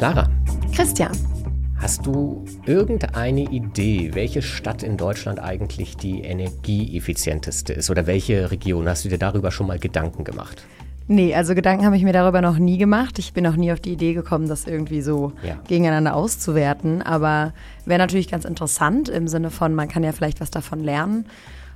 Clara. 0.00 0.30
Christian. 0.74 1.12
Hast 1.76 2.06
du 2.06 2.42
irgendeine 2.64 3.42
Idee, 3.42 4.12
welche 4.14 4.40
Stadt 4.40 4.82
in 4.82 4.96
Deutschland 4.96 5.38
eigentlich 5.42 5.94
die 5.98 6.22
energieeffizienteste 6.22 7.74
ist 7.74 7.90
oder 7.90 8.06
welche 8.06 8.50
Region? 8.50 8.88
Hast 8.88 9.04
du 9.04 9.10
dir 9.10 9.18
darüber 9.18 9.50
schon 9.50 9.66
mal 9.66 9.78
Gedanken 9.78 10.24
gemacht? 10.24 10.64
Nee, 11.06 11.34
also 11.34 11.54
Gedanken 11.54 11.84
habe 11.84 11.98
ich 11.98 12.02
mir 12.02 12.14
darüber 12.14 12.40
noch 12.40 12.56
nie 12.56 12.78
gemacht. 12.78 13.18
Ich 13.18 13.34
bin 13.34 13.44
noch 13.44 13.56
nie 13.56 13.72
auf 13.72 13.80
die 13.80 13.92
Idee 13.92 14.14
gekommen, 14.14 14.48
das 14.48 14.66
irgendwie 14.66 15.02
so 15.02 15.32
ja. 15.46 15.58
gegeneinander 15.68 16.16
auszuwerten. 16.16 17.02
Aber 17.02 17.52
wäre 17.84 17.98
natürlich 17.98 18.30
ganz 18.30 18.46
interessant 18.46 19.10
im 19.10 19.28
Sinne 19.28 19.50
von, 19.50 19.74
man 19.74 19.88
kann 19.88 20.02
ja 20.02 20.12
vielleicht 20.12 20.40
was 20.40 20.50
davon 20.50 20.82
lernen. 20.82 21.26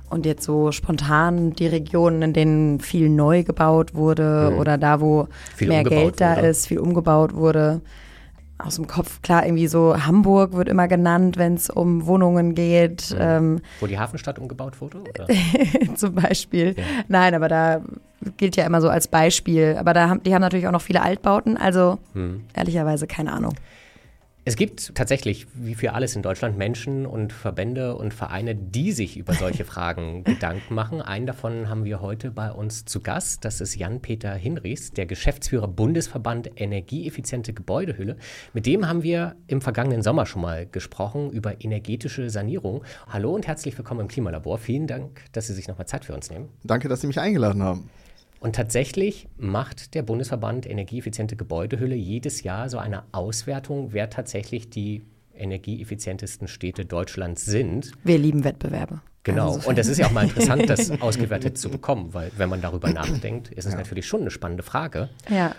Und 0.09 0.25
jetzt 0.25 0.45
so 0.45 0.71
spontan 0.71 1.53
die 1.53 1.67
Regionen, 1.67 2.23
in 2.23 2.33
denen 2.33 2.79
viel 2.79 3.07
neu 3.07 3.43
gebaut 3.43 3.93
wurde 3.93 4.49
mhm. 4.51 4.57
oder 4.57 4.79
da, 4.79 4.99
wo 4.99 5.27
viel 5.55 5.67
mehr 5.67 5.83
Geld 5.83 6.19
da 6.19 6.37
wurde. 6.37 6.47
ist, 6.47 6.65
viel 6.65 6.79
umgebaut 6.79 7.35
wurde. 7.35 7.81
Aus 8.57 8.75
dem 8.75 8.87
Kopf, 8.87 9.21
klar, 9.21 9.45
irgendwie 9.45 9.67
so 9.67 10.05
Hamburg 10.05 10.53
wird 10.53 10.69
immer 10.69 10.87
genannt, 10.87 11.37
wenn 11.37 11.55
es 11.55 11.69
um 11.69 12.05
Wohnungen 12.05 12.55
geht. 12.55 13.11
Mhm. 13.11 13.17
Ähm, 13.19 13.61
wo 13.81 13.87
die 13.87 13.99
Hafenstadt 13.99 14.39
umgebaut 14.39 14.79
wurde? 14.79 15.03
zum 15.95 16.15
Beispiel. 16.15 16.73
Ja. 16.77 16.83
Nein, 17.09 17.35
aber 17.35 17.49
da 17.49 17.81
gilt 18.37 18.55
ja 18.55 18.65
immer 18.65 18.81
so 18.81 18.89
als 18.89 19.09
Beispiel. 19.09 19.75
Aber 19.77 19.93
da 19.93 20.09
haben, 20.09 20.23
die 20.23 20.33
haben 20.33 20.41
natürlich 20.41 20.67
auch 20.67 20.71
noch 20.71 20.81
viele 20.81 21.01
Altbauten, 21.01 21.57
also 21.57 21.99
mhm. 22.13 22.45
ehrlicherweise 22.53 23.07
keine 23.07 23.33
Ahnung. 23.33 23.55
Es 24.47 24.55
gibt 24.55 24.93
tatsächlich, 24.93 25.47
wie 25.55 25.73
für 25.73 25.93
alles 25.93 26.15
in 26.15 26.21
Deutschland, 26.21 26.55
Menschen 26.55 27.07
und 27.07 27.33
Verbände 27.33 27.95
und 27.95 28.13
Vereine, 28.13 28.53
die 28.53 28.91
sich 28.91 29.17
über 29.17 29.33
solche 29.33 29.65
Fragen 29.65 30.23
Gedanken 30.23 30.75
machen. 30.75 31.01
Einen 31.01 31.25
davon 31.25 31.67
haben 31.67 31.83
wir 31.83 31.99
heute 31.99 32.29
bei 32.29 32.51
uns 32.51 32.85
zu 32.85 33.01
Gast. 33.01 33.43
Das 33.43 33.59
ist 33.59 33.73
Jan-Peter 33.73 34.35
Hinrichs, 34.35 34.91
der 34.91 35.07
Geschäftsführer 35.07 35.67
Bundesverband 35.67 36.61
Energieeffiziente 36.61 37.53
Gebäudehülle. 37.53 38.17
Mit 38.53 38.67
dem 38.67 38.87
haben 38.87 39.01
wir 39.01 39.35
im 39.47 39.61
vergangenen 39.61 40.03
Sommer 40.03 40.27
schon 40.27 40.43
mal 40.43 40.67
gesprochen 40.67 41.31
über 41.31 41.63
energetische 41.63 42.29
Sanierung. 42.29 42.83
Hallo 43.09 43.33
und 43.33 43.47
herzlich 43.47 43.75
willkommen 43.75 44.01
im 44.01 44.07
Klimalabor. 44.07 44.59
Vielen 44.59 44.85
Dank, 44.85 45.21
dass 45.31 45.47
Sie 45.47 45.53
sich 45.53 45.67
nochmal 45.67 45.87
Zeit 45.87 46.05
für 46.05 46.13
uns 46.13 46.29
nehmen. 46.29 46.49
Danke, 46.63 46.87
dass 46.87 47.01
Sie 47.01 47.07
mich 47.07 47.19
eingeladen 47.19 47.63
haben. 47.63 47.89
Und 48.39 48.55
tatsächlich 48.55 49.27
macht 49.37 49.95
der 49.95 50.03
Bundesverband 50.03 50.69
Energieeffiziente 50.69 51.35
Gebäudehülle 51.35 51.95
jedes 51.95 52.43
Jahr 52.43 52.69
so 52.69 52.77
eine 52.77 53.03
Auswertung, 53.11 53.93
wer 53.93 54.09
tatsächlich 54.09 54.69
die 54.69 55.03
energieeffizientesten 55.33 56.47
Städte 56.47 56.85
Deutschlands 56.85 57.45
sind. 57.45 57.91
Wir 58.03 58.17
lieben 58.17 58.43
Wettbewerbe. 58.43 59.01
Genau. 59.23 59.55
Also 59.55 59.69
und 59.69 59.77
das 59.77 59.87
ist 59.87 59.97
ja 59.97 60.05
auch 60.05 60.11
mal 60.11 60.25
interessant, 60.25 60.69
das 60.69 60.91
ausgewertet 61.01 61.57
zu 61.57 61.69
bekommen, 61.69 62.13
weil 62.13 62.31
wenn 62.37 62.49
man 62.49 62.61
darüber 62.61 62.89
nachdenkt, 62.93 63.49
ist 63.49 63.65
es 63.65 63.73
ja. 63.73 63.79
natürlich 63.79 64.05
schon 64.05 64.21
eine 64.21 64.31
spannende 64.31 64.63
Frage. 64.63 65.09
Ja. 65.29 65.55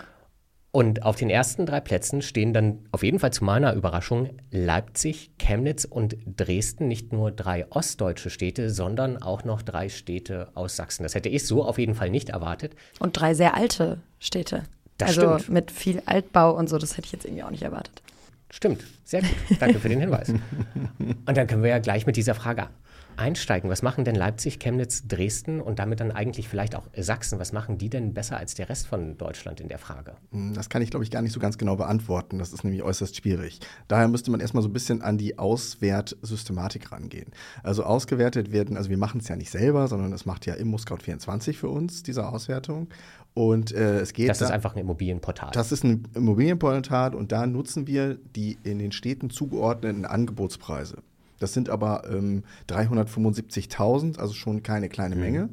Und 0.77 1.01
auf 1.01 1.15
den 1.15 1.31
ersten 1.31 1.65
drei 1.65 1.79
Plätzen 1.79 2.21
stehen 2.21 2.53
dann 2.53 2.85
auf 2.91 3.01
jeden 3.01 3.17
Fall 3.17 3.33
zu 3.33 3.43
meiner 3.43 3.73
Überraschung 3.73 4.29
Leipzig, 4.51 5.31
Chemnitz 5.39 5.85
und 5.85 6.15
Dresden. 6.27 6.87
Nicht 6.87 7.11
nur 7.11 7.31
drei 7.31 7.65
ostdeutsche 7.71 8.29
Städte, 8.29 8.69
sondern 8.69 9.19
auch 9.19 9.43
noch 9.43 9.63
drei 9.63 9.89
Städte 9.89 10.49
aus 10.53 10.75
Sachsen. 10.75 11.01
Das 11.01 11.15
hätte 11.15 11.29
ich 11.29 11.47
so 11.47 11.65
auf 11.65 11.79
jeden 11.79 11.95
Fall 11.95 12.11
nicht 12.11 12.29
erwartet. 12.29 12.75
Und 12.99 13.19
drei 13.19 13.33
sehr 13.33 13.55
alte 13.55 13.97
Städte. 14.19 14.65
Das 14.99 15.17
also 15.17 15.39
stimmt. 15.39 15.49
mit 15.49 15.71
viel 15.71 16.03
Altbau 16.05 16.55
und 16.55 16.69
so, 16.69 16.77
das 16.77 16.95
hätte 16.95 17.07
ich 17.07 17.11
jetzt 17.11 17.25
irgendwie 17.25 17.41
auch 17.41 17.49
nicht 17.49 17.63
erwartet. 17.63 18.03
Stimmt, 18.51 18.83
sehr 19.03 19.21
gut. 19.21 19.31
Danke 19.59 19.79
für 19.79 19.89
den 19.89 19.99
Hinweis. 19.99 20.29
Und 20.99 21.35
dann 21.35 21.47
können 21.47 21.63
wir 21.63 21.71
ja 21.71 21.79
gleich 21.79 22.05
mit 22.05 22.15
dieser 22.15 22.33
Frage 22.33 22.69
einsteigen. 23.17 23.69
Was 23.69 23.81
machen 23.81 24.05
denn 24.05 24.15
Leipzig, 24.15 24.59
Chemnitz, 24.59 25.07
Dresden 25.07 25.61
und 25.61 25.79
damit 25.79 25.99
dann 25.99 26.11
eigentlich 26.11 26.47
vielleicht 26.47 26.75
auch 26.75 26.87
Sachsen? 26.95 27.39
Was 27.39 27.51
machen 27.51 27.77
die 27.77 27.89
denn 27.89 28.13
besser 28.13 28.37
als 28.37 28.55
der 28.55 28.69
Rest 28.69 28.87
von 28.87 29.17
Deutschland 29.17 29.59
in 29.59 29.67
der 29.67 29.79
Frage? 29.79 30.15
Hm, 30.31 30.53
das 30.53 30.69
kann 30.69 30.81
ich, 30.81 30.89
glaube 30.89 31.03
ich, 31.03 31.11
gar 31.11 31.21
nicht 31.21 31.33
so 31.33 31.39
ganz 31.39 31.57
genau 31.57 31.75
beantworten. 31.75 32.39
Das 32.39 32.53
ist 32.53 32.63
nämlich 32.63 32.83
äußerst 32.83 33.15
schwierig. 33.15 33.59
Daher 33.87 34.07
müsste 34.07 34.31
man 34.31 34.39
erstmal 34.39 34.63
so 34.63 34.69
ein 34.69 34.73
bisschen 34.73 35.01
an 35.01 35.17
die 35.17 35.37
Auswertsystematik 35.37 36.91
rangehen. 36.91 37.31
Also 37.63 37.83
ausgewertet 37.83 38.51
werden, 38.51 38.77
also 38.77 38.89
wir 38.89 38.97
machen 38.97 39.19
es 39.19 39.27
ja 39.27 39.35
nicht 39.35 39.49
selber, 39.49 39.87
sondern 39.87 40.13
es 40.13 40.25
macht 40.25 40.45
ja 40.45 40.53
Immo-Scout 40.53 40.99
24 41.03 41.57
für 41.57 41.69
uns, 41.69 42.03
diese 42.03 42.27
Auswertung. 42.27 42.87
Und 43.33 43.71
äh, 43.71 43.99
es 43.99 44.13
geht. 44.13 44.29
Das 44.29 44.41
ist 44.41 44.49
einfach 44.49 44.75
ein 44.75 44.79
Immobilienportal. 44.79 45.51
Das 45.53 45.71
ist 45.71 45.83
ein 45.83 46.07
Immobilienportal 46.15 47.13
und 47.13 47.31
da 47.31 47.45
nutzen 47.45 47.85
wir 47.85 48.15
die 48.35 48.57
in 48.63 48.79
den 48.79 48.91
Städten 48.91 49.29
zugeordneten 49.29 50.05
Angebotspreise. 50.05 51.03
Das 51.39 51.53
sind 51.53 51.69
aber 51.69 52.03
ähm, 52.09 52.43
375.000, 52.69 54.17
also 54.17 54.33
schon 54.33 54.63
keine 54.63 54.89
kleine 54.89 55.15
mhm. 55.15 55.21
Menge. 55.21 55.49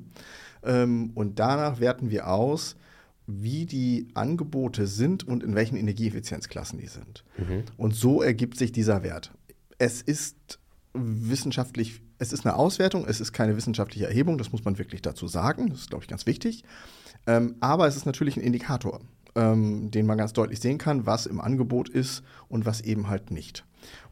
Ähm, 0.64 1.12
und 1.14 1.38
danach 1.38 1.80
werten 1.80 2.10
wir 2.10 2.28
aus, 2.28 2.76
wie 3.26 3.64
die 3.66 4.08
Angebote 4.14 4.86
sind 4.86 5.26
und 5.26 5.42
in 5.42 5.54
welchen 5.54 5.76
Energieeffizienzklassen 5.76 6.78
die 6.78 6.88
sind. 6.88 7.24
Mhm. 7.38 7.64
Und 7.76 7.94
so 7.94 8.22
ergibt 8.22 8.58
sich 8.58 8.72
dieser 8.72 9.02
Wert. 9.02 9.32
Es 9.78 10.02
ist 10.02 10.58
wissenschaftlich, 10.92 12.02
es 12.18 12.32
ist 12.32 12.46
eine 12.46 12.56
Auswertung, 12.56 13.06
es 13.06 13.20
ist 13.20 13.32
keine 13.32 13.56
wissenschaftliche 13.56 14.06
Erhebung, 14.06 14.38
das 14.38 14.52
muss 14.52 14.64
man 14.64 14.78
wirklich 14.78 15.02
dazu 15.02 15.26
sagen, 15.26 15.70
das 15.70 15.80
ist, 15.80 15.90
glaube 15.90 16.04
ich, 16.04 16.08
ganz 16.08 16.26
wichtig. 16.26 16.64
Ähm, 17.26 17.56
aber 17.60 17.86
es 17.86 17.96
ist 17.96 18.06
natürlich 18.06 18.36
ein 18.36 18.42
Indikator, 18.42 19.00
ähm, 19.34 19.90
den 19.90 20.06
man 20.06 20.18
ganz 20.18 20.32
deutlich 20.34 20.60
sehen 20.60 20.78
kann, 20.78 21.06
was 21.06 21.26
im 21.26 21.40
Angebot 21.40 21.88
ist 21.88 22.22
und 22.48 22.66
was 22.66 22.82
eben 22.82 23.08
halt 23.08 23.30
nicht. 23.30 23.64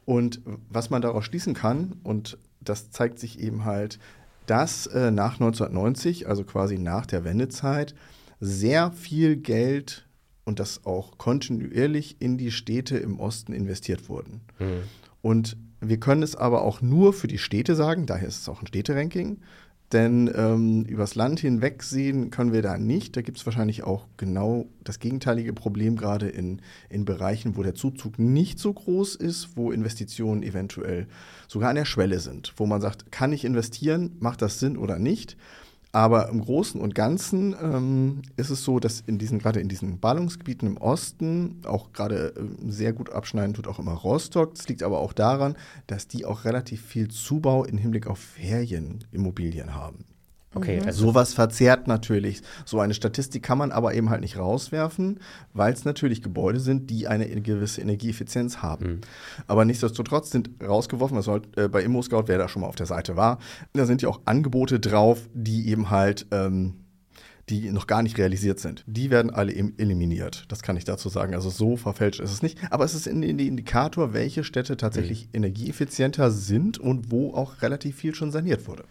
Und 0.04 0.40
was 0.68 0.90
man 0.90 1.02
daraus 1.02 1.24
schließen 1.24 1.54
kann, 1.54 1.96
und 2.02 2.38
das 2.60 2.90
zeigt 2.90 3.18
sich 3.18 3.38
eben 3.40 3.64
halt, 3.64 3.98
dass 4.46 4.86
äh, 4.86 5.10
nach 5.10 5.34
1990, 5.34 6.28
also 6.28 6.44
quasi 6.44 6.78
nach 6.78 7.06
der 7.06 7.24
Wendezeit, 7.24 7.94
sehr 8.40 8.90
viel 8.90 9.36
Geld 9.36 10.08
und 10.44 10.58
das 10.58 10.84
auch 10.84 11.18
kontinuierlich 11.18 12.16
in 12.18 12.38
die 12.38 12.50
Städte 12.50 12.98
im 12.98 13.20
Osten 13.20 13.52
investiert 13.52 14.08
wurden. 14.08 14.40
Mhm. 14.58 14.82
Und 15.22 15.56
wir 15.80 15.98
können 15.98 16.22
es 16.22 16.34
aber 16.34 16.62
auch 16.62 16.80
nur 16.80 17.12
für 17.12 17.28
die 17.28 17.38
Städte 17.38 17.76
sagen, 17.76 18.06
daher 18.06 18.28
ist 18.28 18.40
es 18.40 18.48
auch 18.48 18.60
ein 18.60 18.66
Städteranking, 18.66 19.38
denn 19.92 20.30
ähm, 20.34 20.84
übers 20.84 21.14
Land 21.14 21.40
hinweg 21.40 21.82
sehen 21.82 22.30
können 22.30 22.52
wir 22.52 22.62
da 22.62 22.78
nicht. 22.78 23.16
Da 23.16 23.22
gibt 23.22 23.38
es 23.38 23.46
wahrscheinlich 23.46 23.84
auch 23.84 24.06
genau 24.16 24.66
das 24.84 24.98
gegenteilige 24.98 25.52
Problem, 25.52 25.96
gerade 25.96 26.28
in, 26.28 26.60
in 26.88 27.04
Bereichen, 27.04 27.56
wo 27.56 27.62
der 27.62 27.74
Zuzug 27.74 28.18
nicht 28.18 28.58
so 28.58 28.72
groß 28.72 29.14
ist, 29.16 29.56
wo 29.56 29.70
Investitionen 29.70 30.42
eventuell 30.42 31.06
sogar 31.48 31.70
an 31.70 31.76
der 31.76 31.84
Schwelle 31.84 32.20
sind, 32.20 32.52
wo 32.56 32.66
man 32.66 32.80
sagt, 32.80 33.12
kann 33.12 33.32
ich 33.32 33.44
investieren, 33.44 34.16
macht 34.20 34.42
das 34.42 34.58
Sinn 34.58 34.76
oder 34.76 34.98
nicht? 34.98 35.36
Aber 35.94 36.30
im 36.30 36.40
Großen 36.40 36.80
und 36.80 36.94
Ganzen 36.94 37.54
ähm, 37.60 38.22
ist 38.36 38.48
es 38.48 38.64
so, 38.64 38.80
dass 38.80 39.00
in 39.00 39.18
diesen, 39.18 39.38
gerade 39.38 39.60
in 39.60 39.68
diesen 39.68 40.00
Ballungsgebieten 40.00 40.66
im 40.66 40.76
Osten 40.78 41.60
auch 41.66 41.92
gerade 41.92 42.34
äh, 42.34 42.70
sehr 42.70 42.94
gut 42.94 43.10
abschneiden 43.10 43.52
tut 43.52 43.68
auch 43.68 43.78
immer 43.78 43.92
Rostock. 43.92 44.54
Das 44.54 44.66
liegt 44.68 44.82
aber 44.82 45.00
auch 45.00 45.12
daran, 45.12 45.54
dass 45.86 46.08
die 46.08 46.24
auch 46.24 46.46
relativ 46.46 46.82
viel 46.82 47.08
Zubau 47.08 47.64
im 47.64 47.76
Hinblick 47.76 48.06
auf 48.06 48.18
Ferienimmobilien 48.18 49.74
haben. 49.74 50.06
Okay, 50.54 50.80
mhm. 50.80 50.86
also 50.86 51.06
sowas 51.06 51.34
verzerrt 51.34 51.86
natürlich. 51.86 52.42
So 52.64 52.80
eine 52.80 52.94
Statistik 52.94 53.42
kann 53.42 53.58
man 53.58 53.72
aber 53.72 53.94
eben 53.94 54.10
halt 54.10 54.20
nicht 54.20 54.38
rauswerfen, 54.38 55.20
weil 55.54 55.72
es 55.72 55.84
natürlich 55.84 56.22
Gebäude 56.22 56.60
sind, 56.60 56.90
die 56.90 57.08
eine 57.08 57.26
gewisse 57.40 57.80
Energieeffizienz 57.80 58.58
haben. 58.58 58.86
Mhm. 58.86 59.00
Aber 59.46 59.64
nichtsdestotrotz 59.64 60.30
sind 60.30 60.50
rausgeworfen, 60.62 61.16
was 61.16 61.28
halt, 61.28 61.56
äh, 61.56 61.68
bei 61.68 61.82
ImmoScout, 61.82 62.24
wer 62.26 62.38
da 62.38 62.48
schon 62.48 62.62
mal 62.62 62.68
auf 62.68 62.76
der 62.76 62.86
Seite 62.86 63.16
war, 63.16 63.38
da 63.72 63.86
sind 63.86 64.02
ja 64.02 64.08
auch 64.08 64.20
Angebote 64.24 64.78
drauf, 64.78 65.28
die 65.32 65.68
eben 65.68 65.90
halt 65.90 66.26
ähm, 66.30 66.74
die 67.48 67.70
noch 67.72 67.86
gar 67.86 68.02
nicht 68.02 68.18
realisiert 68.18 68.60
sind. 68.60 68.84
Die 68.86 69.10
werden 69.10 69.30
alle 69.30 69.52
eliminiert. 69.52 70.44
Das 70.48 70.62
kann 70.62 70.76
ich 70.76 70.84
dazu 70.84 71.08
sagen. 71.08 71.34
Also 71.34 71.50
so 71.50 71.76
verfälscht 71.76 72.20
ist 72.20 72.32
es 72.32 72.42
nicht. 72.42 72.58
Aber 72.70 72.84
es 72.84 72.94
ist 72.94 73.08
ein 73.08 73.22
Indikator, 73.22 74.12
welche 74.12 74.44
Städte 74.44 74.76
tatsächlich 74.76 75.26
mhm. 75.26 75.38
energieeffizienter 75.38 76.30
sind 76.30 76.78
und 76.78 77.10
wo 77.10 77.34
auch 77.34 77.60
relativ 77.62 77.96
viel 77.96 78.14
schon 78.14 78.30
saniert 78.30 78.68
wurde. 78.68 78.84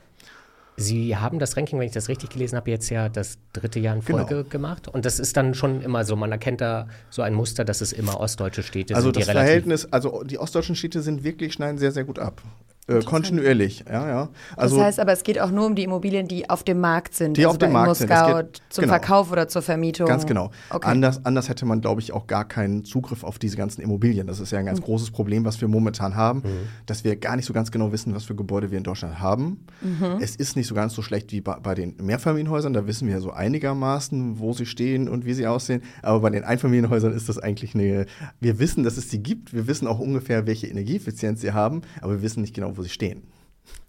Sie 0.78 1.16
haben 1.16 1.38
das 1.38 1.58
Ranking, 1.58 1.80
wenn 1.80 1.86
ich 1.86 1.94
das 1.94 2.10
richtig 2.10 2.30
gelesen 2.30 2.56
habe, 2.56 2.72
jetzt 2.72 2.90
ja 2.90 3.10
das 3.10 3.38
dritte 3.54 3.80
Jahr 3.80 3.96
in 3.96 4.02
Folge 4.02 4.36
genau. 4.36 4.50
gemacht. 4.50 4.88
Und 4.88 5.06
das 5.06 5.20
ist 5.20 5.38
dann 5.38 5.54
schon 5.54 5.82
immer 5.82 6.04
so, 6.06 6.16
man 6.16 6.32
erkennt 6.32 6.62
da 6.62 6.88
so 7.10 7.22
ein 7.22 7.34
Muster, 7.34 7.66
dass 7.66 7.82
es 7.82 7.94
immer 7.94 8.20
ostdeutsche 8.20 8.64
Städte 8.64 8.96
also 8.96 9.10
sind. 9.10 9.18
Also 9.18 9.32
das 9.32 9.38
Verhältnis, 9.38 9.86
also 9.92 10.24
die 10.24 10.40
ostdeutschen 10.40 10.76
Städte 10.76 11.02
sind 11.02 11.24
wirklich, 11.24 11.54
schneiden 11.54 11.78
sehr, 11.78 11.92
sehr 11.92 12.04
gut 12.04 12.20
ab. 12.20 12.42
Äh, 12.88 13.04
kontinuierlich, 13.04 13.86
ja, 13.88 14.08
ja. 14.08 14.30
Also, 14.58 14.78
das 14.78 14.86
heißt 14.86 15.00
aber, 15.00 15.12
es 15.12 15.22
geht 15.24 15.40
auch 15.40 15.52
nur 15.52 15.68
um 15.68 15.76
die 15.76 15.84
Immobilien, 15.84 16.28
die 16.28 16.50
auf 16.50 16.64
dem 16.64 16.80
Markt 16.80 17.14
sind. 17.14 17.38
Die 17.38 17.46
also 17.46 17.52
auf 17.52 17.58
dem 17.60 17.74
Markt 17.74 17.96
sind. 17.96 18.10
Geht, 18.10 18.62
zum 18.70 18.84
genau. 18.84 18.94
Verkauf 18.94 19.32
oder 19.32 19.48
zur 19.48 19.62
Vermietung. 19.62 20.08
Ganz 20.08 20.26
genau. 20.26 20.50
Okay. 20.72 20.88
Anders, 20.88 21.24
anders 21.24 21.48
hätte 21.48 21.66
man, 21.66 21.82
glaube 21.82 22.02
ich, 22.02 22.12
auch 22.12 22.26
gar 22.26 22.48
keinen 22.48 22.84
Zugriff 22.84 23.24
auf 23.24 23.38
diese 23.38 23.56
ganzen 23.56 23.82
Immobilien. 23.82 24.26
Das 24.26 24.40
ist 24.40 24.52
ja 24.52 24.58
ein 24.58 24.66
ganz 24.66 24.80
mhm. 24.80 24.86
großes 24.86 25.12
Problem, 25.12 25.46
was 25.46 25.62
wir 25.62 25.68
momentan 25.68 26.16
haben, 26.16 26.40
mhm. 26.40 26.68
dass 26.88 27.04
wir 27.04 27.16
gar 27.18 27.36
nicht 27.36 27.46
so 27.46 27.54
ganz 27.54 27.72
genau 27.72 27.92
wissen, 27.92 28.16
was 28.16 28.24
für 28.24 28.36
Gebäude 28.36 28.72
wir 28.72 28.80
in 28.80 28.84
Deutschland 28.84 29.20
haben. 29.20 29.64
Mhm. 29.82 30.18
Es 30.20 30.36
ist 30.36 30.56
nicht 30.56 30.68
so 30.68 30.74
ganz 30.74 30.94
so 30.94 31.04
schlecht 31.04 31.32
wie 31.32 31.42
bei, 31.42 31.58
bei 31.62 31.76
den 31.76 31.96
Mehrfamilienhäusern. 32.02 32.74
Da 32.74 32.88
wissen 32.88 33.08
wir 33.08 33.14
ja 33.14 33.22
so 33.22 33.32
einigermaßen, 33.32 34.40
wo 34.40 34.54
sie 34.54 34.66
stehen 34.66 35.08
und 35.08 35.24
wie 35.26 35.36
sie 35.36 35.46
aussehen. 35.46 35.84
Aber 36.02 36.22
bei 36.22 36.32
den 36.32 36.44
Einfamilienhäusern 36.44 37.14
ist 37.14 37.30
das 37.30 37.38
eigentlich 37.38 37.76
eine. 37.76 38.08
Wir 38.40 38.58
wissen, 38.58 38.84
dass 38.84 38.98
es 38.98 39.12
sie 39.12 39.22
gibt. 39.22 39.54
Wir 39.54 39.68
wissen 39.68 39.88
auch 39.88 40.00
ungefähr, 40.00 40.48
welche 40.48 40.66
Energieeffizienz 40.66 41.42
sie 41.42 41.52
haben, 41.54 41.84
aber 42.02 42.14
wir 42.14 42.22
wissen 42.24 42.42
nicht 42.42 42.56
genau, 42.56 42.71
wo 42.78 42.84
sie 42.84 42.90
stehen. 42.90 43.24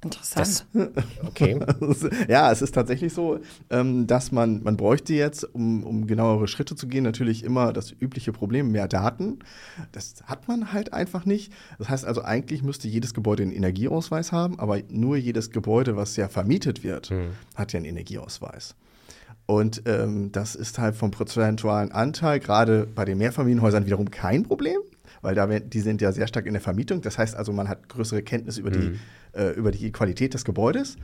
Interessant. 0.05 0.67
Das, 0.73 1.27
okay. 1.27 1.61
ja, 2.29 2.51
es 2.51 2.61
ist 2.61 2.75
tatsächlich 2.75 3.13
so, 3.13 3.39
ähm, 3.71 4.09
dass 4.09 4.33
man, 4.33 4.63
man 4.65 4.77
bräuchte 4.77 5.15
jetzt, 5.15 5.45
um, 5.55 5.85
um 5.85 6.07
genauere 6.09 6.49
Schritte 6.49 6.75
zu 6.75 6.89
gehen, 6.89 7.05
natürlich 7.05 7.45
immer 7.45 7.73
das 7.73 7.93
übliche 7.93 8.33
Problem, 8.33 8.73
mehr 8.73 8.89
Daten. 8.89 9.39
Das 9.93 10.17
hat 10.25 10.49
man 10.49 10.73
halt 10.73 10.93
einfach 10.93 11.25
nicht. 11.25 11.53
Das 11.79 11.89
heißt 11.89 12.05
also, 12.05 12.23
eigentlich 12.23 12.65
müsste 12.65 12.89
jedes 12.89 13.15
Gebäude 13.15 13.45
einen 13.45 13.53
Energieausweis 13.53 14.33
haben, 14.33 14.59
aber 14.59 14.81
nur 14.89 15.17
jedes 15.17 15.51
Gebäude, 15.51 15.97
was 15.97 16.17
ja 16.17 16.29
vermietet 16.29 16.83
wird, 16.83 17.11
hm. 17.11 17.31
hat 17.55 17.73
ja 17.73 17.77
einen 17.77 17.87
Energieausweis. 17.87 18.75
Und 19.47 19.83
ähm, 19.87 20.33
das 20.33 20.57
ist 20.57 20.79
halt 20.79 20.97
vom 20.97 21.13
prozentualen 21.13 21.93
Anteil 21.93 22.41
gerade 22.41 22.87
bei 22.93 23.05
den 23.05 23.19
Mehrfamilienhäusern 23.19 23.87
wiederum 23.87 24.11
kein 24.11 24.43
Problem 24.43 24.79
weil 25.23 25.35
da, 25.35 25.47
die 25.47 25.81
sind 25.81 26.03
ja 26.03 26.13
sehr 26.13 26.27
stark 26.27 26.47
in 26.47 26.53
der 26.53 26.61
Vermietung. 26.61 27.01
Das 27.01 27.17
heißt 27.17 27.35
also, 27.35 27.53
man 27.53 27.69
hat 27.69 27.89
größere 27.89 28.23
Kenntnis 28.23 28.59
über, 28.59 28.71
mhm. 28.71 28.99
die, 29.35 29.39
äh, 29.39 29.51
über 29.53 29.71
die 29.71 29.91
Qualität 29.91 30.35
des 30.35 30.45
Gebäudes. 30.45 30.97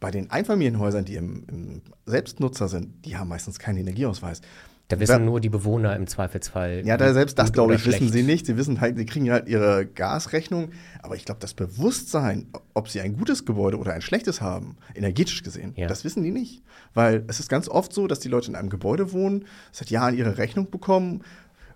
Bei 0.00 0.10
den 0.10 0.30
Einfamilienhäusern, 0.30 1.04
die 1.04 1.14
im, 1.14 1.44
im 1.48 1.82
Selbstnutzer 2.06 2.68
sind, 2.68 3.04
die 3.04 3.16
haben 3.16 3.28
meistens 3.28 3.58
keinen 3.58 3.78
Energieausweis. 3.78 4.40
Da 4.88 5.00
wissen 5.00 5.24
nur 5.24 5.40
die 5.40 5.48
Bewohner 5.48 5.96
im 5.96 6.06
Zweifelsfall. 6.06 6.82
Ja, 6.86 6.96
da 6.96 7.12
selbst 7.12 7.36
das, 7.40 7.52
glaube 7.52 7.74
ich, 7.74 7.84
wissen 7.86 8.08
sie 8.12 8.22
nicht. 8.22 8.46
Sie 8.46 8.56
wissen 8.56 8.80
halt, 8.80 8.96
sie 8.96 9.04
kriegen 9.04 9.28
halt 9.32 9.48
ihre 9.48 9.84
Gasrechnung. 9.84 10.70
Aber 11.02 11.16
ich 11.16 11.24
glaube, 11.24 11.40
das 11.40 11.54
Bewusstsein, 11.54 12.46
ob 12.72 12.88
sie 12.88 13.00
ein 13.00 13.16
gutes 13.16 13.44
Gebäude 13.44 13.78
oder 13.78 13.94
ein 13.94 14.00
schlechtes 14.00 14.40
haben, 14.40 14.76
energetisch 14.94 15.42
gesehen, 15.42 15.72
ja. 15.74 15.88
das 15.88 16.04
wissen 16.04 16.22
die 16.22 16.30
nicht. 16.30 16.62
Weil 16.94 17.24
es 17.26 17.40
ist 17.40 17.48
ganz 17.48 17.68
oft 17.68 17.92
so, 17.92 18.06
dass 18.06 18.20
die 18.20 18.28
Leute 18.28 18.48
in 18.48 18.54
einem 18.54 18.70
Gebäude 18.70 19.12
wohnen, 19.12 19.46
seit 19.72 19.90
Jahren 19.90 20.16
ihre 20.16 20.38
Rechnung 20.38 20.70
bekommen 20.70 21.24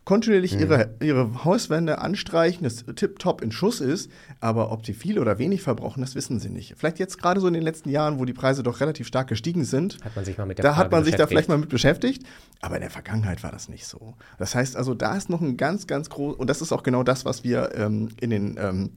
kontinuierlich 0.04 0.54
mhm. 0.54 0.60
ihre, 0.60 0.94
ihre 1.00 1.44
Hauswände 1.44 1.98
anstreichen, 1.98 2.64
das 2.64 2.84
tipptopp 2.96 3.42
in 3.42 3.52
Schuss 3.52 3.80
ist, 3.80 4.10
aber 4.40 4.72
ob 4.72 4.84
sie 4.84 4.94
viel 4.94 5.18
oder 5.18 5.38
wenig 5.38 5.62
verbrauchen, 5.62 6.00
das 6.00 6.14
wissen 6.14 6.40
sie 6.40 6.50
nicht. 6.50 6.74
Vielleicht 6.76 6.98
jetzt 6.98 7.18
gerade 7.18 7.40
so 7.40 7.46
in 7.46 7.54
den 7.54 7.62
letzten 7.62 7.90
Jahren, 7.90 8.18
wo 8.18 8.24
die 8.24 8.32
Preise 8.32 8.62
doch 8.62 8.80
relativ 8.80 9.06
stark 9.06 9.28
gestiegen 9.28 9.64
sind, 9.64 9.98
hat 10.04 10.16
man 10.16 10.24
sich 10.24 10.38
mal 10.38 10.46
mit 10.46 10.58
der 10.58 10.62
da 10.62 10.70
Frage 10.70 10.84
hat 10.84 10.92
man 10.92 11.04
sich 11.04 11.14
da 11.16 11.26
vielleicht 11.26 11.48
mal 11.48 11.58
mit 11.58 11.68
beschäftigt, 11.68 12.24
aber 12.60 12.76
in 12.76 12.80
der 12.80 12.90
Vergangenheit 12.90 13.42
war 13.42 13.52
das 13.52 13.68
nicht 13.68 13.86
so. 13.86 14.14
Das 14.38 14.54
heißt 14.54 14.76
also, 14.76 14.94
da 14.94 15.16
ist 15.16 15.30
noch 15.30 15.40
ein 15.40 15.56
ganz, 15.56 15.86
ganz 15.86 16.10
groß, 16.10 16.36
und 16.36 16.48
das 16.48 16.60
ist 16.62 16.72
auch 16.72 16.82
genau 16.82 17.02
das, 17.02 17.24
was 17.24 17.44
wir 17.44 17.74
ähm, 17.74 18.08
in 18.20 18.30
den 18.30 18.56
ähm, 18.58 18.90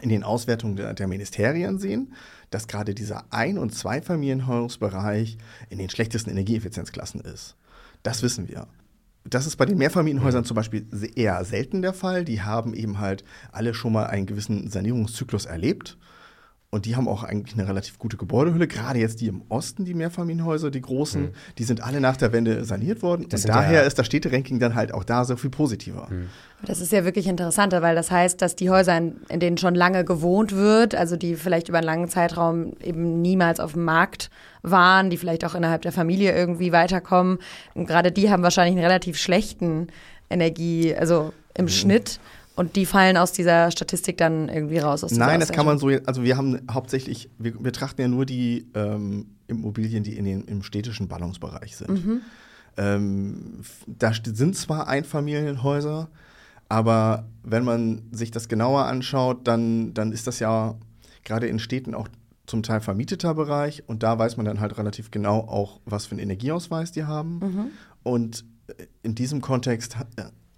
in 0.00 0.08
den 0.08 0.24
Auswertungen 0.24 0.74
der, 0.76 0.94
der, 0.94 1.06
Ministerien 1.06 1.78
sehen, 1.78 2.14
dass 2.50 2.66
gerade 2.66 2.94
dieser 2.94 3.24
Ein- 3.30 3.58
und 3.58 3.74
Zweifamilienhausbereich 3.74 5.38
in 5.68 5.78
den 5.78 5.90
schlechtesten 5.90 6.30
Energieeffizienzklassen 6.30 7.20
ist. 7.20 7.56
Das 8.02 8.22
wissen 8.22 8.48
wir. 8.48 8.66
Das 9.24 9.46
ist 9.46 9.56
bei 9.56 9.66
den 9.66 9.78
Mehrfamilienhäusern 9.78 10.44
zum 10.44 10.56
Beispiel 10.56 10.86
eher 11.14 11.44
selten 11.44 11.82
der 11.82 11.92
Fall. 11.92 12.24
Die 12.24 12.42
haben 12.42 12.74
eben 12.74 12.98
halt 12.98 13.24
alle 13.52 13.74
schon 13.74 13.92
mal 13.92 14.06
einen 14.06 14.26
gewissen 14.26 14.68
Sanierungszyklus 14.68 15.46
erlebt. 15.46 15.96
Und 16.74 16.86
die 16.86 16.96
haben 16.96 17.06
auch 17.06 17.22
eigentlich 17.22 17.58
eine 17.58 17.68
relativ 17.68 17.98
gute 17.98 18.16
Gebäudehülle. 18.16 18.66
Gerade 18.66 18.98
jetzt 18.98 19.20
die 19.20 19.26
im 19.26 19.42
Osten, 19.50 19.84
die 19.84 19.92
Mehrfamilienhäuser, 19.92 20.70
die 20.70 20.80
großen, 20.80 21.24
mhm. 21.24 21.30
die 21.58 21.64
sind 21.64 21.82
alle 21.82 22.00
nach 22.00 22.16
der 22.16 22.32
Wende 22.32 22.64
saniert 22.64 23.02
worden. 23.02 23.26
Das 23.28 23.44
und 23.44 23.50
daher 23.50 23.82
ja 23.82 23.86
ist 23.86 23.98
das 23.98 24.06
Städteranking 24.06 24.58
dann 24.58 24.74
halt 24.74 24.94
auch 24.94 25.04
da 25.04 25.26
so 25.26 25.36
viel 25.36 25.50
positiver. 25.50 26.08
Mhm. 26.10 26.28
Das 26.64 26.80
ist 26.80 26.90
ja 26.90 27.04
wirklich 27.04 27.26
interessanter, 27.26 27.82
weil 27.82 27.94
das 27.94 28.10
heißt, 28.10 28.40
dass 28.40 28.56
die 28.56 28.70
Häuser, 28.70 28.96
in, 28.96 29.16
in, 29.28 29.38
denen 29.38 29.58
schon 29.58 29.74
lange 29.74 30.02
gewohnt 30.06 30.52
wird, 30.52 30.94
also 30.94 31.16
die 31.16 31.34
vielleicht 31.34 31.68
über 31.68 31.76
einen 31.76 31.86
langen 31.86 32.08
Zeitraum 32.08 32.72
eben 32.82 33.20
niemals 33.20 33.60
auf 33.60 33.74
dem 33.74 33.84
Markt 33.84 34.30
waren, 34.62 35.10
die 35.10 35.16
vielleicht 35.16 35.44
auch 35.44 35.54
innerhalb 35.54 35.82
der 35.82 35.92
Familie 35.92 36.34
irgendwie 36.34 36.72
weiterkommen, 36.72 37.38
und 37.74 37.86
gerade 37.86 38.12
die 38.12 38.30
haben 38.30 38.42
wahrscheinlich 38.42 38.76
einen 38.76 38.84
relativ 38.84 39.18
schlechten 39.18 39.88
Energie, 40.30 40.94
also 40.94 41.32
im 41.54 41.66
mhm. 41.66 41.70
Schnitt. 41.70 42.20
Und 42.54 42.76
die 42.76 42.84
fallen 42.84 43.16
aus 43.16 43.32
dieser 43.32 43.70
Statistik 43.70 44.18
dann 44.18 44.50
irgendwie 44.50 44.78
raus? 44.78 45.06
Nein, 45.10 45.40
das 45.40 45.52
kann 45.52 45.64
man 45.64 45.78
so, 45.78 45.88
also 46.04 46.22
wir 46.22 46.36
haben 46.36 46.60
hauptsächlich, 46.70 47.30
wir 47.38 47.52
betrachten 47.58 48.02
ja 48.02 48.08
nur 48.08 48.26
die 48.26 48.66
ähm, 48.74 49.26
Immobilien, 49.46 50.02
die 50.02 50.18
in 50.18 50.26
den, 50.26 50.44
im 50.44 50.62
städtischen 50.62 51.08
Ballungsbereich 51.08 51.76
sind. 51.76 51.90
Mhm. 51.90 52.20
Ähm, 52.76 53.60
da 53.86 54.12
sind 54.12 54.54
zwar 54.54 54.86
Einfamilienhäuser, 54.86 56.08
aber 56.68 57.26
wenn 57.42 57.64
man 57.64 58.02
sich 58.12 58.30
das 58.30 58.48
genauer 58.48 58.84
anschaut, 58.84 59.46
dann, 59.48 59.94
dann 59.94 60.12
ist 60.12 60.26
das 60.26 60.38
ja 60.38 60.74
gerade 61.24 61.46
in 61.46 61.58
Städten 61.58 61.94
auch 61.94 62.08
zum 62.46 62.62
Teil 62.62 62.80
vermieteter 62.80 63.34
Bereich 63.34 63.84
und 63.86 64.02
da 64.02 64.18
weiß 64.18 64.36
man 64.36 64.46
dann 64.46 64.60
halt 64.60 64.76
relativ 64.78 65.10
genau 65.10 65.40
auch, 65.40 65.80
was 65.84 66.06
für 66.06 66.12
einen 66.12 66.20
Energieausweis 66.20 66.92
die 66.92 67.04
haben. 67.04 67.38
Mhm. 67.38 67.70
Und 68.02 68.44
in 69.02 69.14
diesem 69.14 69.40
Kontext 69.40 69.96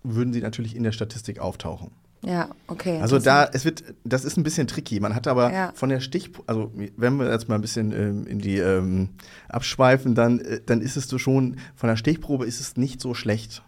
würden 0.03 0.33
sie 0.33 0.41
natürlich 0.41 0.77
in 0.77 0.83
der 0.83 0.93
Statistik 0.93 1.39
auftauchen. 1.39 1.91
Ja, 2.23 2.49
okay. 2.69 3.01
Also 3.03 3.19
da, 3.19 3.45
es 3.53 3.67
wird, 3.67 3.85
das 4.05 4.25
ist 4.25 4.39
ein 4.39 4.45
bisschen 4.45 4.67
tricky. 4.67 4.99
Man 4.99 5.15
hat 5.15 5.27
aber 5.27 5.53
ja. 5.53 5.73
von 5.75 5.91
der 5.91 6.01
Stich, 6.01 6.31
also 6.47 6.73
wenn 6.97 7.17
wir 7.17 7.31
jetzt 7.31 7.49
mal 7.49 7.57
ein 7.57 7.61
bisschen 7.61 7.93
ähm, 7.93 8.27
in 8.27 8.39
die 8.39 8.57
ähm, 8.57 9.11
abschweifen, 9.49 10.15
dann, 10.15 10.41
äh, 10.41 10.61
dann 10.65 10.81
ist 10.81 10.97
es 10.97 11.07
so 11.07 11.19
schon, 11.19 11.57
von 11.75 11.89
der 11.89 11.97
Stichprobe 11.97 12.47
ist 12.47 12.61
es 12.61 12.77
nicht 12.79 13.03
so 13.03 13.13
schlecht. 13.13 13.63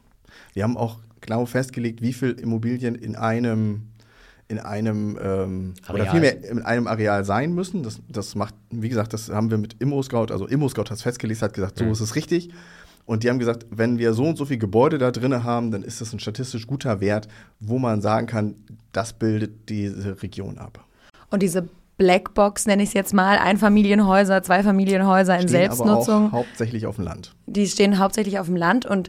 Wir 0.54 0.62
haben 0.62 0.78
auch 0.78 1.00
genau 1.20 1.44
festgelegt, 1.44 2.00
wie 2.00 2.14
viel 2.14 2.30
Immobilien 2.30 2.94
in 2.94 3.14
einem 3.14 3.88
in 4.48 4.58
einem 4.58 5.18
ähm, 5.20 5.74
oder 5.92 6.06
vielmehr 6.06 6.44
in 6.44 6.62
einem 6.62 6.86
Areal 6.86 7.24
sein 7.24 7.52
müssen. 7.52 7.82
Das, 7.82 8.00
das 8.08 8.34
macht, 8.34 8.54
wie 8.70 8.88
gesagt, 8.88 9.12
das 9.12 9.28
haben 9.28 9.50
wir 9.50 9.58
mit 9.58 9.80
ImmoScout, 9.80 10.30
also 10.30 10.46
ImmoScout 10.46 10.84
hat 10.84 10.92
es 10.92 11.02
festgelegt, 11.02 11.42
hat 11.42 11.54
gesagt, 11.54 11.78
so 11.78 11.84
mhm. 11.84 11.92
ist 11.92 12.00
es 12.00 12.14
richtig. 12.14 12.50
Und 13.06 13.22
die 13.22 13.30
haben 13.30 13.38
gesagt, 13.38 13.66
wenn 13.70 13.98
wir 13.98 14.12
so 14.14 14.24
und 14.24 14.36
so 14.36 14.44
viele 14.44 14.58
Gebäude 14.58 14.98
da 14.98 15.12
drin 15.12 15.44
haben, 15.44 15.70
dann 15.70 15.82
ist 15.82 16.00
das 16.00 16.12
ein 16.12 16.18
statistisch 16.18 16.66
guter 16.66 17.00
Wert, 17.00 17.28
wo 17.60 17.78
man 17.78 18.00
sagen 18.00 18.26
kann, 18.26 18.56
das 18.92 19.12
bildet 19.12 19.68
diese 19.68 20.22
Region 20.22 20.58
ab. 20.58 20.84
Und 21.30 21.42
diese 21.42 21.68
Blackbox, 21.98 22.66
nenne 22.66 22.82
ich 22.82 22.90
es 22.90 22.94
jetzt 22.94 23.14
mal, 23.14 23.38
Einfamilienhäuser, 23.38 24.42
Zweifamilienhäuser 24.42 25.34
in 25.34 25.48
stehen 25.48 25.60
Selbstnutzung. 25.60 26.14
Aber 26.14 26.26
auch 26.26 26.32
hauptsächlich 26.32 26.86
auf 26.86 26.96
dem 26.96 27.04
Land. 27.04 27.34
Die 27.46 27.66
stehen 27.66 27.98
hauptsächlich 27.98 28.38
auf 28.38 28.46
dem 28.46 28.56
Land 28.56 28.86
und 28.86 29.08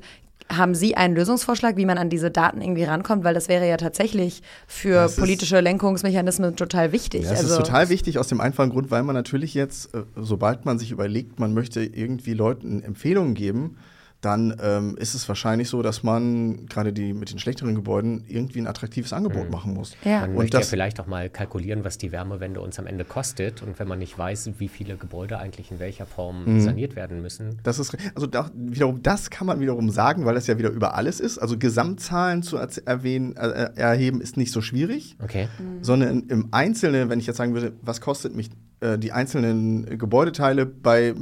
haben 0.49 0.75
Sie 0.75 0.95
einen 0.95 1.15
Lösungsvorschlag, 1.15 1.77
wie 1.77 1.85
man 1.85 1.97
an 1.97 2.09
diese 2.09 2.31
Daten 2.31 2.61
irgendwie 2.61 2.83
rankommt? 2.83 3.23
Weil 3.23 3.33
das 3.33 3.47
wäre 3.47 3.67
ja 3.67 3.77
tatsächlich 3.77 4.41
für 4.67 4.95
das 4.95 5.15
politische 5.15 5.59
Lenkungsmechanismen 5.59 6.55
total 6.55 6.91
wichtig. 6.91 7.23
Ja, 7.23 7.31
das 7.31 7.39
also, 7.39 7.53
ist 7.53 7.65
total 7.65 7.89
wichtig 7.89 8.19
aus 8.19 8.27
dem 8.27 8.41
einfachen 8.41 8.69
Grund, 8.69 8.91
weil 8.91 9.03
man 9.03 9.15
natürlich 9.15 9.53
jetzt, 9.53 9.93
äh, 9.93 10.03
sobald 10.15 10.65
man 10.65 10.79
sich 10.79 10.91
überlegt, 10.91 11.39
man 11.39 11.53
möchte 11.53 11.81
irgendwie 11.81 12.33
Leuten 12.33 12.81
Empfehlungen 12.81 13.33
geben, 13.33 13.77
dann 14.21 14.55
ähm, 14.61 14.97
ist 14.97 15.13
es 15.13 15.27
wahrscheinlich 15.27 15.69
so, 15.69 15.81
dass 15.83 16.01
man 16.01 16.65
gerade 16.65 16.91
die 16.91 17.13
mit 17.13 17.31
den 17.31 17.37
schlechteren 17.37 17.75
Gebäuden 17.75 18.23
irgendwie 18.27 18.59
ein 18.59 18.67
attraktives 18.67 19.13
Angebot 19.13 19.45
mhm. 19.45 19.51
machen 19.51 19.73
muss. 19.73 19.95
Ja. 20.03 20.21
Man 20.21 20.31
und 20.31 20.35
möchte 20.37 20.57
ja 20.57 20.63
vielleicht 20.63 20.99
auch 20.99 21.05
mal 21.05 21.29
kalkulieren, 21.29 21.83
was 21.83 21.99
die 21.99 22.11
Wärmewende 22.11 22.59
uns 22.59 22.79
am 22.79 22.87
Ende 22.87 23.05
kostet. 23.05 23.61
Und 23.61 23.77
wenn 23.79 23.87
man 23.87 23.99
nicht 23.99 24.17
weiß, 24.17 24.51
wie 24.57 24.67
viele 24.67 24.97
Gebäude 24.97 25.37
eigentlich 25.37 25.71
in 25.71 25.79
welcher 25.79 26.05
Form 26.05 26.45
mhm. 26.45 26.61
saniert 26.61 26.95
werden 26.95 27.21
müssen. 27.21 27.59
Das 27.63 27.77
ist 27.77 27.95
also 28.15 28.25
da, 28.25 28.49
wiederum 28.55 29.03
das 29.03 29.29
kann 29.29 29.45
man 29.45 29.59
wiederum 29.59 29.89
sagen, 29.91 30.25
weil 30.25 30.33
das 30.33 30.47
ja 30.47 30.57
wieder 30.57 30.69
über 30.69 30.95
alles 30.95 31.19
ist. 31.19 31.37
Also 31.37 31.57
Gesamtzahlen 31.57 32.41
zu 32.41 32.57
erwähnen, 32.57 33.35
äh, 33.35 33.71
erheben 33.75 34.19
ist 34.21 34.35
nicht 34.35 34.51
so 34.51 34.61
schwierig, 34.61 35.15
okay. 35.23 35.47
Mhm. 35.59 35.83
sondern 35.83 36.23
im 36.29 36.47
Einzelnen, 36.51 37.09
wenn 37.09 37.19
ich 37.19 37.27
jetzt 37.27 37.37
sagen 37.37 37.53
würde, 37.53 37.73
was 37.81 38.01
kostet 38.01 38.35
mich 38.35 38.49
äh, 38.79 38.97
die 38.97 39.11
einzelnen 39.11 39.97
Gebäudeteile 39.97 40.65
bei 40.65 41.13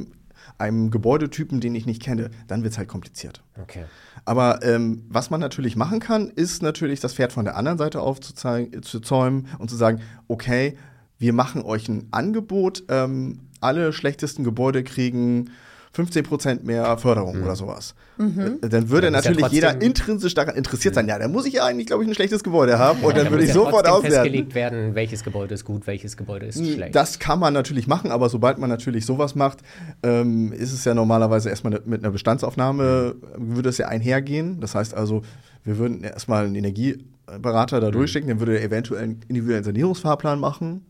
einem 0.58 0.92
Gebäudetypen, 0.92 1.60
den 1.60 1.76
ich 1.76 1.86
nicht 1.86 2.02
kenne, 2.02 2.32
dann 2.48 2.64
wird 2.64 2.74
es 2.74 2.78
halt 2.78 2.88
kompliziert. 2.88 3.44
Okay. 3.62 3.86
Aber 4.24 4.64
ähm, 4.64 5.04
was 5.10 5.30
man 5.30 5.40
natürlich 5.40 5.76
machen 5.76 6.00
kann, 6.00 6.30
ist 6.30 6.62
natürlich 6.62 7.00
das 7.00 7.14
Pferd 7.14 7.34
von 7.34 7.46
der 7.46 7.58
anderen 7.58 7.78
Seite 7.78 8.02
aufzuzäumen 8.02 9.48
und 9.60 9.70
zu 9.70 9.76
sagen, 9.76 10.02
okay, 10.28 10.78
wir 11.18 11.34
machen 11.34 11.62
euch 11.62 11.88
ein 11.88 12.08
Angebot, 12.12 12.84
ähm, 12.90 13.42
alle 13.62 13.94
schlechtesten 13.94 14.44
Gebäude 14.44 14.84
kriegen 14.84 15.52
15 15.96 16.24
Prozent 16.26 16.66
mehr 16.66 16.98
Förderung 16.98 17.38
mhm. 17.38 17.44
oder 17.44 17.56
sowas. 17.56 17.96
Mhm. 18.18 18.60
Äh, 18.62 18.68
dann 18.68 18.90
würde 18.90 19.10
natürlich 19.12 19.40
ja 19.40 19.48
jeder 19.48 19.82
intrinsisch 19.82 20.34
daran 20.34 20.56
interessiert 20.56 20.94
sein. 20.94 21.08
Ja, 21.08 21.18
dann 21.18 21.32
muss 21.32 21.46
ich 21.46 21.54
ja 21.54 21.64
eigentlich, 21.64 21.88
glaube 21.88 22.04
ich, 22.04 22.10
ein 22.10 22.14
schlechtes 22.14 22.44
Gebäude 22.44 22.78
haben 22.78 23.00
und 23.02 23.16
ja, 23.16 23.24
dann 23.24 23.32
würde 23.32 23.46
ich 23.46 23.50
ja 23.50 23.54
sofort 23.54 23.88
auswerten. 23.88 24.16
festgelegt 24.16 24.56
werden, 24.56 24.94
welches 24.94 25.24
Gebäude 25.24 25.54
ist 25.54 25.64
gut, 25.64 25.88
welches 25.88 26.18
Gebäude 26.18 26.48
ist 26.48 26.58
schlecht. 26.58 26.94
Das 26.94 27.18
kann 27.20 27.40
man 27.40 27.54
natürlich 27.54 27.88
machen, 27.88 28.12
aber 28.12 28.28
sobald 28.28 28.58
man 28.58 28.70
natürlich 28.70 29.06
sowas 29.06 29.36
macht, 29.36 29.60
ähm, 30.04 30.52
ist 30.52 30.74
es 30.74 30.84
ja 30.84 30.94
normalerweise 30.94 31.50
erstmal 31.50 31.80
mit 31.86 32.04
einer 32.04 32.12
Bestandsaufnahme, 32.12 33.16
mhm. 33.38 33.56
würde 33.56 33.70
es 33.70 33.78
ja 33.78 33.88
einhergehen. 33.88 34.60
Das 34.60 34.76
heißt 34.76 34.94
also, 34.94 35.22
wir 35.64 35.78
würden 35.78 36.04
erstmal 36.04 36.44
einen 36.44 36.56
Energieberater 36.56 37.80
da 37.80 37.88
mhm. 37.88 37.94
durchschicken, 37.94 38.28
der 38.28 38.40
würde 38.42 38.62
eventuell 38.62 39.02
einen 39.02 39.22
individuellen 39.30 39.64
Sanierungsfahrplan 39.64 40.42
machen 40.42 40.82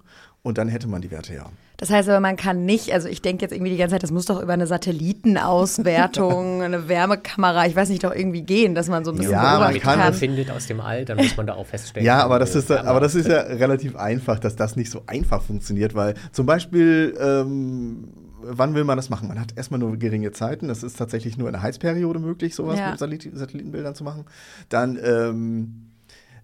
und 0.46 0.60
dann 0.60 0.68
hätte 0.68 0.88
man 0.88 1.02
die 1.02 1.10
Werte 1.10 1.34
ja. 1.34 1.48
Das 1.78 1.90
heißt 1.90 2.08
aber, 2.08 2.20
man 2.20 2.38
kann 2.38 2.66
nicht, 2.66 2.94
also 2.94 3.08
ich 3.08 3.24
denke 3.24 3.42
jetzt 3.42 3.52
irgendwie 3.52 3.72
die 3.72 3.78
ganze 3.78 3.96
Zeit, 3.96 4.04
das 4.04 4.12
muss 4.12 4.28
doch 4.28 4.40
über 4.42 4.54
eine 4.54 4.68
Satellitenauswertung, 4.68 6.62
eine 6.62 6.88
Wärmekamera, 6.88 7.66
ich 7.66 7.76
weiß 7.76 7.90
nicht, 7.90 8.04
doch 8.04 8.14
irgendwie 8.14 8.44
gehen, 8.44 8.76
dass 8.76 8.88
man 8.88 9.04
so 9.04 9.12
ein 9.12 9.18
bisschen 9.18 9.34
ja, 9.34 9.58
beobachten 9.58 9.80
kann. 9.80 9.98
man 9.98 10.14
findet 10.14 10.52
aus 10.52 10.68
dem 10.68 10.82
All, 10.82 11.04
dann 11.04 11.18
muss 11.18 11.36
man 11.36 11.48
da 11.48 11.56
auch 11.56 11.66
feststellen. 11.66 12.06
Ja, 12.06 12.24
aber 12.24 12.38
das 12.38 12.54
ist, 12.54 12.72
aber 12.72 13.00
das 13.00 13.16
ist 13.16 13.28
ja 13.28 13.40
relativ 13.40 13.96
einfach, 13.96 14.38
dass 14.38 14.56
das 14.56 14.76
nicht 14.76 14.92
so 14.92 15.02
einfach 15.08 15.42
funktioniert, 15.42 15.96
weil 15.96 16.14
zum 16.32 16.46
Beispiel, 16.46 17.18
ähm, 17.20 18.10
wann 18.44 18.76
will 18.76 18.84
man 18.84 18.98
das 18.98 19.10
machen? 19.10 19.28
Man 19.28 19.40
hat 19.40 19.58
erstmal 19.58 19.80
nur 19.80 19.98
geringe 19.98 20.32
Zeiten. 20.32 20.68
Das 20.68 20.84
ist 20.84 20.98
tatsächlich 20.98 21.40
nur 21.40 21.48
in 21.48 21.54
der 21.54 21.64
Heizperiode 21.64 22.20
möglich, 22.20 22.54
sowas 22.54 22.78
ja. 22.78 22.92
mit 22.92 23.00
Satellitenbildern 23.00 23.96
zu 23.96 24.04
machen. 24.04 24.26
Dann 24.70 25.00
ähm, 25.04 25.95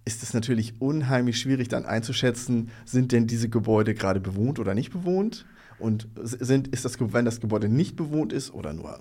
ist 0.04 0.22
es 0.22 0.34
natürlich 0.34 0.80
unheimlich 0.80 1.38
schwierig 1.38 1.68
dann 1.68 1.86
einzuschätzen, 1.86 2.70
sind 2.84 3.12
denn 3.12 3.26
diese 3.26 3.48
Gebäude 3.48 3.94
gerade 3.94 4.20
bewohnt 4.20 4.58
oder 4.58 4.74
nicht 4.74 4.92
bewohnt? 4.92 5.46
Und 5.78 6.08
sind, 6.16 6.68
ist 6.68 6.84
das, 6.84 6.96
wenn 7.00 7.24
das 7.24 7.40
Gebäude 7.40 7.68
nicht 7.68 7.96
bewohnt 7.96 8.32
ist 8.32 8.52
oder 8.52 8.72
nur 8.72 9.00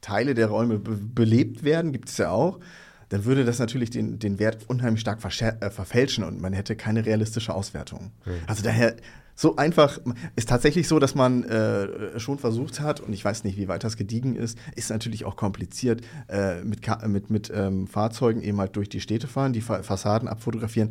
Teile 0.00 0.34
der 0.34 0.46
Räume 0.48 0.78
be 0.78 0.96
belebt 0.96 1.64
werden, 1.64 1.92
gibt 1.92 2.08
es 2.08 2.18
ja 2.18 2.30
auch, 2.30 2.60
dann 3.08 3.24
würde 3.24 3.44
das 3.44 3.58
natürlich 3.58 3.90
den, 3.90 4.18
den 4.18 4.38
Wert 4.38 4.68
unheimlich 4.68 5.00
stark 5.00 5.18
äh, 5.24 5.70
verfälschen 5.70 6.24
und 6.24 6.40
man 6.40 6.52
hätte 6.52 6.76
keine 6.76 7.06
realistische 7.06 7.54
Auswertung. 7.54 8.12
Mhm. 8.24 8.32
Also 8.46 8.62
daher 8.62 8.96
so 9.40 9.54
einfach 9.54 10.00
ist 10.34 10.48
tatsächlich 10.48 10.88
so, 10.88 10.98
dass 10.98 11.14
man 11.14 11.44
äh, 11.44 12.18
schon 12.18 12.40
versucht 12.40 12.80
hat, 12.80 12.98
und 12.98 13.12
ich 13.12 13.24
weiß 13.24 13.44
nicht, 13.44 13.56
wie 13.56 13.68
weit 13.68 13.84
das 13.84 13.96
gediegen 13.96 14.34
ist, 14.34 14.58
ist 14.74 14.90
natürlich 14.90 15.24
auch 15.24 15.36
kompliziert, 15.36 16.00
äh, 16.26 16.64
mit, 16.64 16.80
mit, 17.06 17.30
mit 17.30 17.52
ähm, 17.54 17.86
Fahrzeugen 17.86 18.42
eben 18.42 18.58
halt 18.58 18.74
durch 18.74 18.88
die 18.88 19.00
Städte 19.00 19.28
fahren, 19.28 19.52
die 19.52 19.60
Fa 19.60 19.84
Fassaden 19.84 20.26
abfotografieren. 20.26 20.90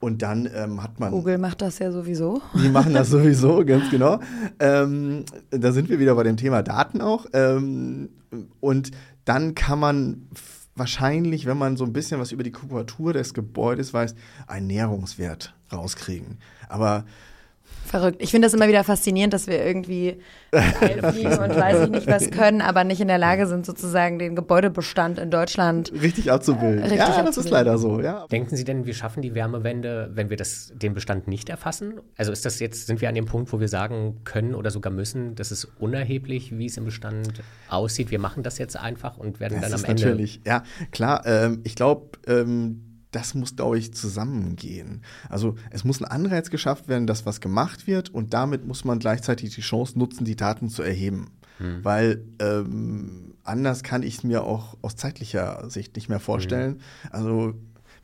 Und 0.00 0.22
dann 0.22 0.48
ähm, 0.54 0.82
hat 0.82 1.00
man. 1.00 1.10
Google 1.10 1.36
macht 1.36 1.60
das 1.60 1.80
ja 1.80 1.92
sowieso. 1.92 2.40
Die 2.54 2.70
machen 2.70 2.94
das 2.94 3.10
sowieso, 3.10 3.62
ganz 3.62 3.90
genau. 3.90 4.20
Ähm, 4.58 5.26
da 5.50 5.72
sind 5.72 5.90
wir 5.90 5.98
wieder 5.98 6.14
bei 6.14 6.22
dem 6.22 6.38
Thema 6.38 6.62
Daten 6.62 7.02
auch. 7.02 7.26
Ähm, 7.34 8.08
und 8.60 8.90
dann 9.26 9.54
kann 9.54 9.78
man 9.78 10.28
wahrscheinlich, 10.74 11.44
wenn 11.44 11.58
man 11.58 11.76
so 11.76 11.84
ein 11.84 11.92
bisschen 11.92 12.18
was 12.18 12.32
über 12.32 12.42
die 12.42 12.52
Kubatur 12.52 13.12
des 13.12 13.34
Gebäudes 13.34 13.92
weiß, 13.92 14.14
einen 14.46 14.68
Näherungswert 14.68 15.54
rauskriegen. 15.70 16.38
Aber 16.70 17.04
Verrückt. 17.84 18.22
Ich 18.22 18.30
finde 18.30 18.46
das 18.46 18.54
immer 18.54 18.68
wieder 18.68 18.84
faszinierend, 18.84 19.34
dass 19.34 19.46
wir 19.46 19.64
irgendwie 19.64 20.18
fliegen 20.52 21.38
und 21.38 21.56
weiß 21.56 21.84
ich 21.84 21.90
nicht 21.90 22.06
was 22.06 22.30
können, 22.30 22.60
aber 22.60 22.84
nicht 22.84 23.00
in 23.00 23.08
der 23.08 23.18
Lage 23.18 23.46
sind, 23.46 23.66
sozusagen 23.66 24.18
den 24.18 24.36
Gebäudebestand 24.36 25.18
in 25.18 25.30
Deutschland 25.30 25.92
richtig 26.00 26.30
abzubilden. 26.30 26.78
Äh, 26.78 26.82
richtig 26.82 26.98
ja, 26.98 27.04
abzubilden. 27.06 27.34
das 27.34 27.44
ist 27.44 27.50
leider 27.50 27.78
so. 27.78 28.00
Ja. 28.00 28.26
Denken 28.28 28.56
Sie 28.56 28.64
denn, 28.64 28.86
wir 28.86 28.94
schaffen 28.94 29.22
die 29.22 29.34
Wärmewende, 29.34 30.10
wenn 30.14 30.30
wir 30.30 30.36
das, 30.36 30.72
den 30.74 30.94
Bestand 30.94 31.28
nicht 31.28 31.48
erfassen? 31.48 32.00
Also 32.16 32.32
ist 32.32 32.44
das 32.44 32.60
jetzt, 32.60 32.86
sind 32.86 33.00
wir 33.00 33.08
an 33.08 33.14
dem 33.14 33.26
Punkt, 33.26 33.52
wo 33.52 33.60
wir 33.60 33.68
sagen 33.68 34.20
können 34.24 34.54
oder 34.54 34.70
sogar 34.70 34.92
müssen, 34.92 35.34
das 35.34 35.52
ist 35.52 35.68
unerheblich, 35.78 36.56
wie 36.56 36.66
es 36.66 36.76
im 36.76 36.84
Bestand 36.84 37.42
aussieht. 37.68 38.10
Wir 38.10 38.18
machen 38.18 38.42
das 38.42 38.58
jetzt 38.58 38.76
einfach 38.76 39.16
und 39.18 39.40
werden 39.40 39.60
das 39.60 39.70
dann 39.70 39.80
am 39.80 39.90
Ende. 39.90 40.02
Natürlich, 40.04 40.40
ja, 40.46 40.62
klar. 40.92 41.22
Ähm, 41.26 41.60
ich 41.64 41.74
glaube, 41.74 42.18
ähm, 42.26 42.91
das 43.12 43.34
muss, 43.34 43.56
glaube 43.56 43.78
ich, 43.78 43.94
zusammengehen. 43.94 45.02
Also 45.28 45.54
es 45.70 45.84
muss 45.84 46.02
ein 46.02 46.10
Anreiz 46.10 46.50
geschafft 46.50 46.88
werden, 46.88 47.06
dass 47.06 47.24
was 47.24 47.40
gemacht 47.40 47.86
wird 47.86 48.10
und 48.10 48.34
damit 48.34 48.66
muss 48.66 48.84
man 48.84 48.98
gleichzeitig 48.98 49.54
die 49.54 49.60
Chance 49.60 49.98
nutzen, 49.98 50.24
die 50.24 50.36
Daten 50.36 50.68
zu 50.68 50.82
erheben. 50.82 51.30
Hm. 51.58 51.84
Weil 51.84 52.24
ähm, 52.40 53.34
anders 53.44 53.82
kann 53.82 54.02
ich 54.02 54.18
es 54.18 54.24
mir 54.24 54.44
auch 54.44 54.76
aus 54.82 54.96
zeitlicher 54.96 55.68
Sicht 55.70 55.94
nicht 55.94 56.08
mehr 56.08 56.20
vorstellen. 56.20 56.74
Hm. 56.74 57.10
Also 57.10 57.54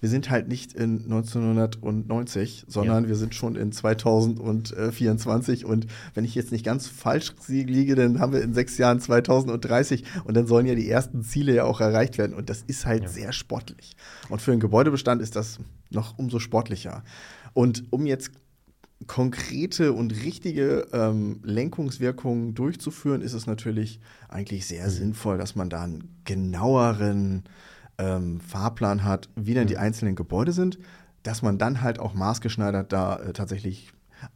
wir 0.01 0.09
sind 0.09 0.31
halt 0.31 0.49
nicht 0.49 0.75
in 0.75 1.03
1990, 1.05 2.65
sondern 2.69 3.05
ja. 3.05 3.09
wir 3.09 3.17
sind 3.17 3.35
schon 3.35 3.57
in 3.57 3.73
2024. 3.73 5.65
Und 5.65 5.87
wenn 6.15 6.25
ich 6.25 6.35
jetzt 6.35 6.53
nicht 6.53 6.65
ganz 6.65 6.87
falsch 6.87 7.35
liege, 7.49 7.95
dann 7.95 8.21
haben 8.21 8.33
wir 8.33 8.43
in 8.43 8.55
sechs 8.55 8.79
Jahren 8.79 9.01
2030 9.01 10.05
und 10.25 10.37
dann 10.37 10.47
sollen 10.47 10.67
ja 10.67 10.75
die 10.75 10.89
ersten 10.89 11.23
Ziele 11.23 11.55
ja 11.55 11.65
auch 11.65 11.81
erreicht 11.81 12.19
werden. 12.19 12.35
Und 12.35 12.49
das 12.49 12.63
ist 12.67 12.87
halt 12.87 13.05
ja. 13.05 13.09
sehr 13.09 13.33
sportlich. 13.33 13.97
Und 14.29 14.41
für 14.41 14.53
einen 14.53 14.61
Gebäudebestand 14.61 15.21
ist 15.21 15.35
das 15.37 15.59
noch 15.91 16.19
umso 16.19 16.39
sportlicher. 16.39 17.03
Und 17.55 17.85
um 17.91 18.07
jetzt 18.07 18.31
konkrete 19.07 19.93
und 19.93 20.13
richtige 20.25 20.87
ähm, 20.93 21.41
Lenkungswirkungen 21.45 22.55
durchzuführen, 22.55 23.23
ist 23.23 23.33
es 23.33 23.47
natürlich 23.47 24.01
eigentlich 24.29 24.67
sehr 24.67 24.87
mhm. 24.87 24.91
sinnvoll, 24.91 25.39
dass 25.39 25.55
man 25.55 25.71
da 25.71 25.83
einen 25.83 26.21
genaueren 26.25 27.45
ähm, 27.99 28.41
Fahrplan 28.41 29.05
hat, 29.05 29.29
wie 29.37 29.55
denn 29.55 29.67
die 29.67 29.79
einzelnen 29.79 30.15
Gebäude 30.15 30.53
sind, 30.53 30.79
dass 31.23 31.43
man 31.43 31.59
dann 31.59 31.83
halt 31.83 31.99
auch 31.99 32.15
maßgeschneidert 32.15 32.93
da 32.93 33.17
äh, 33.17 33.33
tatsächlich 33.33 33.93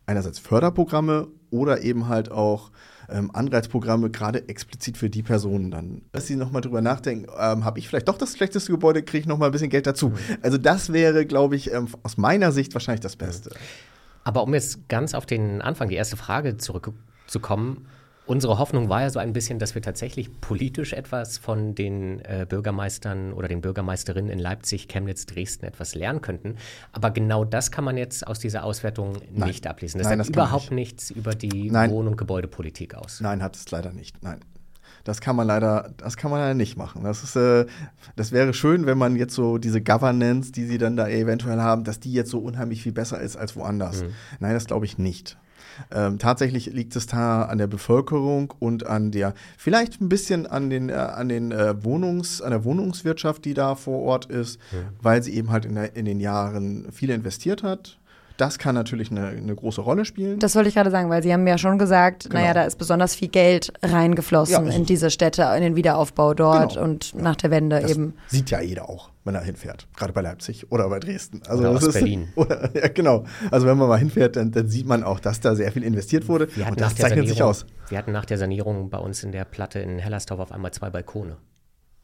einerseits 0.07 0.39
Förderprogramme 0.39 1.29
oder 1.51 1.83
eben 1.83 2.09
halt 2.09 2.31
auch 2.31 2.71
ähm, 3.09 3.31
Anreizprogramme 3.33 4.11
gerade 4.11 4.49
explizit 4.49 4.97
für 4.97 5.11
die 5.11 5.23
Personen 5.23 5.71
dann, 5.71 6.03
dass 6.13 6.27
sie 6.27 6.37
nochmal 6.37 6.63
drüber 6.63 6.81
nachdenken, 6.81 7.27
ähm, 7.39 7.65
habe 7.65 7.79
ich 7.79 7.89
vielleicht 7.89 8.09
doch 8.09 8.19
das 8.19 8.37
schlechteste 8.37 8.73
Gebäude, 8.73 9.03
kriege 9.03 9.23
ich 9.23 9.27
nochmal 9.27 9.49
ein 9.49 9.53
bisschen 9.53 9.71
Geld 9.71 9.87
dazu. 9.87 10.11
Mhm. 10.11 10.17
Also 10.41 10.59
das 10.59 10.93
wäre, 10.93 11.27
glaube 11.27 11.57
ich, 11.57 11.73
ähm, 11.73 11.89
aus 12.03 12.17
meiner 12.17 12.53
Sicht 12.53 12.75
wahrscheinlich 12.75 13.01
das 13.01 13.17
Beste. 13.17 13.51
Aber 14.25 14.43
um 14.43 14.55
jetzt 14.55 14.89
ganz 14.89 15.15
auf 15.15 15.27
den 15.27 15.63
Anfang, 15.63 15.89
die 15.89 15.97
erste 15.97 16.17
Frage 16.17 16.57
zurückzukommen, 16.57 17.87
Unsere 18.25 18.59
Hoffnung 18.59 18.89
war 18.89 19.03
ja 19.03 19.11
so 19.11 19.19
ein 19.19 19.33
bisschen, 19.33 19.59
dass 19.59 19.75
wir 19.75 19.83
tatsächlich 19.83 20.41
politisch 20.41 20.93
etwas 20.93 21.39
von 21.39 21.75
den 21.75 22.21
äh, 22.21 22.47
Bürgermeistern 22.49 23.33
oder 23.33 23.49
den 23.49 23.61
Bürgermeisterinnen 23.61 24.31
in 24.31 24.39
Leipzig, 24.39 24.87
Chemnitz, 24.89 25.27
Dresden 25.27 25.67
etwas 25.67 25.97
lernen 25.97 26.21
könnten. 26.21 26.57
Aber 26.93 27.11
genau 27.11 27.45
das 27.45 27.73
kann 27.73 27.85
man 27.85 27.97
jetzt 27.97 28.25
aus 28.27 28.39
dieser 28.39 28.63
Auswertung 28.63 29.19
Nein. 29.33 29.49
nicht 29.49 29.67
ablesen. 29.67 29.99
Das 29.99 30.07
Nein, 30.07 30.19
sagt 30.19 30.29
das 30.29 30.35
überhaupt 30.35 30.71
nicht. 30.71 30.93
nichts 30.93 31.11
über 31.11 31.35
die 31.35 31.71
Nein. 31.71 31.91
Wohn- 31.91 32.07
und 32.07 32.17
Gebäudepolitik 32.17 32.95
aus. 32.95 33.21
Nein, 33.21 33.43
hat 33.43 33.57
es 33.57 33.69
leider 33.71 33.93
nicht. 33.93 34.23
Nein. 34.23 34.39
Das 35.05 35.21
kann 35.21 35.35
man 35.35 35.49
leider, 35.49 35.93
das 35.97 36.17
kann 36.17 36.31
man 36.31 36.39
leider 36.39 36.55
nicht 36.55 36.77
machen. 36.77 37.03
Das 37.03 37.25
ist, 37.25 37.35
äh, 37.35 37.67
das 38.15 38.31
wäre 38.31 38.55
schön, 38.55 38.87
wenn 38.87 38.99
man 38.99 39.17
jetzt 39.17 39.35
so 39.35 39.59
diese 39.59 39.83
Governance, 39.83 40.53
die 40.53 40.65
sie 40.65 40.79
dann 40.79 40.97
da 40.97 41.09
eventuell 41.09 41.61
haben, 41.61 41.83
dass 41.83 41.99
die 41.99 42.13
jetzt 42.13 42.31
so 42.31 42.39
unheimlich 42.39 42.85
viel 42.85 42.93
besser 42.93 43.21
ist 43.21 43.37
als 43.37 43.57
woanders. 43.57 44.05
Mhm. 44.05 44.11
Nein, 44.39 44.55
das 44.55 44.67
glaube 44.67 44.87
ich 44.87 44.99
nicht. 44.99 45.37
Ähm, 45.91 46.19
tatsächlich 46.19 46.67
liegt 46.67 46.97
es 46.97 47.07
da 47.07 47.43
an 47.45 47.59
der 47.59 47.67
Bevölkerung 47.67 48.53
und 48.59 48.87
an 48.87 49.11
der, 49.11 49.35
vielleicht 49.57 50.01
ein 50.01 50.09
bisschen 50.09 50.47
an 50.47 50.71
den, 50.71 50.89
äh, 50.89 50.95
an 50.95 51.29
den 51.29 51.53
äh, 51.53 51.83
Wohnungs, 51.85 52.41
an 52.41 52.51
der 52.51 52.65
Wohnungswirtschaft, 52.65 53.45
die 53.45 53.55
da 53.55 53.75
vor 53.75 54.01
Ort 54.03 54.27
ist, 54.27 54.61
ja. 54.73 54.79
weil 55.01 55.23
sie 55.23 55.35
eben 55.35 55.51
halt 55.51 55.65
in, 55.65 55.75
der, 55.75 55.97
in 55.97 56.05
den 56.05 56.21
Jahren 56.21 56.91
viel 56.93 57.11
investiert 57.11 57.63
hat. 57.63 57.99
Das 58.43 58.59
kann 58.59 58.75
natürlich 58.75 59.13
eine, 59.13 59.29
eine, 59.29 59.55
große 59.55 59.81
Rolle 59.81 60.05
spielen. 60.05 60.41
Das 60.41 60.57
wollte 60.57 60.69
ich 60.69 60.75
gerade 60.75 60.91
sagen, 60.91 61.09
weil 61.09 61.23
Sie 61.23 61.33
haben 61.33 61.47
ja 61.47 61.59
schon 61.59 61.79
gesagt, 61.79 62.25
genau. 62.25 62.41
naja, 62.41 62.55
da 62.55 62.65
ist 62.65 62.77
besonders 62.77 63.15
viel 63.15 63.29
Geld 63.29 63.73
reingeflossen 63.85 64.67
ja, 64.67 64.73
in 64.73 64.85
diese 64.85 65.11
Städte, 65.11 65.43
in 65.55 65.63
den 65.63 65.77
Wiederaufbau 65.77 66.35
dort 66.35 66.75
genau. 66.75 66.85
und 66.85 67.15
nach 67.15 67.37
der 67.37 67.53
Wende 67.53 67.79
das 67.79 67.93
eben. 67.93 68.15
Sieht 68.27 68.51
ja 68.51 68.61
jeder 68.61 68.89
auch 68.89 69.11
wenn 69.25 69.37
er 69.37 69.43
hinfährt. 69.43 69.87
Gerade 69.97 70.13
bei 70.13 70.21
Leipzig 70.21 70.73
oder 70.73 70.89
bei 70.89 70.99
Dresden. 70.99 71.43
Also 71.47 71.63
oder 71.63 71.71
aus 71.71 71.85
ist, 71.85 71.93
Berlin. 71.93 72.31
Oder, 72.35 72.75
ja, 72.75 72.89
genau. 72.89 73.25
Also 73.53 73.69
wenn 73.69 73.79
man 73.79 73.89
mal 73.89 74.01
hinfährt, 74.01 74.35
dann, 74.35 74.51
dann, 74.51 74.67
sieht 74.67 74.85
man 74.85 75.05
auch, 75.05 75.21
dass 75.21 75.39
da 75.39 75.55
sehr 75.55 75.71
viel 75.71 75.85
investiert 75.85 76.27
wurde. 76.27 76.49
und 76.69 76.81
das 76.81 76.97
zeichnet 76.97 77.29
sich 77.29 77.41
aus. 77.41 77.65
Wir 77.89 77.99
hatten 77.99 78.11
nach 78.11 78.25
der 78.25 78.39
Sanierung 78.39 78.91
bei 78.91 78.99
uns 78.99 79.23
in 79.23 79.31
der 79.31 79.45
Platte 79.45 79.79
in 79.79 80.01
Hellersdorf 80.01 80.41
auf 80.41 80.51
einmal 80.51 80.73
zwei 80.73 80.91
Balkone. 80.91 81.37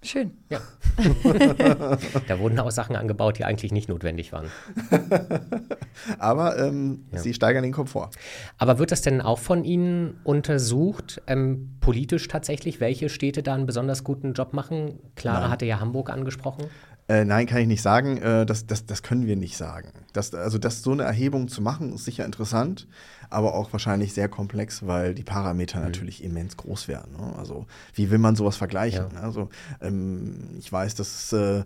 Schön. 0.03 0.39
Ja. 0.49 0.61
da 2.29 2.39
wurden 2.39 2.59
auch 2.61 2.71
Sachen 2.71 2.95
angebaut, 2.95 3.39
die 3.39 3.45
eigentlich 3.45 3.73
nicht 3.73 3.89
notwendig 3.89 4.33
waren. 4.33 4.47
Aber 6.19 6.57
ähm, 6.57 7.07
ja. 7.11 7.19
sie 7.19 7.35
steigern 7.35 7.65
den 7.65 7.73
Komfort. 7.73 8.11
Aber 8.59 8.79
wird 8.79 8.93
das 8.93 9.03
denn 9.03 9.21
auch 9.21 9.41
von 9.41 9.65
Ihnen 9.65 10.21
untersucht, 10.23 11.21
ähm, 11.27 11.77
politisch 11.81 12.29
tatsächlich, 12.29 12.81
welche 12.81 13.09
Städte 13.09 13.43
da 13.43 13.55
einen 13.55 13.67
besonders 13.67 14.05
guten 14.05 14.35
Job 14.35 14.53
machen? 14.53 15.01
Clara 15.17 15.41
Nein. 15.41 15.51
hatte 15.51 15.67
ja 15.67 15.81
Hamburg 15.81 16.11
angesprochen. 16.11 16.67
Äh, 17.09 17.25
nein, 17.25 17.47
kann 17.47 17.63
ich 17.63 17.67
nicht 17.67 17.83
sagen. 17.83 18.19
Äh, 18.19 18.45
das, 18.45 18.67
das, 18.67 18.85
das 18.85 19.03
können 19.03 19.27
wir 19.27 19.35
nicht 19.35 19.57
sagen. 19.57 19.93
Das, 20.13 20.35
also 20.35 20.59
das, 20.59 20.83
so 20.83 20.93
eine 20.93 21.05
Erhebung 21.05 21.49
zu 21.49 21.63
machen, 21.63 21.95
ist 21.95 22.05
sicher 22.05 22.27
interessant, 22.27 22.87
aber 23.31 23.55
auch 23.55 23.73
wahrscheinlich 23.73 24.13
sehr 24.13 24.29
komplex, 24.29 24.87
weil 24.87 25.15
die 25.15 25.23
Parameter 25.23 25.79
mhm. 25.79 25.85
natürlich 25.85 26.23
immens 26.23 26.57
groß 26.57 26.89
werden. 26.89 27.13
Ne? 27.19 27.35
Also 27.37 27.67
wie 27.95 28.11
will 28.11 28.19
man 28.19 28.37
sowas 28.37 28.57
vergleichen? 28.57 29.07
Ja. 29.15 29.21
Also 29.21 29.49
ähm, 29.81 30.57
ich 30.59 30.71
weiß, 30.71 30.95
dass 30.95 31.33
äh, 31.33 31.65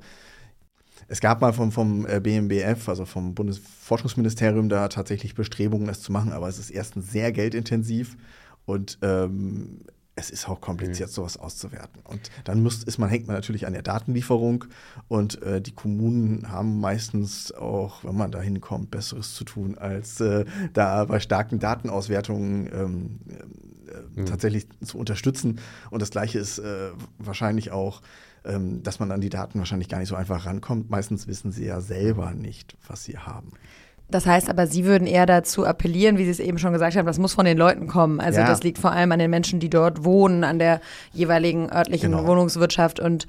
es 1.09 1.21
gab 1.21 1.40
mal 1.40 1.52
vom, 1.52 1.73
vom 1.73 2.04
BMBF, 2.04 2.88
also 2.88 3.04
vom 3.04 3.35
Bundesforschungsministerium, 3.35 4.69
da 4.69 4.88
tatsächlich 4.88 5.35
Bestrebungen, 5.35 5.87
das 5.87 6.00
zu 6.00 6.12
machen, 6.12 6.33
aber 6.33 6.49
es 6.49 6.59
ist 6.59 6.71
erstens 6.71 7.11
sehr 7.11 7.33
geldintensiv 7.33 8.16
und 8.64 8.99
ähm, 9.02 9.81
es 10.14 10.31
ist 10.31 10.49
auch 10.49 10.61
kompliziert, 10.61 11.09
mhm. 11.09 11.14
sowas 11.14 11.37
auszuwerten. 11.37 12.02
Und 12.04 12.31
dann 12.45 12.62
muss, 12.62 12.83
ist 12.83 12.99
man, 12.99 13.09
hängt 13.09 13.26
man 13.26 13.37
natürlich 13.37 13.66
an 13.66 13.73
der 13.73 13.83
Datenlieferung 13.83 14.66
und 15.09 15.42
äh, 15.42 15.61
die 15.61 15.73
Kommunen 15.73 16.50
haben 16.50 16.81
meistens 16.81 17.52
auch, 17.52 18.04
wenn 18.04 18.16
man 18.16 18.31
da 18.31 18.40
hinkommt, 18.40 18.90
Besseres 18.90 19.35
zu 19.35 19.45
tun, 19.45 19.78
als 19.78 20.21
äh, 20.21 20.45
da 20.75 21.07
bei 21.07 21.19
starken 21.19 21.59
Datenauswertungen 21.59 22.71
ähm, 22.73 23.21
äh, 23.88 24.21
mhm. 24.21 24.26
tatsächlich 24.26 24.66
zu 24.85 24.99
unterstützen. 24.99 25.61
Und 25.90 26.02
das 26.02 26.11
Gleiche 26.11 26.38
ist 26.38 26.59
äh, 26.59 26.90
wahrscheinlich 27.19 27.71
auch, 27.71 28.02
ähm, 28.45 28.83
dass 28.83 29.00
man 29.00 29.11
an 29.12 29.21
die 29.21 29.31
Daten 29.31 29.59
wahrscheinlich 29.59 29.88
gar 29.88 29.99
nicht 29.99 30.09
so 30.09 30.14
einfach 30.14 30.45
rankommt. 30.45 30.90
Meistens 30.90 31.26
wissen 31.26 31.52
sie 31.52 31.64
ja 31.64 31.81
selber 31.81 32.33
nicht, 32.33 32.76
was 32.87 33.04
sie 33.04 33.16
haben. 33.16 33.52
Das 34.12 34.26
heißt 34.26 34.49
aber, 34.49 34.66
Sie 34.66 34.85
würden 34.85 35.07
eher 35.07 35.26
dazu 35.26 35.66
appellieren, 35.66 36.19
wie 36.19 36.25
Sie 36.25 36.31
es 36.31 36.40
eben 36.40 36.59
schon 36.59 36.73
gesagt 36.73 36.97
haben, 36.97 37.07
das 37.07 37.19
muss 37.19 37.35
von 37.35 37.45
den 37.45 37.59
Leuten 37.59 37.88
kommen. 37.88 38.21
Also 38.21 38.40
ja. 38.40 38.47
das 38.47 38.62
liegt 38.62 38.78
vor 38.78 38.92
allem 38.92 39.11
an 39.11 39.19
den 39.19 39.31
Menschen, 39.31 39.59
die 39.59 39.71
dort 39.71 40.04
wohnen, 40.04 40.45
an 40.45 40.59
der 40.59 40.81
jeweiligen 41.12 41.73
örtlichen 41.73 42.12
genau. 42.12 42.26
Wohnungswirtschaft 42.26 43.00
und 43.00 43.26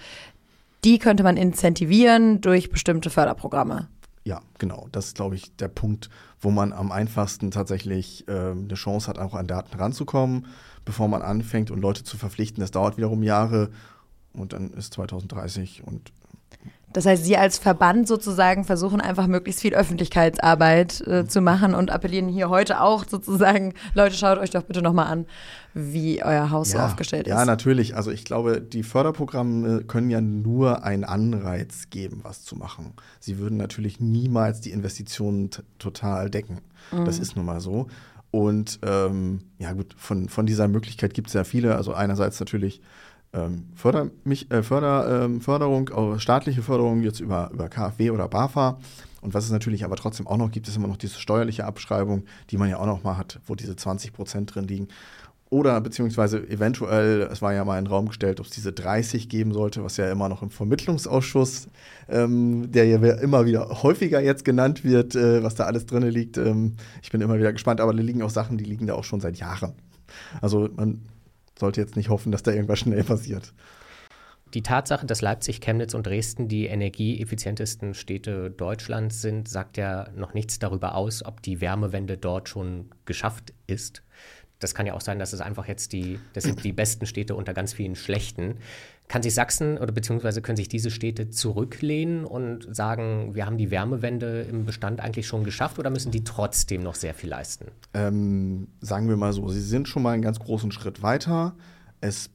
die 0.84 1.00
könnte 1.00 1.24
man 1.24 1.38
incentivieren 1.38 2.42
durch 2.42 2.70
bestimmte 2.70 3.10
Förderprogramme. 3.10 3.88
Ja, 4.26 4.42
genau. 4.58 4.88
Das 4.92 5.08
ist, 5.08 5.16
glaube 5.16 5.36
ich, 5.36 5.56
der 5.56 5.70
Punkt, 5.70 6.10
wo 6.40 6.52
man 6.52 6.74
am 6.74 6.92
einfachsten 6.92 7.52
tatsächlich 7.52 8.28
äh, 8.28 8.52
eine 8.52 8.74
Chance 8.74 9.08
hat, 9.08 9.18
auch 9.18 9.34
an 9.34 9.48
Daten 9.48 9.78
ranzukommen, 9.78 10.48
bevor 10.86 11.08
man 11.08 11.22
anfängt 11.22 11.72
und 11.72 11.80
Leute 11.80 12.04
zu 12.04 12.18
verpflichten. 12.18 12.62
Das 12.62 12.72
dauert 12.72 12.98
wiederum 12.98 13.24
Jahre 13.24 13.70
und 14.34 14.54
dann 14.54 14.72
ist 14.74 14.94
2030 14.94 15.84
und 15.86 16.12
Das 16.94 17.06
heißt, 17.06 17.26
Sie 17.26 17.38
als 17.38 17.58
Verband 17.58 18.08
sozusagen 18.08 18.64
versuchen 18.64 19.02
einfach 19.02 19.28
möglichst 19.28 19.62
viel 19.62 19.74
Öffentlichkeitsarbeit 19.74 21.02
äh, 21.08 21.28
zu 21.28 21.42
machen 21.42 21.74
und 21.74 21.92
appellieren 21.92 22.30
hier 22.30 22.50
heute 22.50 22.82
auch 22.82 23.06
sozusagen, 23.08 23.74
Leute, 23.94 24.16
schaut 24.16 24.38
euch 24.38 24.52
doch 24.52 24.64
bitte 24.64 24.82
nochmal 24.82 25.08
an, 25.08 25.26
wie 25.74 26.24
euer 26.24 26.52
Haus 26.52 26.72
ja, 26.72 26.80
so 26.80 26.86
aufgestellt 26.86 27.28
ist. 27.28 27.32
Ja, 27.32 27.46
natürlich. 27.46 27.96
Also 27.96 28.12
ich 28.12 28.24
glaube, 28.24 28.62
die 28.62 28.84
Förderprogramme 28.84 29.84
können 29.84 30.12
ja 30.12 30.22
nur 30.22 30.84
einen 30.84 31.04
Anreiz 31.04 31.90
geben, 31.90 32.22
was 32.24 32.44
zu 32.44 32.56
machen. 32.56 32.94
Sie 33.20 33.40
würden 33.40 33.58
natürlich 33.58 34.00
niemals 34.00 34.62
die 34.62 34.72
Investitionen 34.72 35.50
total 35.80 36.30
decken. 36.30 36.62
Mhm. 36.92 37.06
Das 37.06 37.20
ist 37.20 37.36
nun 37.36 37.46
mal 37.46 37.60
so. 37.60 37.88
Und 38.30 38.80
ähm, 38.82 39.42
ja 39.60 39.74
gut, 39.74 39.94
von, 39.96 40.28
von 40.28 40.48
dieser 40.48 40.68
Möglichkeit 40.68 41.14
gibt 41.14 41.28
es 41.28 41.34
ja 41.34 41.44
viele. 41.44 41.76
Also 41.76 41.94
einerseits 41.94 42.40
natürlich 42.40 42.82
ähm, 43.34 43.66
Förder, 43.76 44.10
mich, 44.24 44.50
äh, 44.52 44.64
Förder, 44.64 45.24
ähm, 45.26 45.42
Förderung, 45.42 45.90
äh, 45.90 46.20
staatliche 46.20 46.62
Förderung 46.62 47.02
jetzt 47.02 47.20
über, 47.20 47.50
über 47.52 47.68
KfW 47.68 48.12
oder 48.12 48.28
BAFA. 48.28 48.78
Und 49.22 49.34
was 49.34 49.46
es 49.46 49.52
natürlich 49.52 49.86
aber 49.86 49.96
trotzdem 49.96 50.28
auch 50.28 50.38
noch 50.38 50.52
gibt, 50.52 50.68
ist 50.68 50.76
immer 50.76 50.88
noch 50.88 50.98
diese 50.98 51.20
steuerliche 51.20 51.66
Abschreibung, 51.66 52.26
die 52.50 52.58
man 52.58 52.70
ja 52.70 52.78
auch 52.78 52.86
noch 52.86 53.04
mal 53.04 53.18
hat, 53.18 53.40
wo 53.48 53.56
diese 53.56 53.76
20 53.76 54.14
Prozent 54.14 54.54
drin 54.54 54.68
liegen. 54.68 54.88
Oder 55.50 55.80
beziehungsweise 55.82 56.40
eventuell, 56.50 57.30
es 57.32 57.42
war 57.42 57.54
ja 57.54 57.64
mal 57.64 57.78
in 57.78 57.86
den 57.86 57.92
Raum 57.92 58.08
gestellt, 58.08 58.40
ob 58.40 58.48
es 58.48 58.52
diese 58.52 58.74
30 58.74 59.30
geben 59.30 59.54
sollte, 59.54 59.84
was 59.84 59.98
ja 59.98 60.12
immer 60.12 60.28
noch 60.28 60.42
im 60.42 60.50
Vermittlungsausschuss, 60.50 61.68
ähm, 62.10 62.72
der 62.72 62.86
ja 62.86 62.98
immer 62.98 63.46
wieder 63.46 63.84
häufiger 63.84 64.20
jetzt 64.20 64.46
genannt 64.46 64.84
wird, 64.84 65.16
äh, 65.16 65.44
was 65.44 65.54
da 65.54 65.66
alles 65.66 65.86
drin 65.86 66.04
liegt. 66.04 66.38
Ähm, 66.38 66.74
ich 67.04 67.12
bin 67.12 67.22
immer 67.22 67.38
wieder 67.38 67.54
gespannt, 67.54 67.82
aber 67.82 67.94
da 67.94 68.02
liegen 68.02 68.24
auch 68.24 68.32
Sachen, 68.32 68.58
die 68.58 68.64
liegen 68.64 68.88
da 68.88 68.96
auch 68.96 69.04
schon 69.04 69.22
seit 69.22 69.38
Jahren. 69.38 69.74
Also 70.42 70.70
man 70.76 71.02
sollte 71.60 71.82
jetzt 71.82 71.96
nicht 71.96 72.10
hoffen, 72.10 72.32
dass 72.32 72.44
da 72.44 72.52
irgendwas 72.52 72.80
schnell 72.80 73.04
passiert. 73.04 73.54
Die 74.54 74.62
Tatsache, 74.62 75.08
dass 75.08 75.22
Leipzig, 75.22 75.62
Chemnitz 75.62 75.96
und 75.96 76.06
Dresden 76.06 76.48
die 76.48 76.68
energieeffizientesten 76.68 77.96
Städte 77.96 78.52
Deutschlands 78.52 79.22
sind, 79.22 79.50
sagt 79.50 79.78
ja 79.78 80.10
noch 80.16 80.36
nichts 80.36 80.60
darüber 80.60 80.94
aus, 80.94 81.26
ob 81.26 81.42
die 81.42 81.60
Wärmewende 81.60 82.18
dort 82.18 82.50
schon 82.50 82.92
geschafft 83.06 83.54
ist. 83.66 84.04
Das 84.60 84.76
kann 84.76 84.86
ja 84.86 84.94
auch 84.94 85.02
sein, 85.02 85.18
dass 85.18 85.34
es 85.34 85.42
einfach 85.42 85.68
jetzt 85.68 85.92
die, 85.92 86.20
das 86.34 86.44
sind 86.44 86.64
die 86.64 86.72
besten 86.72 87.08
Städte 87.08 87.36
unter 87.36 87.54
ganz 87.54 87.74
vielen 87.74 87.96
schlechten. 87.96 88.60
Kann 89.08 89.22
sich 89.22 89.34
Sachsen 89.34 89.78
oder 89.78 89.92
beziehungsweise 89.92 90.42
können 90.42 90.56
sich 90.56 90.70
diese 90.70 90.90
Städte 90.90 91.30
zurücklehnen 91.30 92.26
und 92.26 92.74
sagen, 92.74 93.36
wir 93.36 93.46
haben 93.46 93.58
die 93.58 93.70
Wärmewende 93.70 94.42
im 94.42 94.66
Bestand 94.66 95.02
eigentlich 95.02 95.28
schon 95.28 95.44
geschafft 95.44 95.78
oder 95.78 95.90
müssen 95.90 96.12
die 96.12 96.24
trotzdem 96.24 96.82
noch 96.82 96.96
sehr 96.96 97.14
viel 97.14 97.30
leisten? 97.30 97.68
Ähm, 97.94 98.70
sagen 98.82 99.10
wir 99.10 99.18
mal 99.18 99.34
so, 99.34 99.48
sie 99.50 99.62
sind 99.62 99.88
schon 99.88 100.04
mal 100.04 100.12
einen 100.12 100.24
ganz 100.24 100.40
großen 100.40 100.72
Schritt 100.72 101.04
weiter. 101.04 101.56
Es 102.02 102.30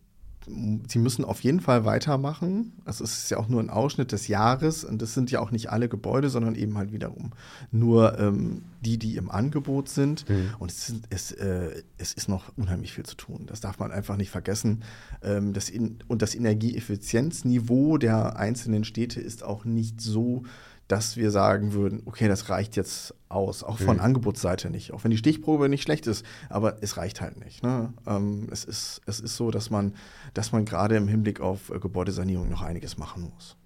sie 0.88 0.98
müssen 0.98 1.24
auf 1.24 1.40
jeden 1.40 1.60
Fall 1.60 1.84
weitermachen. 1.84 2.72
Also 2.84 3.04
es 3.04 3.18
ist 3.18 3.30
ja 3.30 3.38
auch 3.38 3.48
nur 3.48 3.60
ein 3.60 3.70
Ausschnitt 3.70 4.12
des 4.12 4.28
Jahres 4.28 4.84
und 4.84 5.02
das 5.02 5.14
sind 5.14 5.30
ja 5.30 5.40
auch 5.40 5.50
nicht 5.50 5.70
alle 5.70 5.88
Gebäude, 5.88 6.30
sondern 6.30 6.54
eben 6.54 6.76
halt 6.76 6.92
wiederum 6.92 7.32
nur 7.70 8.18
ähm, 8.18 8.62
die, 8.80 8.98
die 8.98 9.16
im 9.16 9.30
Angebot 9.30 9.88
sind. 9.88 10.28
Mhm. 10.28 10.50
Und 10.58 10.70
es, 10.70 10.86
sind, 10.86 11.04
es, 11.10 11.32
äh, 11.32 11.82
es, 11.98 12.12
ist 12.12 12.28
noch 12.28 12.56
unheimlich 12.56 12.92
viel 12.92 13.04
zu 13.04 13.16
tun. 13.16 13.44
Das 13.46 13.60
darf 13.60 13.78
man 13.78 13.92
einfach 13.92 14.16
nicht 14.16 14.30
vergessen. 14.30 14.84
Ähm, 15.22 15.52
das 15.52 15.68
in, 15.68 15.98
und 16.08 16.22
das 16.22 16.34
Energieeffizienzniveau 16.34 17.98
der 17.98 18.36
einzelnen 18.36 18.84
Städte 18.84 19.20
ist 19.20 19.42
auch 19.42 19.64
nicht 19.64 20.00
so 20.00 20.44
dass 20.88 21.16
wir 21.16 21.30
sagen 21.30 21.74
würden, 21.74 22.02
okay, 22.06 22.28
das 22.28 22.48
reicht 22.48 22.74
jetzt 22.74 23.14
aus, 23.28 23.62
auch 23.62 23.78
von 23.78 23.96
mhm. 23.96 24.02
Angebotsseite 24.02 24.70
nicht, 24.70 24.92
auch 24.92 25.04
wenn 25.04 25.10
die 25.10 25.18
Stichprobe 25.18 25.68
nicht 25.68 25.82
schlecht 25.82 26.06
ist, 26.06 26.24
aber 26.48 26.82
es 26.82 26.96
reicht 26.96 27.20
halt 27.20 27.42
nicht. 27.44 27.62
Ne? 27.62 27.92
Ähm, 28.06 28.48
es, 28.50 28.64
ist, 28.64 29.02
es 29.04 29.20
ist 29.20 29.36
so, 29.36 29.50
dass 29.50 29.68
man, 29.68 29.94
dass 30.32 30.50
man 30.50 30.64
gerade 30.64 30.96
im 30.96 31.06
Hinblick 31.06 31.40
auf 31.40 31.70
äh, 31.70 31.78
Gebäudesanierung 31.78 32.48
noch 32.48 32.62
einiges 32.62 32.96
machen 32.96 33.30
muss. 33.34 33.56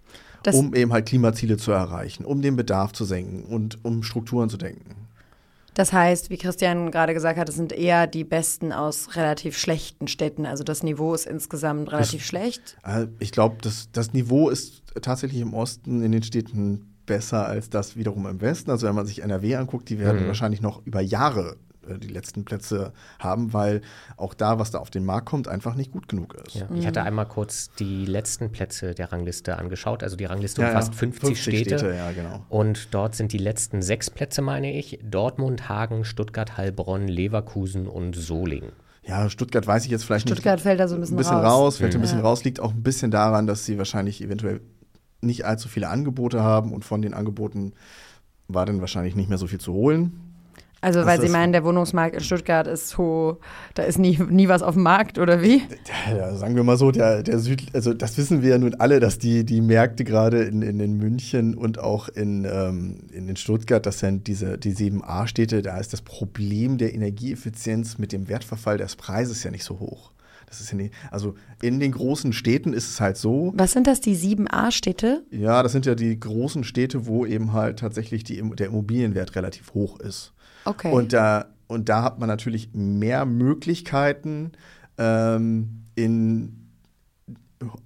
Das 0.42 0.56
um 0.56 0.74
eben 0.74 0.92
halt 0.92 1.06
Klimaziele 1.06 1.56
zu 1.56 1.70
erreichen, 1.70 2.24
um 2.24 2.42
den 2.42 2.56
Bedarf 2.56 2.92
zu 2.92 3.04
senken 3.04 3.44
und 3.44 3.84
um 3.84 4.02
Strukturen 4.02 4.50
zu 4.50 4.56
denken. 4.56 5.08
Das 5.74 5.92
heißt, 5.92 6.28
wie 6.28 6.36
Christian 6.36 6.90
gerade 6.90 7.14
gesagt 7.14 7.38
hat, 7.38 7.48
es 7.48 7.54
sind 7.54 7.72
eher 7.72 8.06
die 8.06 8.24
besten 8.24 8.72
aus 8.72 9.16
relativ 9.16 9.56
schlechten 9.56 10.06
Städten. 10.06 10.44
Also 10.44 10.64
das 10.64 10.82
Niveau 10.82 11.14
ist 11.14 11.26
insgesamt 11.26 11.92
relativ 11.92 12.20
das, 12.20 12.28
schlecht. 12.28 12.76
Äh, 12.84 13.06
ich 13.20 13.30
glaube, 13.30 13.56
das, 13.62 13.88
das 13.92 14.12
Niveau 14.12 14.50
ist 14.50 14.82
tatsächlich 15.00 15.40
im 15.40 15.54
Osten 15.54 16.02
in 16.02 16.12
den 16.12 16.22
Städten 16.24 16.91
besser 17.06 17.46
als 17.46 17.70
das 17.70 17.96
wiederum 17.96 18.26
im 18.26 18.40
Westen. 18.40 18.70
Also 18.70 18.86
wenn 18.86 18.94
man 18.94 19.06
sich 19.06 19.22
NRW 19.22 19.56
anguckt, 19.56 19.88
die 19.88 19.98
werden 19.98 20.22
mhm. 20.22 20.26
wahrscheinlich 20.28 20.60
noch 20.60 20.84
über 20.86 21.00
Jahre 21.00 21.56
äh, 21.88 21.98
die 21.98 22.08
letzten 22.08 22.44
Plätze 22.44 22.92
haben, 23.18 23.52
weil 23.52 23.80
auch 24.16 24.34
da, 24.34 24.58
was 24.58 24.70
da 24.70 24.78
auf 24.78 24.90
den 24.90 25.04
Markt 25.04 25.26
kommt, 25.26 25.48
einfach 25.48 25.74
nicht 25.74 25.92
gut 25.92 26.08
genug 26.08 26.34
ist. 26.34 26.54
Ja. 26.54 26.68
Ich 26.74 26.86
hatte 26.86 27.02
einmal 27.02 27.26
kurz 27.26 27.70
die 27.78 28.04
letzten 28.04 28.50
Plätze 28.52 28.94
der 28.94 29.12
Rangliste 29.12 29.58
angeschaut. 29.58 30.02
Also 30.02 30.16
die 30.16 30.24
Rangliste 30.24 30.62
umfasst 30.62 30.92
ja, 30.92 30.98
50, 30.98 31.20
50 31.20 31.42
Städte. 31.42 31.78
Städte 31.78 31.96
ja, 31.96 32.12
genau. 32.12 32.44
Und 32.48 32.94
dort 32.94 33.14
sind 33.14 33.32
die 33.32 33.38
letzten 33.38 33.82
sechs 33.82 34.10
Plätze, 34.10 34.42
meine 34.42 34.72
ich, 34.72 35.00
Dortmund, 35.02 35.68
Hagen, 35.68 36.04
Stuttgart, 36.04 36.56
Heilbronn, 36.56 37.08
Leverkusen 37.08 37.86
und 37.86 38.14
Solingen. 38.14 38.72
Ja, 39.04 39.28
Stuttgart 39.28 39.66
weiß 39.66 39.84
ich 39.84 39.90
jetzt 39.90 40.04
vielleicht 40.04 40.28
Stuttgart 40.28 40.56
nicht. 40.56 40.60
Stuttgart 40.60 40.60
fällt 40.60 40.80
da 40.80 40.88
so 40.88 40.94
ein 40.94 41.00
bisschen, 41.00 41.16
ein 41.16 41.18
bisschen 41.18 41.36
raus. 41.36 41.44
raus. 41.44 41.76
Fällt 41.78 41.94
mhm. 41.94 41.98
ein 41.98 42.02
bisschen 42.02 42.20
raus, 42.20 42.44
liegt 42.44 42.60
auch 42.60 42.72
ein 42.72 42.82
bisschen 42.82 43.10
daran, 43.10 43.46
dass 43.46 43.64
sie 43.64 43.78
wahrscheinlich 43.78 44.22
eventuell 44.22 44.60
nicht 45.22 45.44
allzu 45.44 45.68
viele 45.68 45.88
Angebote 45.88 46.42
haben 46.42 46.72
und 46.72 46.85
von 46.85 47.02
den 47.02 47.14
Angeboten 47.14 47.72
war 48.48 48.66
dann 48.66 48.80
wahrscheinlich 48.80 49.14
nicht 49.14 49.28
mehr 49.28 49.38
so 49.38 49.46
viel 49.46 49.61
zu 49.61 49.72
holen. 49.72 50.32
Also, 50.85 51.06
weil 51.06 51.20
Sie 51.20 51.28
meinen, 51.28 51.52
der 51.52 51.62
Wohnungsmarkt 51.62 52.16
in 52.16 52.20
Stuttgart 52.22 52.66
ist 52.66 52.88
so, 52.88 53.38
da 53.74 53.85
ist 53.85 54.00
nie, 54.00 54.18
nie 54.18 54.48
was 54.48 54.62
auf 54.62 54.74
dem 54.74 54.82
Markt 54.82 55.16
oder 55.16 55.40
wie? 55.40 55.62
Ja, 56.11 56.35
sagen 56.35 56.56
wir 56.56 56.64
mal 56.64 56.76
so, 56.76 56.90
der, 56.90 57.22
der 57.22 57.38
Süd, 57.38 57.66
also 57.72 57.94
das 57.94 58.18
wissen 58.18 58.42
wir 58.42 58.50
ja 58.50 58.58
nun 58.58 58.74
alle, 58.74 58.98
dass 58.98 59.20
die, 59.20 59.44
die 59.44 59.61
Märkte 59.61 60.02
gerade 60.02 60.42
in, 60.42 60.61
in, 60.61 60.80
in 60.80 60.96
München 60.96 61.54
und 61.54 61.78
auch 61.78 62.08
in, 62.08 62.44
ähm, 62.44 62.96
in, 63.12 63.28
in 63.28 63.37
Stuttgart, 63.37 63.87
das 63.87 64.00
sind 64.00 64.26
diese 64.26 64.58
die 64.58 64.74
7a-Städte, 64.74 65.62
da 65.62 65.78
ist 65.78 65.92
das 65.92 66.02
Problem 66.02 66.78
der 66.78 66.92
Energieeffizienz 66.92 67.98
mit 67.98 68.11
dem 68.11 68.28
Wertverfall 68.28 68.76
des 68.76 68.96
Preises 68.96 69.44
ja 69.44 69.52
nicht 69.52 69.64
so 69.64 69.78
hoch. 69.78 70.11
Das 70.52 70.60
ist 70.60 70.70
ja 70.70 70.76
nicht, 70.76 70.92
also 71.10 71.34
in 71.62 71.80
den 71.80 71.92
großen 71.92 72.34
Städten 72.34 72.74
ist 72.74 72.90
es 72.90 73.00
halt 73.00 73.16
so. 73.16 73.54
Was 73.56 73.72
sind 73.72 73.86
das, 73.86 74.02
die 74.02 74.14
7a-Städte? 74.14 75.24
Ja, 75.30 75.62
das 75.62 75.72
sind 75.72 75.86
ja 75.86 75.94
die 75.94 76.20
großen 76.20 76.62
Städte, 76.62 77.06
wo 77.06 77.24
eben 77.24 77.54
halt 77.54 77.78
tatsächlich 77.78 78.22
die, 78.22 78.42
der 78.56 78.66
Immobilienwert 78.66 79.34
relativ 79.34 79.72
hoch 79.72 79.98
ist. 79.98 80.34
Okay. 80.66 80.92
Und 80.92 81.14
da, 81.14 81.46
und 81.68 81.88
da 81.88 82.02
hat 82.02 82.18
man 82.18 82.28
natürlich 82.28 82.68
mehr 82.74 83.24
Möglichkeiten, 83.24 84.52
ähm, 84.98 85.84
in 85.94 86.58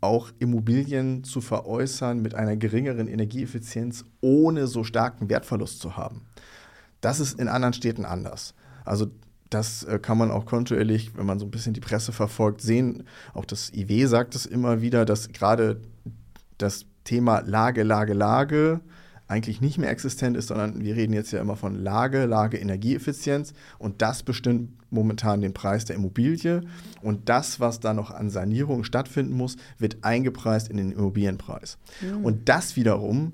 auch 0.00 0.32
Immobilien 0.40 1.22
zu 1.22 1.40
veräußern 1.40 2.20
mit 2.20 2.34
einer 2.34 2.56
geringeren 2.56 3.06
Energieeffizienz, 3.06 4.04
ohne 4.20 4.66
so 4.66 4.82
starken 4.82 5.28
Wertverlust 5.28 5.78
zu 5.78 5.96
haben. 5.96 6.22
Das 7.00 7.20
ist 7.20 7.38
in 7.38 7.46
anderen 7.46 7.74
Städten 7.74 8.04
anders. 8.04 8.54
Also 8.84 9.06
das 9.50 9.84
äh, 9.84 9.98
kann 9.98 10.18
man 10.18 10.30
auch 10.30 10.46
kontinuierlich, 10.46 11.16
wenn 11.16 11.26
man 11.26 11.38
so 11.38 11.46
ein 11.46 11.50
bisschen 11.50 11.74
die 11.74 11.80
Presse 11.80 12.12
verfolgt, 12.12 12.60
sehen. 12.60 13.04
Auch 13.34 13.44
das 13.44 13.72
IW 13.72 14.06
sagt 14.06 14.34
es 14.34 14.46
immer 14.46 14.80
wieder, 14.80 15.04
dass 15.04 15.28
gerade 15.28 15.80
das 16.58 16.86
Thema 17.04 17.40
Lage, 17.40 17.82
Lage, 17.82 18.14
Lage 18.14 18.80
eigentlich 19.28 19.60
nicht 19.60 19.78
mehr 19.78 19.90
existent 19.90 20.36
ist, 20.36 20.48
sondern 20.48 20.84
wir 20.84 20.94
reden 20.94 21.12
jetzt 21.12 21.32
ja 21.32 21.40
immer 21.40 21.56
von 21.56 21.74
Lage, 21.74 22.26
Lage, 22.26 22.58
Energieeffizienz 22.58 23.54
und 23.78 24.00
das 24.02 24.22
bestimmt 24.22 24.70
momentan 24.90 25.40
den 25.40 25.52
Preis 25.52 25.84
der 25.84 25.96
Immobilie 25.96 26.62
und 27.02 27.28
das, 27.28 27.58
was 27.58 27.80
da 27.80 27.92
noch 27.92 28.12
an 28.12 28.30
Sanierung 28.30 28.84
stattfinden 28.84 29.36
muss, 29.36 29.56
wird 29.78 29.98
eingepreist 30.02 30.68
in 30.68 30.76
den 30.76 30.92
Immobilienpreis. 30.92 31.76
Mhm. 32.00 32.24
Und 32.24 32.48
das 32.48 32.76
wiederum 32.76 33.32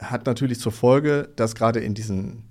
hat 0.00 0.26
natürlich 0.26 0.58
zur 0.58 0.72
Folge, 0.72 1.28
dass 1.36 1.54
gerade 1.54 1.80
in 1.80 1.94
diesen 1.94 2.47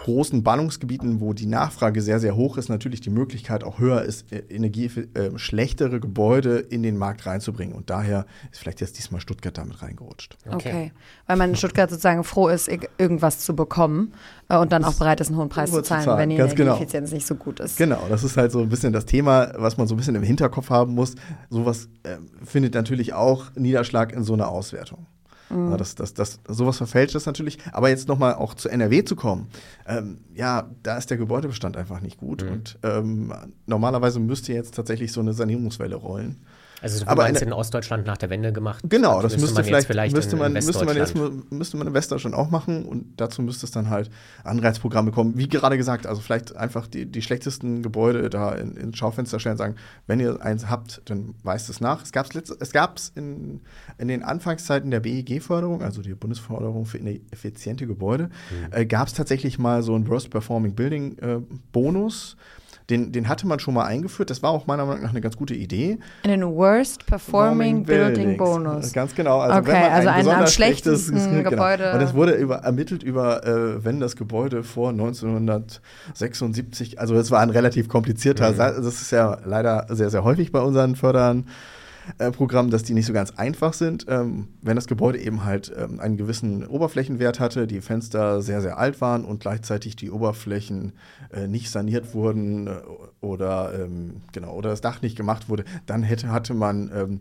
großen 0.00 0.42
Ballungsgebieten, 0.42 1.20
wo 1.20 1.34
die 1.34 1.46
Nachfrage 1.46 2.00
sehr, 2.00 2.20
sehr 2.20 2.34
hoch 2.34 2.56
ist, 2.56 2.68
natürlich 2.68 3.00
die 3.00 3.10
Möglichkeit 3.10 3.62
auch 3.62 3.78
höher 3.78 4.02
ist, 4.02 4.32
äh, 4.32 4.38
Energie, 4.48 4.86
äh, 4.86 5.36
schlechtere 5.36 6.00
Gebäude 6.00 6.58
in 6.58 6.82
den 6.82 6.96
Markt 6.96 7.26
reinzubringen. 7.26 7.74
Und 7.74 7.90
daher 7.90 8.26
ist 8.50 8.60
vielleicht 8.60 8.80
jetzt 8.80 8.96
diesmal 8.96 9.20
Stuttgart 9.20 9.56
damit 9.56 9.82
reingerutscht. 9.82 10.38
Okay. 10.46 10.54
okay. 10.54 10.92
Weil 11.26 11.36
man 11.36 11.50
in 11.50 11.56
Stuttgart 11.56 11.90
sozusagen 11.90 12.24
froh 12.24 12.48
ist, 12.48 12.68
irgendwas 12.98 13.40
zu 13.40 13.54
bekommen 13.54 14.14
äh, 14.48 14.56
und 14.56 14.72
dann 14.72 14.84
auch 14.84 14.94
bereit 14.94 15.20
ist, 15.20 15.28
einen 15.28 15.36
hohen 15.36 15.50
Preis 15.50 15.70
zu 15.70 15.82
zahlen, 15.82 16.02
zu 16.02 16.06
zahlen, 16.06 16.18
wenn 16.18 16.30
die 16.30 16.36
genau. 16.36 16.50
Energieeffizienz 16.50 17.10
genau. 17.10 17.16
nicht 17.16 17.26
so 17.26 17.34
gut 17.34 17.60
ist. 17.60 17.76
Genau, 17.76 18.02
das 18.08 18.24
ist 18.24 18.36
halt 18.38 18.52
so 18.52 18.60
ein 18.60 18.70
bisschen 18.70 18.94
das 18.94 19.04
Thema, 19.04 19.52
was 19.56 19.76
man 19.76 19.86
so 19.86 19.94
ein 19.94 19.98
bisschen 19.98 20.14
im 20.14 20.22
Hinterkopf 20.22 20.70
haben 20.70 20.94
muss. 20.94 21.14
Sowas 21.50 21.88
äh, 22.04 22.16
findet 22.44 22.72
natürlich 22.74 23.12
auch 23.12 23.54
Niederschlag 23.54 24.12
in 24.12 24.24
so 24.24 24.32
einer 24.32 24.48
Auswertung. 24.48 25.06
Mhm. 25.50 25.76
Das, 25.76 25.94
das, 25.94 26.14
das, 26.14 26.40
sowas 26.46 26.76
verfälscht 26.76 27.14
das 27.14 27.26
natürlich. 27.26 27.58
Aber 27.72 27.88
jetzt 27.88 28.08
nochmal 28.08 28.34
auch 28.34 28.54
zu 28.54 28.68
NRW 28.68 29.04
zu 29.04 29.16
kommen, 29.16 29.48
ähm, 29.86 30.18
ja, 30.34 30.70
da 30.82 30.96
ist 30.96 31.10
der 31.10 31.16
Gebäudebestand 31.16 31.76
einfach 31.76 32.00
nicht 32.00 32.18
gut. 32.18 32.44
Mhm. 32.44 32.52
Und 32.52 32.78
ähm, 32.82 33.32
normalerweise 33.66 34.20
müsste 34.20 34.52
jetzt 34.52 34.74
tatsächlich 34.74 35.12
so 35.12 35.20
eine 35.20 35.32
Sanierungswelle 35.32 35.96
rollen. 35.96 36.36
Also 36.82 36.98
so 36.98 37.06
aber 37.06 37.28
in 37.28 37.52
Ostdeutschland 37.52 38.06
nach 38.06 38.16
der 38.16 38.30
Wende 38.30 38.52
gemacht. 38.52 38.82
Genau, 38.88 39.20
das 39.20 39.36
müsste, 39.36 39.62
vielleicht, 39.62 39.86
vielleicht 39.86 40.14
müsste 40.14 40.36
man, 40.36 40.52
müsste 40.52 40.84
man 40.84 40.96
jetzt 40.96 41.14
müsste 41.50 41.76
man 41.76 41.86
in 41.86 41.94
Westdeutschland 41.94 42.34
auch 42.34 42.50
machen 42.50 42.84
und 42.84 43.20
dazu 43.20 43.42
müsste 43.42 43.66
es 43.66 43.72
dann 43.72 43.90
halt 43.90 44.10
Anreizprogramme 44.44 45.10
kommen. 45.10 45.36
Wie 45.36 45.48
gerade 45.48 45.76
gesagt, 45.76 46.06
also 46.06 46.20
vielleicht 46.20 46.56
einfach 46.56 46.86
die, 46.86 47.06
die 47.06 47.22
schlechtesten 47.22 47.82
Gebäude 47.82 48.30
da 48.30 48.52
in, 48.52 48.76
in 48.76 48.94
Schaufenster 48.94 49.38
stellen 49.40 49.54
und 49.54 49.58
sagen, 49.58 49.74
wenn 50.06 50.20
ihr 50.20 50.40
eins 50.42 50.70
habt, 50.70 51.02
dann 51.04 51.34
weist 51.42 51.68
es 51.68 51.80
nach. 51.80 52.02
Es 52.02 52.12
gab 52.12 52.26
es 52.34 52.50
es 52.50 52.72
gab's 52.72 53.12
in, 53.14 53.60
in 53.98 54.08
den 54.08 54.22
Anfangszeiten 54.22 54.90
der 54.90 55.00
BEG-Förderung, 55.00 55.82
also 55.82 56.00
die 56.02 56.14
Bundesförderung 56.14 56.86
für 56.86 56.98
effiziente 57.30 57.86
Gebäude, 57.86 58.24
mhm. 58.24 58.72
äh, 58.72 58.86
gab 58.86 59.08
es 59.08 59.14
tatsächlich 59.14 59.58
mal 59.58 59.82
so 59.82 59.94
einen 59.94 60.08
Worst 60.08 60.30
Performing 60.30 60.74
Building 60.74 61.18
äh, 61.18 61.40
Bonus 61.72 62.36
den, 62.90 63.12
den 63.12 63.28
hatte 63.28 63.46
man 63.46 63.60
schon 63.60 63.74
mal 63.74 63.84
eingeführt. 63.84 64.30
Das 64.30 64.42
war 64.42 64.50
auch 64.50 64.66
meiner 64.66 64.84
Meinung 64.84 65.02
nach 65.02 65.10
eine 65.10 65.20
ganz 65.20 65.36
gute 65.36 65.54
Idee. 65.54 65.98
Einen 66.24 66.54
Worst 66.54 67.06
Performing 67.06 67.84
Building 67.84 68.36
Bonus. 68.36 68.92
Ganz 68.92 69.14
genau. 69.14 69.38
Also, 69.40 69.58
okay, 69.58 69.68
wenn 69.68 69.80
man 69.80 69.92
also 69.92 70.08
ein, 70.08 70.28
ein 70.28 70.40
am 70.40 70.46
schlechtesten 70.46 71.14
genau. 71.36 71.50
Gebäude. 71.50 71.92
Und 71.92 72.00
es 72.00 72.14
wurde 72.14 72.32
über, 72.32 72.56
ermittelt 72.56 73.02
über, 73.02 73.46
äh, 73.46 73.84
wenn 73.84 74.00
das 74.00 74.16
Gebäude 74.16 74.64
vor 74.64 74.90
1976, 74.90 77.00
also 77.00 77.14
es 77.14 77.30
war 77.30 77.40
ein 77.40 77.50
relativ 77.50 77.88
komplizierter, 77.88 78.52
mhm. 78.52 78.56
das 78.56 79.00
ist 79.00 79.12
ja 79.12 79.38
leider 79.44 79.86
sehr, 79.90 80.10
sehr 80.10 80.24
häufig 80.24 80.52
bei 80.52 80.60
unseren 80.60 80.96
Fördern. 80.96 81.46
Äh, 82.18 82.30
Programm, 82.30 82.70
dass 82.70 82.82
die 82.82 82.94
nicht 82.94 83.06
so 83.06 83.12
ganz 83.12 83.32
einfach 83.32 83.72
sind. 83.72 84.06
Ähm, 84.08 84.48
wenn 84.62 84.76
das 84.76 84.86
Gebäude 84.86 85.18
eben 85.18 85.44
halt 85.44 85.72
ähm, 85.76 86.00
einen 86.00 86.16
gewissen 86.16 86.66
Oberflächenwert 86.66 87.40
hatte, 87.40 87.66
die 87.66 87.80
Fenster 87.80 88.42
sehr, 88.42 88.62
sehr 88.62 88.78
alt 88.78 89.00
waren 89.00 89.24
und 89.24 89.40
gleichzeitig 89.40 89.96
die 89.96 90.10
Oberflächen 90.10 90.92
äh, 91.32 91.46
nicht 91.46 91.70
saniert 91.70 92.14
wurden 92.14 92.66
äh, 92.66 92.80
oder, 93.20 93.72
ähm, 93.74 94.22
genau, 94.32 94.54
oder 94.54 94.70
das 94.70 94.80
Dach 94.80 95.02
nicht 95.02 95.16
gemacht 95.16 95.48
wurde, 95.48 95.64
dann 95.86 96.02
hätte, 96.02 96.30
hatte 96.30 96.54
man 96.54 96.90
ähm, 96.94 97.20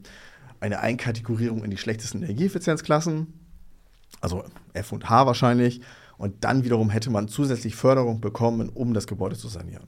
eine 0.60 0.80
Einkategorierung 0.80 1.64
in 1.64 1.72
die 1.72 1.78
schlechtesten 1.78 2.24
Energieeffizienzklassen, 2.24 3.28
also 4.22 4.44
F 4.74 4.92
und 4.92 5.10
H 5.10 5.26
wahrscheinlich. 5.26 5.82
Und 6.18 6.44
dann 6.44 6.66
wiederum 6.66 6.90
hätte 6.90 7.10
man 7.10 7.30
zusätzlich 7.30 7.76
Förderung 7.76 8.20
bekommen, 8.20 8.68
um 8.68 8.94
das 8.94 9.08
Gebäude 9.08 9.38
zu 9.38 9.48
sanieren. 9.48 9.88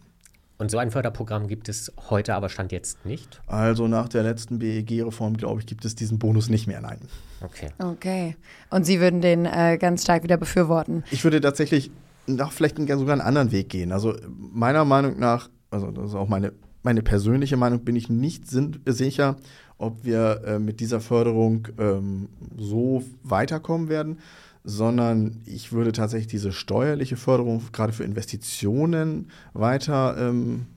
Und 0.61 0.69
so 0.69 0.77
ein 0.77 0.91
Förderprogramm 0.91 1.47
gibt 1.47 1.69
es 1.69 1.91
heute 2.11 2.35
aber 2.35 2.47
Stand 2.47 2.71
jetzt 2.71 3.03
nicht? 3.03 3.41
Also 3.47 3.87
nach 3.87 4.07
der 4.07 4.21
letzten 4.21 4.59
BEG-Reform, 4.59 5.35
glaube 5.35 5.59
ich, 5.59 5.65
gibt 5.65 5.85
es 5.85 5.95
diesen 5.95 6.19
Bonus 6.19 6.49
nicht 6.49 6.67
mehr, 6.67 6.79
nein. 6.81 6.99
Okay. 7.41 7.69
Okay. 7.79 8.35
Und 8.69 8.85
Sie 8.85 8.99
würden 8.99 9.21
den 9.21 9.47
äh, 9.47 9.79
ganz 9.79 10.03
stark 10.03 10.21
wieder 10.21 10.37
befürworten? 10.37 11.03
Ich 11.09 11.23
würde 11.23 11.41
tatsächlich 11.41 11.89
nach 12.27 12.51
vielleicht 12.51 12.77
einen, 12.77 12.87
sogar 12.87 13.13
einen 13.13 13.21
anderen 13.21 13.51
Weg 13.51 13.69
gehen. 13.69 13.91
Also 13.91 14.15
meiner 14.37 14.85
Meinung 14.85 15.17
nach, 15.17 15.49
also 15.71 15.89
das 15.89 16.09
ist 16.09 16.15
auch 16.15 16.27
meine, 16.27 16.53
meine 16.83 17.01
persönliche 17.01 17.57
Meinung, 17.57 17.83
bin 17.83 17.95
ich 17.95 18.09
nicht 18.09 18.43
sicher, 18.47 19.37
ob 19.79 20.05
wir 20.05 20.43
äh, 20.45 20.59
mit 20.59 20.79
dieser 20.79 21.01
Förderung 21.01 21.69
ähm, 21.79 22.29
so 22.55 23.01
weiterkommen 23.23 23.89
werden 23.89 24.19
sondern 24.63 25.41
ich 25.45 25.71
würde 25.71 25.91
tatsächlich 25.91 26.27
diese 26.27 26.51
steuerliche 26.51 27.17
Förderung 27.17 27.63
gerade 27.71 27.93
für 27.93 28.03
Investitionen 28.03 29.31
weiter 29.53 30.15
ähm, 30.19 30.67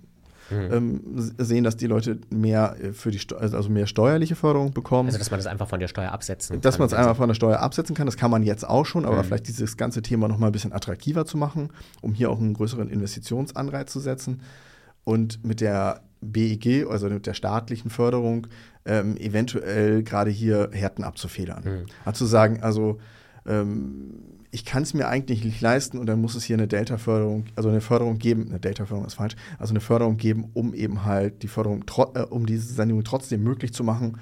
mhm. 0.51 0.73
ähm, 0.73 1.33
sehen, 1.39 1.65
dass 1.65 1.77
die 1.77 1.87
Leute 1.87 2.19
mehr 2.31 2.77
äh, 2.81 2.93
für 2.93 3.11
die 3.11 3.19
Steu 3.19 3.37
also 3.37 3.69
mehr 3.69 3.87
steuerliche 3.87 4.37
Förderung 4.37 4.73
bekommen. 4.73 5.09
Also 5.09 5.19
dass 5.19 5.31
man 5.31 5.39
das 5.39 5.47
einfach 5.47 5.69
von 5.69 5.81
der 5.81 5.89
Steuer 5.89 6.13
absetzen 6.13 6.61
dass 6.61 6.63
kann. 6.63 6.71
Dass 6.71 6.79
man 6.79 6.87
es 6.87 6.95
einfach 6.95 7.17
von 7.17 7.29
der 7.29 7.35
Steuer 7.35 7.61
absetzen 7.61 7.95
kann, 7.95 8.07
das 8.07 8.17
kann 8.17 8.31
man 8.31 8.43
jetzt 8.43 8.67
auch 8.67 8.87
schon, 8.87 9.05
aber 9.05 9.19
mhm. 9.19 9.25
vielleicht 9.25 9.49
dieses 9.49 9.77
ganze 9.77 10.03
Thema 10.03 10.29
noch 10.29 10.39
mal 10.39 10.47
ein 10.47 10.53
bisschen 10.53 10.73
attraktiver 10.73 11.27
zu 11.27 11.37
machen, 11.37 11.71
um 12.01 12.15
hier 12.15 12.31
auch 12.31 12.39
einen 12.39 12.55
größeren 12.55 12.89
Investitionsanreiz 12.89 13.93
zu 13.93 14.01
setzen. 14.01 14.41
Und 15.05 15.45
mit 15.45 15.61
der 15.61 16.01
BEG, 16.23 16.87
also 16.89 17.11
mit 17.11 17.27
der 17.27 17.35
staatlichen 17.35 17.91
Förderung, 17.91 18.47
ähm, 18.87 19.19
eventuell 19.19 20.03
gerade 20.03 20.31
hier 20.31 20.71
Härten 20.73 21.05
abzufedern. 21.05 21.65
Mhm. 21.65 21.87
Also 22.07 22.25
zu 22.25 22.27
sagen, 22.27 22.63
also 22.63 22.99
ähm, 23.47 24.15
ich 24.51 24.65
kann 24.65 24.85
es 24.85 24.95
mir 24.95 25.09
eigentlich 25.09 25.45
nicht 25.45 25.61
leisten 25.61 25.99
und 25.99 26.07
dann 26.07 26.21
muss 26.21 26.37
es 26.37 26.45
hier 26.45 26.57
eine 26.57 26.69
Delta-Förderung, 26.69 27.47
also 27.57 27.69
eine 27.71 27.81
Förderung 27.81 28.19
geben, 28.19 28.47
eine 28.49 28.61
Delta-Förderung 28.61 29.07
ist 29.07 29.15
falsch, 29.15 29.35
also 29.59 29.73
eine 29.73 29.81
Förderung 29.81 30.17
geben, 30.17 30.51
um 30.55 30.75
eben 30.75 31.05
halt 31.05 31.43
die 31.43 31.49
Förderung, 31.49 31.85
äh, 32.15 32.21
um 32.21 32.47
diese 32.47 32.73
Sanierung 32.73 33.03
trotzdem 33.03 33.43
möglich 33.43 33.73
zu 33.73 33.83
machen 33.83 34.19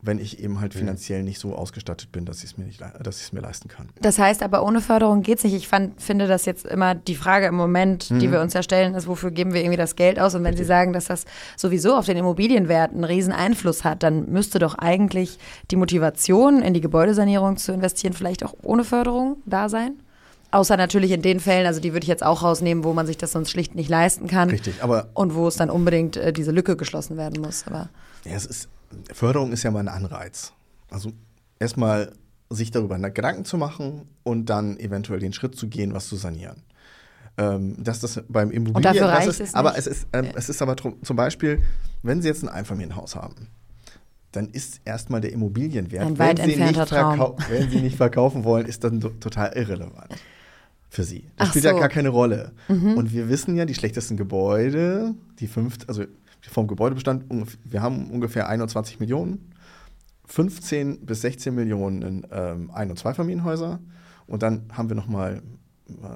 wenn 0.00 0.18
ich 0.20 0.38
eben 0.38 0.60
halt 0.60 0.74
finanziell 0.74 1.24
nicht 1.24 1.40
so 1.40 1.56
ausgestattet 1.56 2.12
bin, 2.12 2.24
dass 2.24 2.38
ich 2.38 2.52
es 2.52 2.56
mir 2.56 2.64
nicht, 2.64 2.80
dass 2.80 3.16
ich 3.16 3.24
es 3.24 3.32
mir 3.32 3.40
leisten 3.40 3.68
kann. 3.68 3.88
Das 4.00 4.20
heißt 4.20 4.44
aber 4.44 4.62
ohne 4.62 4.80
Förderung 4.80 5.22
geht 5.22 5.38
es 5.38 5.44
nicht. 5.44 5.54
Ich 5.54 5.66
fand, 5.66 6.00
finde 6.00 6.28
das 6.28 6.44
jetzt 6.44 6.66
immer 6.66 6.94
die 6.94 7.16
Frage 7.16 7.46
im 7.46 7.56
Moment, 7.56 8.08
mhm. 8.08 8.20
die 8.20 8.30
wir 8.30 8.40
uns 8.40 8.54
ja 8.54 8.62
stellen, 8.62 8.94
ist, 8.94 9.08
wofür 9.08 9.32
geben 9.32 9.52
wir 9.52 9.60
irgendwie 9.60 9.76
das 9.76 9.96
Geld 9.96 10.20
aus? 10.20 10.36
Und 10.36 10.44
wenn 10.44 10.50
Richtig. 10.50 10.66
Sie 10.66 10.68
sagen, 10.68 10.92
dass 10.92 11.06
das 11.06 11.24
sowieso 11.56 11.96
auf 11.96 12.06
den 12.06 12.16
Immobilienwert 12.16 12.92
einen 12.92 13.02
riesen 13.02 13.32
Einfluss 13.32 13.82
hat, 13.82 14.04
dann 14.04 14.30
müsste 14.30 14.60
doch 14.60 14.76
eigentlich 14.76 15.38
die 15.72 15.76
Motivation 15.76 16.62
in 16.62 16.74
die 16.74 16.80
Gebäudesanierung 16.80 17.56
zu 17.56 17.72
investieren 17.72 18.12
vielleicht 18.12 18.44
auch 18.44 18.54
ohne 18.62 18.84
Förderung 18.84 19.38
da 19.46 19.68
sein? 19.68 19.94
Außer 20.52 20.76
natürlich 20.76 21.10
in 21.10 21.22
den 21.22 21.40
Fällen, 21.40 21.66
also 21.66 21.80
die 21.80 21.92
würde 21.92 22.04
ich 22.04 22.08
jetzt 22.08 22.24
auch 22.24 22.42
rausnehmen, 22.42 22.84
wo 22.84 22.94
man 22.94 23.06
sich 23.06 23.18
das 23.18 23.32
sonst 23.32 23.50
schlicht 23.50 23.74
nicht 23.74 23.90
leisten 23.90 24.28
kann. 24.28 24.48
Richtig, 24.48 24.80
aber. 24.80 25.08
Und 25.12 25.34
wo 25.34 25.48
es 25.48 25.56
dann 25.56 25.70
unbedingt 25.70 26.16
äh, 26.16 26.32
diese 26.32 26.52
Lücke 26.52 26.76
geschlossen 26.76 27.16
werden 27.16 27.42
muss. 27.42 27.66
Aber. 27.66 27.88
Ja, 28.24 28.32
es 28.32 28.46
ist 28.46 28.68
Förderung 29.12 29.52
ist 29.52 29.62
ja 29.62 29.70
mal 29.70 29.80
ein 29.80 29.88
Anreiz. 29.88 30.52
Also 30.90 31.12
erstmal 31.58 32.12
sich 32.50 32.70
darüber 32.70 32.98
Gedanken 32.98 33.44
zu 33.44 33.58
machen 33.58 34.08
und 34.22 34.46
dann 34.46 34.78
eventuell 34.78 35.20
den 35.20 35.32
Schritt 35.32 35.56
zu 35.56 35.68
gehen, 35.68 35.92
was 35.92 36.08
zu 36.08 36.16
sanieren. 36.16 36.62
Ähm, 37.36 37.76
dass 37.82 38.00
das 38.00 38.20
beim 38.28 38.50
Immobilien. 38.50 38.76
Und 38.76 38.84
dafür 38.84 39.08
reicht 39.08 39.28
ist, 39.28 39.40
es 39.40 39.54
aber 39.54 39.76
es 39.78 39.86
ist, 39.86 40.08
ähm, 40.12 40.28
es 40.34 40.48
ist 40.48 40.60
aber 40.60 40.76
zum 40.76 41.16
Beispiel, 41.16 41.62
wenn 42.02 42.20
Sie 42.20 42.26
jetzt 42.26 42.42
ein 42.42 42.48
Einfamilienhaus 42.48 43.14
haben, 43.14 43.48
dann 44.32 44.48
ist 44.48 44.80
erstmal 44.84 45.20
der 45.20 45.32
Immobilienwert, 45.32 46.04
ein 46.04 46.18
weit 46.18 46.38
wenn, 46.38 46.50
Sie 46.50 46.56
nicht 46.56 46.90
wenn 47.48 47.70
Sie 47.70 47.80
nicht 47.80 47.96
verkaufen 47.96 48.42
wollen, 48.44 48.66
ist 48.66 48.82
dann 48.82 49.00
total 49.00 49.52
irrelevant 49.52 50.16
für 50.88 51.04
Sie. 51.04 51.30
Das 51.36 51.48
Ach 51.48 51.50
spielt 51.50 51.64
so. 51.64 51.70
ja 51.70 51.78
gar 51.78 51.88
keine 51.88 52.08
Rolle. 52.08 52.52
Mhm. 52.68 52.96
Und 52.96 53.12
wir 53.12 53.28
wissen 53.28 53.56
ja, 53.56 53.66
die 53.66 53.74
schlechtesten 53.74 54.16
Gebäude, 54.16 55.14
die 55.38 55.46
fünf, 55.46 55.78
also 55.86 56.04
vom 56.50 56.66
Gebäudebestand, 56.66 57.24
wir 57.64 57.82
haben 57.82 58.10
ungefähr 58.10 58.48
21 58.48 59.00
Millionen, 59.00 59.52
15 60.26 61.06
bis 61.06 61.22
16 61.22 61.54
Millionen 61.54 62.02
in 62.02 62.26
ähm, 62.30 62.70
Ein- 62.72 62.90
und 62.90 62.98
Zweifamilienhäuser 62.98 63.80
und 64.26 64.42
dann 64.42 64.64
haben 64.72 64.88
wir 64.88 64.96
nochmal 64.96 65.42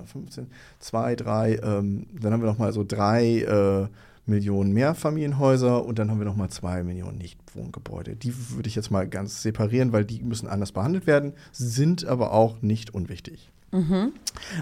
15, 0.05 0.49
2, 0.81 1.17
3, 1.17 1.55
ähm, 1.63 2.07
dann 2.21 2.33
haben 2.33 2.43
wir 2.43 2.49
nochmal 2.49 2.73
so 2.73 2.85
drei 2.87 3.41
äh, 3.41 3.89
Millionen 4.25 4.73
Mehrfamilienhäuser 4.73 5.85
und 5.85 5.99
dann 5.99 6.11
haben 6.11 6.19
wir 6.19 6.25
nochmal 6.25 6.51
zwei 6.51 6.85
Millionen 6.85 7.19
Nichtwohngebäude. 7.19 8.15
Die 8.15 8.33
würde 8.51 8.69
ich 8.69 8.77
jetzt 8.77 8.91
mal 8.91 9.09
ganz 9.09 9.43
separieren, 9.43 9.93
weil 9.93 10.05
die 10.05 10.23
müssen 10.23 10.47
anders 10.47 10.73
behandelt 10.73 11.07
werden, 11.07 11.33
sind 11.51 12.05
aber 12.05 12.33
auch 12.33 12.63
nicht 12.63 12.95
unwichtig. 12.95 13.51
Mhm. 13.73 14.13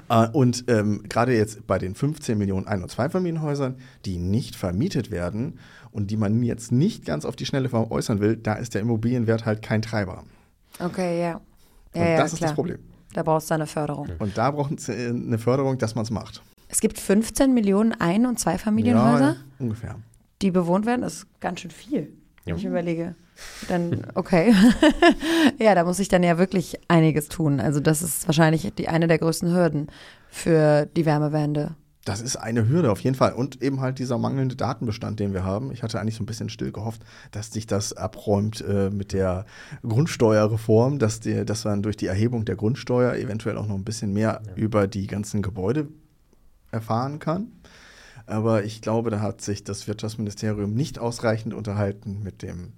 Äh, 0.08 0.28
und 0.28 0.64
ähm, 0.68 1.02
gerade 1.08 1.36
jetzt 1.36 1.66
bei 1.66 1.78
den 1.78 1.94
15 1.94 2.38
Millionen 2.38 2.66
Ein- 2.66 2.82
und 2.82 2.90
Zweifamilienhäusern, 2.90 3.76
die 4.04 4.18
nicht 4.18 4.56
vermietet 4.56 5.10
werden 5.10 5.58
und 5.90 6.10
die 6.10 6.16
man 6.16 6.42
jetzt 6.42 6.72
nicht 6.72 7.04
ganz 7.04 7.24
auf 7.24 7.36
die 7.36 7.44
Schnelle 7.44 7.68
veräußern 7.68 8.20
will, 8.20 8.36
da 8.36 8.54
ist 8.54 8.74
der 8.74 8.82
Immobilienwert 8.82 9.44
halt 9.44 9.62
kein 9.62 9.82
Treiber. 9.82 10.24
Okay, 10.78 11.20
ja. 11.20 11.28
ja 11.28 11.36
und 11.94 12.00
ja, 12.00 12.16
das 12.18 12.32
ist 12.32 12.42
das 12.42 12.54
Problem. 12.54 12.78
Da 13.12 13.24
brauchst 13.24 13.50
du 13.50 13.54
eine 13.54 13.66
Förderung. 13.66 14.08
Und 14.20 14.38
da 14.38 14.52
braucht 14.52 14.78
es 14.78 14.88
äh, 14.88 15.08
eine 15.08 15.38
Förderung, 15.38 15.78
dass 15.78 15.96
man 15.96 16.04
es 16.04 16.10
macht. 16.10 16.42
Es 16.68 16.80
gibt 16.80 16.98
15 16.98 17.52
Millionen 17.52 17.92
Ein- 17.92 18.26
und 18.26 18.38
Zweifamilienhäuser? 18.38 19.30
Ja, 19.30 19.36
ungefähr. 19.58 19.96
Die 20.40 20.52
bewohnt 20.52 20.86
werden, 20.86 21.02
das 21.02 21.14
ist 21.14 21.40
ganz 21.40 21.60
schön 21.60 21.72
viel, 21.72 22.12
ja. 22.50 22.56
ich 22.56 22.64
überlege. 22.64 23.14
Dann, 23.68 24.06
okay. 24.14 24.54
ja, 25.58 25.74
da 25.74 25.84
muss 25.84 25.98
ich 25.98 26.08
dann 26.08 26.22
ja 26.22 26.38
wirklich 26.38 26.78
einiges 26.88 27.28
tun. 27.28 27.60
Also 27.60 27.80
das 27.80 28.02
ist 28.02 28.26
wahrscheinlich 28.28 28.72
die, 28.74 28.88
eine 28.88 29.06
der 29.06 29.18
größten 29.18 29.52
Hürden 29.52 29.88
für 30.28 30.86
die 30.86 31.06
Wärmewende. 31.06 31.74
Das 32.04 32.22
ist 32.22 32.36
eine 32.36 32.66
Hürde 32.66 32.90
auf 32.90 33.00
jeden 33.00 33.16
Fall. 33.16 33.32
Und 33.32 33.62
eben 33.62 33.80
halt 33.80 33.98
dieser 33.98 34.16
mangelnde 34.16 34.56
Datenbestand, 34.56 35.20
den 35.20 35.34
wir 35.34 35.44
haben. 35.44 35.70
Ich 35.70 35.82
hatte 35.82 36.00
eigentlich 36.00 36.16
so 36.16 36.22
ein 36.22 36.26
bisschen 36.26 36.48
still 36.48 36.72
gehofft, 36.72 37.02
dass 37.30 37.52
sich 37.52 37.66
das 37.66 37.92
abräumt 37.92 38.62
äh, 38.62 38.90
mit 38.90 39.12
der 39.12 39.44
Grundsteuerreform, 39.82 40.98
dass, 40.98 41.20
die, 41.20 41.44
dass 41.44 41.64
man 41.64 41.82
durch 41.82 41.96
die 41.96 42.06
Erhebung 42.06 42.46
der 42.46 42.56
Grundsteuer 42.56 43.14
eventuell 43.14 43.58
auch 43.58 43.66
noch 43.66 43.74
ein 43.74 43.84
bisschen 43.84 44.12
mehr 44.12 44.40
ja. 44.44 44.54
über 44.54 44.86
die 44.86 45.06
ganzen 45.06 45.42
Gebäude 45.42 45.88
erfahren 46.70 47.18
kann. 47.18 47.52
Aber 48.26 48.64
ich 48.64 48.82
glaube, 48.82 49.10
da 49.10 49.20
hat 49.20 49.40
sich 49.40 49.64
das 49.64 49.86
Wirtschaftsministerium 49.88 50.74
nicht 50.74 50.98
ausreichend 50.98 51.54
unterhalten 51.54 52.22
mit 52.22 52.42
dem 52.42 52.72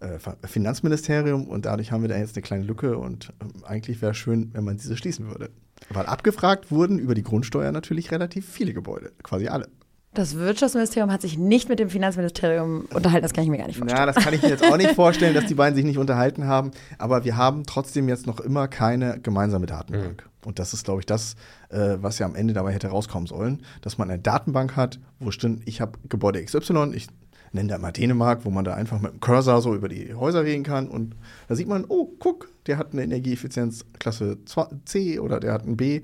äh, 0.00 0.18
Finanzministerium 0.46 1.46
und 1.46 1.66
dadurch 1.66 1.92
haben 1.92 2.02
wir 2.02 2.08
da 2.08 2.16
jetzt 2.16 2.36
eine 2.36 2.42
kleine 2.42 2.64
Lücke 2.64 2.96
und 2.96 3.32
äh, 3.40 3.66
eigentlich 3.66 4.00
wäre 4.00 4.12
es 4.12 4.16
schön, 4.16 4.50
wenn 4.54 4.64
man 4.64 4.78
diese 4.78 4.96
schließen 4.96 5.26
würde. 5.28 5.50
Weil 5.90 6.06
abgefragt 6.06 6.70
wurden 6.70 6.98
über 6.98 7.14
die 7.14 7.22
Grundsteuer 7.22 7.72
natürlich 7.72 8.10
relativ 8.10 8.48
viele 8.48 8.74
Gebäude, 8.74 9.12
quasi 9.22 9.48
alle. 9.48 9.68
Das 10.12 10.36
Wirtschaftsministerium 10.36 11.12
hat 11.12 11.22
sich 11.22 11.38
nicht 11.38 11.68
mit 11.68 11.78
dem 11.78 11.88
Finanzministerium 11.88 12.86
unterhalten, 12.92 13.22
das 13.22 13.32
kann 13.32 13.44
ich 13.44 13.50
mir 13.50 13.58
gar 13.58 13.68
nicht 13.68 13.78
vorstellen. 13.78 14.00
Ja, 14.00 14.06
das 14.06 14.16
kann 14.16 14.34
ich 14.34 14.42
mir 14.42 14.48
jetzt 14.48 14.64
auch 14.64 14.76
nicht 14.76 14.90
vorstellen, 14.96 15.34
dass 15.34 15.46
die 15.46 15.54
beiden 15.54 15.76
sich 15.76 15.84
nicht 15.84 15.98
unterhalten 15.98 16.46
haben. 16.46 16.72
Aber 16.98 17.24
wir 17.24 17.36
haben 17.36 17.64
trotzdem 17.64 18.08
jetzt 18.08 18.26
noch 18.26 18.40
immer 18.40 18.66
keine 18.66 19.20
gemeinsame 19.20 19.66
Datenbank. 19.66 20.24
Mhm. 20.24 20.48
Und 20.48 20.58
das 20.58 20.74
ist, 20.74 20.84
glaube 20.84 21.00
ich, 21.00 21.06
das, 21.06 21.36
äh, 21.68 21.96
was 22.00 22.18
ja 22.18 22.26
am 22.26 22.34
Ende 22.34 22.54
dabei 22.54 22.72
hätte 22.72 22.88
rauskommen 22.88 23.28
sollen, 23.28 23.62
dass 23.82 23.98
man 23.98 24.10
eine 24.10 24.20
Datenbank 24.20 24.74
hat, 24.74 24.98
wo 25.20 25.30
stimmt, 25.30 25.62
ich 25.66 25.80
habe 25.80 25.92
Gebäude 26.08 26.44
XY, 26.44 26.92
ich 26.92 27.06
nenne 27.52 27.68
da 27.68 27.78
mal 27.78 27.92
Dänemark, 27.92 28.44
wo 28.44 28.50
man 28.50 28.64
da 28.64 28.74
einfach 28.74 29.00
mit 29.00 29.12
dem 29.12 29.20
Cursor 29.20 29.60
so 29.60 29.74
über 29.74 29.88
die 29.88 30.14
Häuser 30.14 30.44
reden 30.44 30.64
kann 30.64 30.88
und 30.88 31.14
da 31.48 31.54
sieht 31.54 31.68
man, 31.68 31.84
oh, 31.88 32.10
guck, 32.18 32.48
der 32.66 32.78
hat 32.78 32.92
eine 32.92 33.02
Energieeffizienz 33.02 33.84
Klasse 33.98 34.38
C 34.84 35.18
oder 35.18 35.40
der 35.40 35.52
hat 35.52 35.66
ein 35.66 35.76
B. 35.76 36.02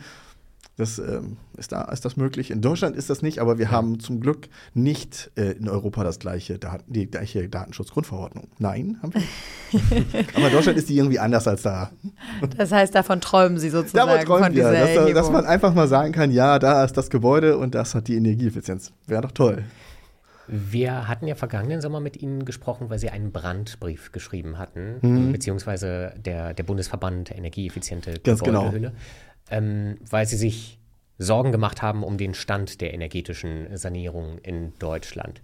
Das 0.76 0.98
ähm, 0.98 1.38
ist 1.56 1.72
da 1.72 1.84
ist 1.84 2.04
das 2.04 2.18
möglich. 2.18 2.50
In 2.50 2.60
Deutschland 2.60 2.96
ist 2.96 3.08
das 3.08 3.22
nicht, 3.22 3.38
aber 3.38 3.56
wir 3.56 3.66
ja. 3.66 3.70
haben 3.70 3.98
zum 3.98 4.20
Glück 4.20 4.48
nicht 4.74 5.30
äh, 5.36 5.52
in 5.52 5.70
Europa 5.70 6.04
das 6.04 6.18
gleiche, 6.18 6.60
die 6.86 7.10
gleiche 7.10 7.48
Datenschutzgrundverordnung. 7.48 8.48
Nein, 8.58 8.98
haben 9.02 9.14
wir 9.14 9.22
nicht. 9.22 10.28
aber 10.36 10.48
in 10.48 10.52
Deutschland 10.52 10.76
ist 10.76 10.90
die 10.90 10.98
irgendwie 10.98 11.18
anders 11.18 11.48
als 11.48 11.62
da. 11.62 11.90
Das 12.58 12.72
heißt, 12.72 12.94
davon 12.94 13.22
träumen 13.22 13.58
Sie 13.58 13.70
sozusagen 13.70 14.06
davon 14.06 14.26
träumen 14.26 14.44
von 14.44 14.54
wir, 14.54 14.70
dass, 14.70 15.14
dass 15.14 15.30
man 15.30 15.46
einfach 15.46 15.72
mal 15.72 15.88
sagen 15.88 16.12
kann, 16.12 16.30
ja, 16.30 16.58
da 16.58 16.84
ist 16.84 16.96
das 16.96 17.08
Gebäude 17.08 17.56
und 17.56 17.74
das 17.74 17.94
hat 17.94 18.08
die 18.08 18.16
Energieeffizienz. 18.16 18.92
Wäre 19.06 19.22
doch 19.22 19.32
toll. 19.32 19.64
Wir 20.48 21.08
hatten 21.08 21.26
ja 21.26 21.34
vergangenen 21.34 21.80
Sommer 21.80 22.00
mit 22.00 22.22
Ihnen 22.22 22.44
gesprochen, 22.44 22.88
weil 22.88 22.98
Sie 22.98 23.10
einen 23.10 23.32
Brandbrief 23.32 24.12
geschrieben 24.12 24.58
hatten, 24.58 24.98
mhm. 25.02 25.32
beziehungsweise 25.32 26.14
der, 26.18 26.54
der 26.54 26.62
Bundesverband 26.62 27.36
Energieeffiziente 27.36 28.20
Ganz 28.20 28.42
Gebäudehülle, 28.42 28.90
genau. 28.90 28.92
Ähm, 29.50 29.96
weil 30.08 30.26
Sie 30.26 30.36
sich 30.36 30.78
Sorgen 31.18 31.50
gemacht 31.50 31.80
haben 31.80 32.04
um 32.04 32.18
den 32.18 32.34
Stand 32.34 32.80
der 32.80 32.92
energetischen 32.92 33.74
Sanierung 33.76 34.38
in 34.38 34.74
Deutschland. 34.78 35.40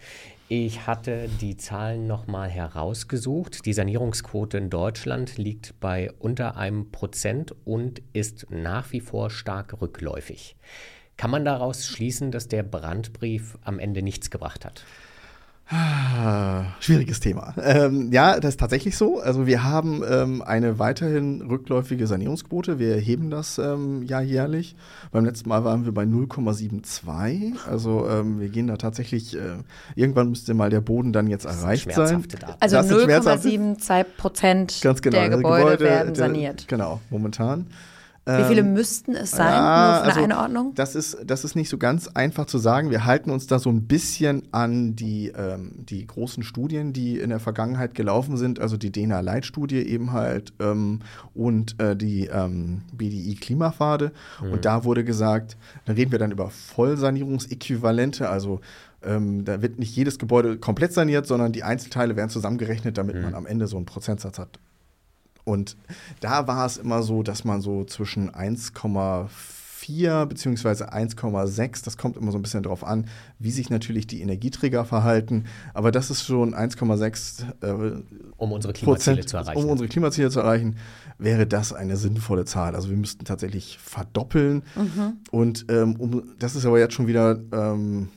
Ich 0.48 0.86
hatte 0.86 1.30
die 1.40 1.56
Zahlen 1.56 2.06
nochmal 2.06 2.50
herausgesucht. 2.50 3.64
Die 3.64 3.72
Sanierungsquote 3.72 4.58
in 4.58 4.68
Deutschland 4.68 5.38
liegt 5.38 5.80
bei 5.80 6.12
unter 6.18 6.58
einem 6.58 6.90
Prozent 6.90 7.54
und 7.64 8.02
ist 8.12 8.48
nach 8.50 8.92
wie 8.92 9.00
vor 9.00 9.30
stark 9.30 9.80
rückläufig. 9.80 10.56
Kann 11.16 11.30
man 11.30 11.46
daraus 11.46 11.86
schließen, 11.86 12.32
dass 12.32 12.48
der 12.48 12.64
Brandbrief 12.64 13.56
am 13.62 13.78
Ende 13.78 14.02
nichts 14.02 14.30
gebracht 14.30 14.66
hat? 14.66 14.84
Ah, 15.72 16.64
schwieriges 16.80 17.20
Thema. 17.20 17.54
Ähm, 17.62 18.12
ja, 18.12 18.38
das 18.38 18.50
ist 18.50 18.60
tatsächlich 18.60 18.96
so. 18.96 19.20
Also 19.20 19.46
wir 19.46 19.64
haben 19.64 20.02
ähm, 20.06 20.42
eine 20.42 20.78
weiterhin 20.78 21.40
rückläufige 21.40 22.06
Sanierungsquote. 22.06 22.78
Wir 22.78 22.94
erheben 22.94 23.30
das 23.30 23.56
ähm, 23.56 24.02
ja 24.02 24.20
jährlich. 24.20 24.76
Beim 25.12 25.24
letzten 25.24 25.48
Mal 25.48 25.64
waren 25.64 25.86
wir 25.86 25.92
bei 25.92 26.02
0,72. 26.02 27.54
Also 27.66 28.06
ähm, 28.06 28.38
wir 28.38 28.50
gehen 28.50 28.66
da 28.66 28.76
tatsächlich, 28.76 29.34
äh, 29.34 29.38
irgendwann 29.94 30.28
müsste 30.28 30.52
mal 30.52 30.68
der 30.68 30.82
Boden 30.82 31.14
dann 31.14 31.26
jetzt 31.26 31.46
erreicht 31.46 31.90
sein. 31.90 32.22
Daten. 32.28 32.54
Also 32.60 32.76
0,72 32.76 34.04
Prozent 34.18 34.78
genau, 34.82 35.16
der 35.16 35.30
Gebäude, 35.30 35.62
Gebäude 35.62 35.84
werden 35.84 36.14
saniert. 36.14 36.70
Der, 36.70 36.78
genau, 36.78 37.00
momentan. 37.08 37.66
Wie 38.24 38.44
viele 38.44 38.60
ähm, 38.60 38.72
müssten 38.72 39.16
es 39.16 39.32
sein, 39.32 39.52
ja, 39.52 39.94
nur 39.94 40.04
für 40.04 40.10
also 40.10 40.22
eine 40.22 40.34
Einordnung? 40.34 40.74
Das 40.76 40.94
ist, 40.94 41.18
das 41.24 41.42
ist 41.42 41.56
nicht 41.56 41.68
so 41.68 41.76
ganz 41.76 42.06
einfach 42.06 42.46
zu 42.46 42.58
sagen. 42.58 42.90
Wir 42.90 43.04
halten 43.04 43.30
uns 43.30 43.48
da 43.48 43.58
so 43.58 43.68
ein 43.68 43.88
bisschen 43.88 44.44
an 44.52 44.94
die, 44.94 45.32
ähm, 45.36 45.72
die 45.76 46.06
großen 46.06 46.44
Studien, 46.44 46.92
die 46.92 47.18
in 47.18 47.30
der 47.30 47.40
Vergangenheit 47.40 47.96
gelaufen 47.96 48.36
sind, 48.36 48.60
also 48.60 48.76
die 48.76 48.92
DENA-Leitstudie 48.92 49.82
eben 49.82 50.12
halt 50.12 50.52
ähm, 50.60 51.00
und 51.34 51.80
äh, 51.80 51.96
die 51.96 52.26
ähm, 52.26 52.82
BDI-Klimapfade. 52.92 54.12
Mhm. 54.40 54.52
Und 54.52 54.64
da 54.66 54.84
wurde 54.84 55.02
gesagt, 55.02 55.56
da 55.84 55.94
reden 55.94 56.12
wir 56.12 56.20
dann 56.20 56.30
über 56.30 56.48
Vollsanierungsäquivalente, 56.48 58.28
also 58.28 58.60
ähm, 59.02 59.44
da 59.44 59.62
wird 59.62 59.80
nicht 59.80 59.96
jedes 59.96 60.20
Gebäude 60.20 60.58
komplett 60.58 60.92
saniert, 60.92 61.26
sondern 61.26 61.50
die 61.50 61.64
Einzelteile 61.64 62.14
werden 62.14 62.30
zusammengerechnet, 62.30 62.98
damit 62.98 63.16
mhm. 63.16 63.22
man 63.22 63.34
am 63.34 63.46
Ende 63.46 63.66
so 63.66 63.76
einen 63.76 63.86
Prozentsatz 63.86 64.38
hat. 64.38 64.60
Und 65.44 65.76
da 66.20 66.46
war 66.46 66.66
es 66.66 66.76
immer 66.76 67.02
so, 67.02 67.22
dass 67.22 67.44
man 67.44 67.60
so 67.60 67.84
zwischen 67.84 68.30
1,4 68.30 70.26
bzw. 70.26 70.84
1,6, 70.84 71.84
das 71.84 71.96
kommt 71.96 72.16
immer 72.16 72.30
so 72.30 72.38
ein 72.38 72.42
bisschen 72.42 72.62
drauf 72.62 72.84
an, 72.84 73.06
wie 73.38 73.50
sich 73.50 73.68
natürlich 73.70 74.06
die 74.06 74.20
Energieträger 74.22 74.84
verhalten. 74.84 75.46
Aber 75.74 75.90
das 75.90 76.10
ist 76.10 76.24
schon 76.24 76.54
1,6 76.54 77.44
äh, 77.62 78.02
um 78.36 78.52
unsere 78.52 78.72
Klimaziele 78.72 79.16
Prozent, 79.16 79.28
zu 79.28 79.36
erreichen. 79.36 79.58
Um 79.58 79.70
unsere 79.70 79.88
Klimaziele 79.88 80.30
zu 80.30 80.40
erreichen, 80.40 80.76
wäre 81.18 81.46
das 81.46 81.72
eine 81.72 81.96
sinnvolle 81.96 82.44
Zahl. 82.44 82.74
Also 82.76 82.90
wir 82.90 82.96
müssten 82.96 83.24
tatsächlich 83.24 83.78
verdoppeln. 83.78 84.62
Mhm. 84.76 85.18
Und 85.30 85.66
ähm, 85.68 85.96
um, 85.96 86.22
das 86.38 86.54
ist 86.54 86.66
aber 86.66 86.78
jetzt 86.78 86.94
schon 86.94 87.06
wieder. 87.06 87.40
Ähm, 87.52 88.08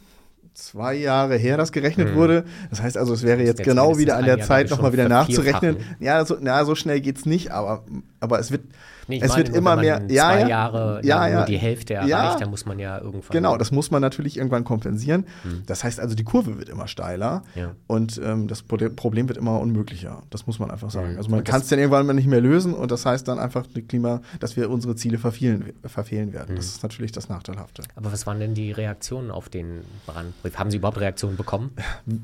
zwei 0.56 0.96
Jahre 0.96 1.36
her 1.36 1.58
das 1.58 1.72
gerechnet 1.72 2.10
hm. 2.10 2.16
wurde. 2.16 2.46
Das 2.70 2.82
heißt 2.82 2.98
also, 2.98 3.14
es 3.14 3.24
wäre 3.24 3.40
jetzt, 3.40 3.60
jetzt 3.60 3.64
genau 3.64 3.98
wieder 3.98 4.18
an 4.18 4.26
der 4.26 4.42
Zeit, 4.42 4.70
nochmal 4.70 4.94
wieder 4.94 5.08
nachzurechnen. 5.08 5.78
Ja, 6.00 6.26
so, 6.26 6.38
na, 6.40 6.66
so 6.66 6.76
schnell 6.76 7.02
geht 7.02 7.18
es 7.18 7.26
nicht, 7.26 7.52
aber, 7.52 7.84
aber 8.20 8.40
es 8.40 8.52
wird 8.52 8.64
Nee, 9.08 9.20
es 9.22 9.36
wird 9.38 9.50
immer 9.50 9.76
mehr. 9.76 10.02
Ja, 10.10 10.30
zwei 10.30 10.40
ja, 10.42 10.48
Jahre 10.48 11.02
ja, 11.04 11.28
ja, 11.28 11.38
nur 11.38 11.46
die 11.46 11.58
Hälfte 11.58 11.94
erreicht, 11.94 12.10
ja, 12.10 12.38
dann 12.38 12.50
muss 12.50 12.66
man 12.66 12.80
ja 12.80 13.00
irgendwann. 13.00 13.32
Genau, 13.32 13.58
das 13.58 13.72
muss 13.72 13.92
man 13.92 14.02
natürlich 14.02 14.38
irgendwann 14.38 14.64
kompensieren. 14.64 15.26
Hm. 15.44 15.64
Das 15.66 15.84
heißt 15.84 16.00
also, 16.00 16.16
die 16.16 16.24
Kurve 16.24 16.58
wird 16.58 16.70
immer 16.70 16.88
steiler 16.88 17.44
ja. 17.54 17.76
und 17.88 18.20
ähm, 18.24 18.48
das 18.48 18.64
Problem 18.64 19.28
wird 19.28 19.38
immer 19.38 19.60
unmöglicher. 19.60 20.24
Das 20.32 20.48
muss 20.48 20.60
man 20.60 20.72
einfach 20.72 20.90
sagen. 20.90 21.12
Hm. 21.12 21.18
Also 21.18 21.30
man 21.30 21.44
kann 21.44 21.62
es 21.62 21.68
dann 21.68 21.78
irgendwann 21.78 22.06
mal 22.08 22.14
nicht 22.14 22.28
mehr 22.28 22.42
lösen 22.42 22.74
und 22.74 22.92
das 22.92 23.06
heißt 23.06 23.28
dann 23.28 23.40
einfach, 23.40 23.66
Klima, 23.88 24.22
dass 24.40 24.58
wir 24.58 24.70
unsere 24.70 24.96
Ziele 24.96 25.18
verfehlen, 25.18 25.74
verfehlen 25.86 26.34
werden. 26.34 26.50
Hm. 26.50 26.56
Das 26.56 26.66
ist 26.66 26.82
natürlich 26.82 27.12
das 27.12 27.30
Nachteilhafte. 27.30 27.84
Aber 27.96 28.12
was 28.12 28.26
waren 28.26 28.40
denn 28.40 28.56
die 28.56 28.72
Reaktionen 28.72 29.30
auf 29.30 29.50
den 29.50 29.82
Brandbrief? 30.08 30.45
Haben 30.56 30.72
Sie 30.72 30.78
überhaupt 30.78 31.00
Reaktionen 31.00 31.38
bekommen? 31.38 31.72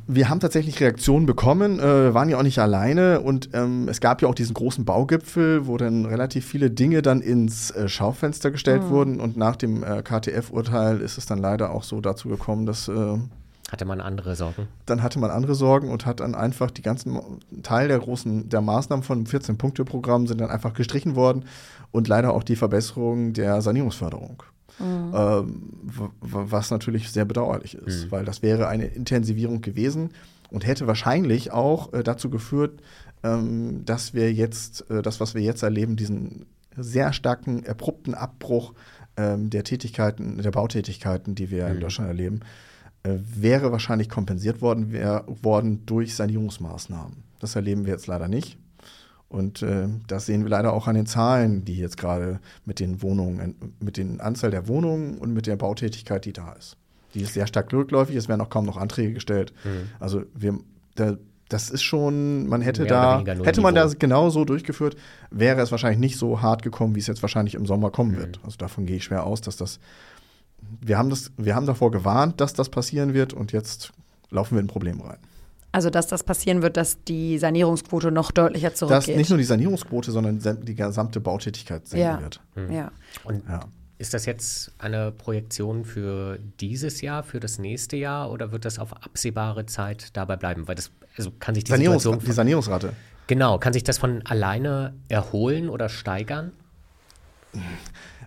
Wir 0.08 0.30
haben 0.30 0.40
tatsächlich 0.40 0.80
Reaktionen 0.80 1.26
bekommen, 1.26 1.80
äh, 1.80 2.14
waren 2.14 2.30
ja 2.30 2.38
auch 2.38 2.44
nicht 2.44 2.60
alleine 2.60 3.22
und 3.22 3.50
ähm, 3.54 3.88
es 3.90 4.00
gab 4.02 4.22
ja 4.22 4.28
auch 4.28 4.36
diesen 4.36 4.54
großen 4.54 4.86
Baugipfel, 4.86 5.68
wo 5.68 5.78
dann 5.78 6.06
relativ 6.06 6.46
viele 6.46 6.70
Dinge 6.70 7.02
dann 7.02 7.22
ins 7.22 7.72
äh, 7.72 7.88
Schaufenster 7.88 8.52
gestellt 8.52 8.84
mhm. 8.84 8.90
wurden 8.90 9.20
und 9.20 9.38
nach 9.38 9.56
dem 9.56 9.84
äh, 9.84 10.04
KTF-Urteil 10.04 11.02
ist 11.02 11.18
es 11.18 11.26
dann 11.26 11.40
leider 11.40 11.72
auch 11.72 11.84
so 11.84 12.02
dazu 12.02 12.30
gekommen, 12.30 12.66
dass 12.66 12.88
äh, 12.88 13.18
hatte 13.72 13.86
man 13.86 14.02
andere 14.02 14.36
Sorgen? 14.36 14.68
Dann 14.86 15.02
hatte 15.02 15.18
man 15.18 15.32
andere 15.32 15.56
Sorgen 15.56 15.92
und 15.92 16.06
hat 16.06 16.20
dann 16.20 16.36
einfach 16.36 16.72
die 16.72 16.82
ganzen 16.82 17.18
Teil 17.64 17.88
der 17.88 18.00
großen 18.00 18.50
der 18.50 18.60
Maßnahmen 18.60 19.02
von 19.02 19.26
14-Punkte-Programm 19.26 20.28
sind 20.28 20.42
dann 20.42 20.50
einfach 20.50 20.74
gestrichen 20.74 21.16
worden 21.16 21.46
und 21.92 22.10
leider 22.10 22.34
auch 22.34 22.44
die 22.44 22.58
Verbesserung 22.58 23.32
der 23.32 23.62
Sanierungsförderung. 23.62 24.44
Mhm. 24.80 25.14
Ähm, 25.14 25.72
was 26.20 26.72
natürlich 26.72 27.12
sehr 27.12 27.26
bedauerlich 27.26 27.76
ist, 27.76 28.06
mhm. 28.06 28.12
weil 28.12 28.26
das 28.26 28.42
wäre 28.42 28.68
eine 28.68 28.86
Intensivierung 28.86 29.62
gewesen 29.62 30.10
und 30.50 30.66
hätte 30.66 30.88
wahrscheinlich 30.88 31.52
auch 31.52 31.94
äh, 31.94 32.04
dazu 32.04 32.30
geführt, 32.30 32.82
ähm, 33.24 33.84
dass 33.86 34.14
wir 34.14 34.32
jetzt, 34.34 34.90
äh, 34.90 35.02
das, 35.02 35.20
was 35.20 35.36
wir 35.36 35.42
jetzt 35.42 35.64
erleben, 35.64 35.96
diesen 35.96 36.46
sehr 36.76 37.14
starken, 37.14 37.68
abrupten 37.68 38.14
Abbruch 38.14 38.74
ähm, 39.18 39.50
der 39.50 39.64
Tätigkeiten, 39.64 40.42
der 40.42 40.52
Bautätigkeiten, 40.52 41.36
die 41.36 41.52
wir 41.52 41.68
mhm. 41.68 41.76
in 41.76 41.80
Deutschland 41.82 42.10
erleben, 42.10 42.40
äh, 43.04 43.18
wäre 43.24 43.72
wahrscheinlich 43.72 44.10
kompensiert 44.10 44.62
worden, 44.62 44.92
wär, 44.92 45.26
worden 45.28 45.86
durch 45.86 46.16
Sanierungsmaßnahmen. 46.16 47.24
Das 47.40 47.56
erleben 47.56 47.86
wir 47.86 47.94
jetzt 47.94 48.08
leider 48.08 48.28
nicht. 48.28 48.58
Und 49.32 49.62
äh, 49.62 49.88
das 50.08 50.26
sehen 50.26 50.44
wir 50.44 50.50
leider 50.50 50.74
auch 50.74 50.88
an 50.88 50.96
den 50.96 51.06
Zahlen, 51.06 51.63
die 51.63 51.78
jetzt 51.78 51.96
gerade 51.96 52.41
mit 52.65 52.82
den 52.82 53.02
Wohnungen, 53.02 53.56
mit 53.80 53.96
den 53.96 54.20
Anzahl 54.20 54.52
der 54.52 54.67
Wohnungen 54.67 55.17
und 55.20 55.34
mit 55.34 55.48
der 55.48 55.56
Bautätigkeit, 55.56 56.26
die 56.26 56.34
da 56.34 56.52
ist. 56.52 56.76
Die 57.13 57.22
ist 57.22 57.34
sehr 57.34 57.48
stark 57.48 57.72
rückläufig, 57.72 58.15
es 58.17 58.28
werden 58.28 58.41
auch 58.41 58.50
kaum 58.50 58.65
noch 58.65 58.76
Anträge 58.76 59.13
gestellt. 59.13 59.54
Mhm. 59.63 59.89
Also 60.00 60.24
wir, 60.34 60.60
da 60.96 61.15
das 61.48 61.70
ist 61.70 61.84
schon, 61.84 62.48
man 62.48 62.62
hätte 62.62 62.86
da, 62.86 63.20
hätte 63.20 63.60
man 63.60 63.74
Niveau. 63.74 63.88
da 63.89 63.94
genau 64.00 64.30
so 64.30 64.46
durchgeführt, 64.46 64.96
wäre 65.32 65.60
es 65.60 65.70
wahrscheinlich 65.72 66.00
nicht 66.00 66.17
so 66.17 66.41
hart 66.41 66.62
gekommen, 66.62 66.96
wie 66.96 67.00
es 67.00 67.08
jetzt 67.08 67.22
wahrscheinlich 67.22 67.56
im 67.56 67.65
Sommer 67.65 67.91
kommen 67.91 68.12
mhm. 68.12 68.20
wird. 68.20 68.39
Also 68.44 68.56
davon 68.58 68.86
gehe 68.86 68.96
ich 68.96 69.04
schwer 69.04 69.26
aus, 69.26 69.41
dass 69.41 69.58
das, 69.58 69.82
wir 70.80 70.98
haben 70.98 71.10
das, 71.10 71.32
wir 71.36 71.54
haben 71.54 71.65
davor 71.65 71.91
gewarnt, 71.91 72.39
dass 72.39 72.54
das 72.54 72.70
passieren 72.70 73.13
wird 73.13 73.34
und 73.34 73.52
jetzt 73.52 73.91
laufen 74.30 74.56
wir 74.56 74.62
in 74.62 74.67
Probleme 74.67 75.04
rein. 75.04 75.17
Also, 75.74 75.90
dass 75.90 76.08
das 76.08 76.24
passieren 76.24 76.62
wird, 76.62 76.76
dass 76.76 77.04
die 77.04 77.38
Sanierungsquote 77.38 78.12
noch 78.12 78.32
deutlicher 78.32 78.74
zurückgeht. 78.74 79.08
Dass 79.10 79.16
nicht 79.16 79.30
nur 79.30 79.38
die 79.38 79.46
Sanierungsquote, 79.46 80.12
sondern 80.12 80.40
die 80.64 80.76
gesamte 80.76 81.22
Bautätigkeit 81.22 81.88
senken 81.88 82.06
ja. 82.06 82.22
wird. 82.22 82.42
Mhm. 82.56 82.72
Ja. 82.72 82.92
Und 83.24 83.48
ja. 83.48 83.62
Ist 83.98 84.16
das 84.16 84.26
jetzt 84.26 84.72
eine 84.80 85.12
Projektion 85.12 85.86
für 85.86 86.40
dieses 86.60 87.02
Jahr, 87.02 87.22
für 87.22 87.40
das 87.40 87.60
nächste 87.60 87.98
Jahr 87.98 88.32
oder 88.32 88.52
wird 88.52 88.66
das 88.66 88.80
auf 88.80 88.94
absehbare 89.04 89.68
Zeit 89.68 90.18
dabei 90.18 90.38
bleiben? 90.38 90.68
Weil 90.68 90.74
das 90.74 90.90
also 91.18 91.32
kann 91.40 91.54
sich 91.54 91.66
die 91.66 91.72
Sanierungs 91.72 92.02
Situation 92.02 92.26
die 92.26 92.32
Sanierungsrate. 92.32 92.94
Genau, 93.28 93.60
kann 93.60 93.74
sich 93.74 93.84
das 93.84 94.00
von 94.00 94.26
alleine 94.26 94.96
erholen 95.08 95.70
oder 95.70 95.88
steigern? 95.88 96.52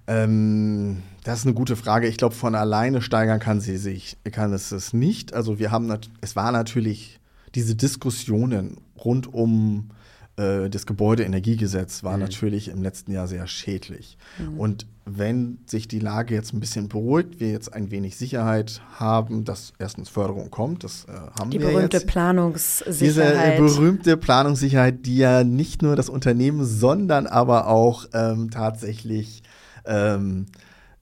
Ähm, 0.06 1.02
das 1.24 1.40
ist 1.40 1.46
eine 1.46 1.54
gute 1.54 1.74
Frage. 1.74 2.06
Ich 2.06 2.18
glaube, 2.18 2.36
von 2.36 2.54
alleine 2.54 3.02
steigern 3.02 3.40
kann 3.40 3.60
sie 3.60 3.76
sich, 3.76 4.16
kann 4.30 4.52
es 4.52 4.70
es 4.70 4.92
nicht. 4.92 5.34
Also 5.34 5.58
wir 5.58 5.72
haben, 5.72 5.92
es 6.20 6.36
war 6.36 6.52
natürlich 6.52 7.18
diese 7.54 7.74
Diskussionen 7.74 8.78
rund 8.96 9.32
um 9.32 9.90
äh, 10.36 10.68
das 10.68 10.86
Gebäudeenergiegesetz 10.86 12.02
war 12.02 12.14
mhm. 12.14 12.22
natürlich 12.22 12.68
im 12.68 12.82
letzten 12.82 13.12
Jahr 13.12 13.28
sehr 13.28 13.46
schädlich. 13.46 14.18
Mhm. 14.38 14.58
Und 14.58 14.86
wenn 15.06 15.58
sich 15.66 15.86
die 15.86 15.98
Lage 15.98 16.34
jetzt 16.34 16.54
ein 16.54 16.60
bisschen 16.60 16.88
beruhigt, 16.88 17.38
wir 17.38 17.50
jetzt 17.50 17.72
ein 17.72 17.90
wenig 17.90 18.16
Sicherheit 18.16 18.80
haben, 18.98 19.44
dass 19.44 19.74
erstens 19.78 20.08
Förderung 20.08 20.50
kommt, 20.50 20.82
das 20.82 21.04
äh, 21.04 21.12
haben 21.38 21.50
die 21.50 21.60
wir 21.60 21.68
Die 21.68 21.74
berühmte 21.74 21.98
jetzt. 21.98 22.06
Planungssicherheit. 22.06 23.58
Diese 23.58 23.76
berühmte 23.76 24.16
Planungssicherheit, 24.16 25.06
die 25.06 25.18
ja 25.18 25.44
nicht 25.44 25.82
nur 25.82 25.94
das 25.94 26.08
Unternehmen, 26.08 26.64
sondern 26.64 27.26
aber 27.26 27.68
auch 27.68 28.06
ähm, 28.14 28.50
tatsächlich 28.50 29.42
ähm, 29.84 30.46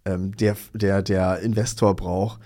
ähm, 0.05 0.37
der, 0.37 0.57
der, 0.75 1.03
der 1.03 1.38
Investor 1.41 1.95
braucht 1.95 2.41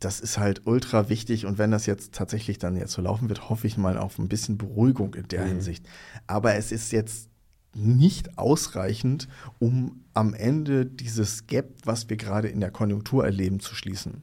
das 0.00 0.20
ist 0.20 0.38
halt 0.38 0.66
ultra 0.66 1.08
wichtig 1.08 1.46
und 1.46 1.58
wenn 1.58 1.70
das 1.70 1.86
jetzt 1.86 2.14
tatsächlich 2.14 2.58
dann 2.58 2.76
jetzt 2.76 2.92
so 2.92 3.02
laufen 3.02 3.28
wird, 3.28 3.48
hoffe 3.48 3.66
ich 3.66 3.76
mal 3.76 3.96
auf 3.96 4.18
ein 4.18 4.28
bisschen 4.28 4.58
Beruhigung 4.58 5.14
in 5.14 5.28
der 5.28 5.44
mhm. 5.44 5.48
Hinsicht. 5.48 5.86
Aber 6.26 6.54
es 6.54 6.72
ist 6.72 6.92
jetzt 6.92 7.30
nicht 7.74 8.38
ausreichend, 8.38 9.28
um 9.58 10.04
am 10.14 10.34
Ende 10.34 10.86
dieses 10.86 11.46
Gap, 11.46 11.74
was 11.84 12.08
wir 12.08 12.16
gerade 12.16 12.48
in 12.48 12.60
der 12.60 12.70
Konjunktur 12.70 13.24
erleben, 13.24 13.60
zu 13.60 13.74
schließen. 13.74 14.22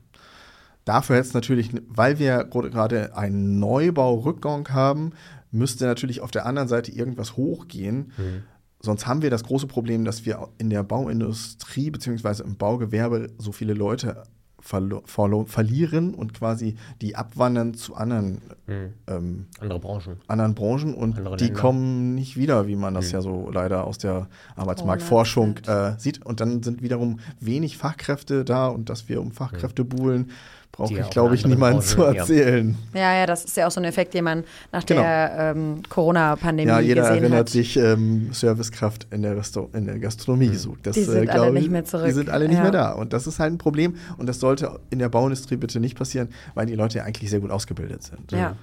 Dafür 0.85 1.15
jetzt 1.15 1.33
natürlich, 1.33 1.69
weil 1.87 2.19
wir 2.19 2.43
gerade 2.43 3.15
einen 3.15 3.59
Neubaurückgang 3.59 4.69
haben, 4.69 5.11
müsste 5.51 5.85
natürlich 5.85 6.21
auf 6.21 6.31
der 6.31 6.45
anderen 6.45 6.67
Seite 6.67 6.91
irgendwas 6.91 7.37
hochgehen. 7.37 8.11
Mhm. 8.17 8.43
Sonst 8.79 9.07
haben 9.07 9.21
wir 9.21 9.29
das 9.29 9.43
große 9.43 9.67
Problem, 9.67 10.03
dass 10.03 10.25
wir 10.25 10.49
in 10.57 10.69
der 10.69 10.83
Bauindustrie 10.83 11.89
bzw. 11.89 12.43
im 12.43 12.57
Baugewerbe 12.57 13.29
so 13.37 13.53
viele 13.53 13.73
Leute 13.73 14.23
verlieren 14.63 16.13
und 16.13 16.33
quasi 16.33 16.75
die 17.01 17.15
abwandern 17.15 17.73
zu 17.73 17.95
anderen, 17.95 18.41
mhm. 18.65 18.93
ähm, 19.07 19.45
Andere 19.59 19.79
Branchen. 19.79 20.17
anderen 20.27 20.55
Branchen 20.55 20.93
und 20.93 21.17
Andere 21.17 21.37
die 21.37 21.45
Länder. 21.45 21.59
kommen 21.59 22.15
nicht 22.15 22.37
wieder, 22.37 22.67
wie 22.67 22.75
man 22.75 22.93
das 22.93 23.07
mhm. 23.07 23.13
ja 23.13 23.21
so 23.21 23.49
leider 23.51 23.85
aus 23.85 23.97
der 23.97 24.27
Arbeitsmarktforschung 24.55 25.57
äh, 25.67 25.97
sieht. 25.97 26.25
Und 26.25 26.39
dann 26.39 26.63
sind 26.63 26.81
wiederum 26.81 27.19
wenig 27.39 27.77
Fachkräfte 27.77 28.45
da 28.45 28.67
und 28.67 28.89
dass 28.89 29.09
wir 29.09 29.21
um 29.21 29.31
Fachkräfte 29.31 29.83
buhlen, 29.83 30.31
brauche 30.73 30.99
ich, 30.99 31.09
glaube 31.11 31.35
ich, 31.35 31.45
niemanden 31.45 31.81
zu 31.81 32.01
erzählen. 32.01 32.75
Ja. 32.95 33.13
ja, 33.13 33.25
das 33.27 33.45
ist 33.45 33.55
ja 33.55 33.67
auch 33.67 33.71
so 33.71 33.79
ein 33.79 33.85
Effekt, 33.85 34.15
den 34.15 34.23
man 34.23 34.43
nach 34.71 34.83
genau. 34.83 35.01
der 35.01 35.53
ähm, 35.55 35.83
Corona-Pandemie 35.87 36.65
gesehen 36.65 36.75
hat. 36.75 36.81
Ja, 36.81 36.87
jeder 36.87 37.03
erinnert 37.03 37.39
hat. 37.41 37.49
sich, 37.49 37.77
ähm, 37.77 38.33
Servicekraft 38.33 39.05
in 39.11 39.21
der, 39.21 39.39
in 39.73 39.85
der 39.85 39.99
Gastronomie 39.99 40.49
mhm. 40.49 40.55
sucht. 40.55 40.87
Das, 40.87 40.95
die 40.95 41.03
sind 41.03 41.29
äh, 41.29 41.31
alle 41.31 41.53
nicht 41.53 41.69
mehr 41.69 41.85
zurück. 41.85 42.07
Die 42.07 42.11
sind 42.11 42.29
alle 42.31 42.47
nicht 42.47 42.57
ja. 42.57 42.63
mehr 42.63 42.71
da. 42.71 42.91
Und 42.93 43.13
das 43.13 43.27
ist 43.27 43.39
halt 43.39 43.53
ein 43.53 43.59
Problem. 43.59 43.95
Und 44.17 44.27
das 44.27 44.39
sollte 44.39 44.79
in 44.89 44.97
der 44.97 45.09
Bauindustrie 45.09 45.57
bitte 45.57 45.79
nicht 45.79 45.95
passieren, 45.95 46.29
weil 46.55 46.65
die 46.65 46.75
Leute 46.75 46.97
ja 46.97 47.03
eigentlich 47.03 47.29
sehr 47.29 47.39
gut 47.39 47.51
ausgebildet 47.51 48.01
sind. 48.01 48.31
Ja. 48.31 48.55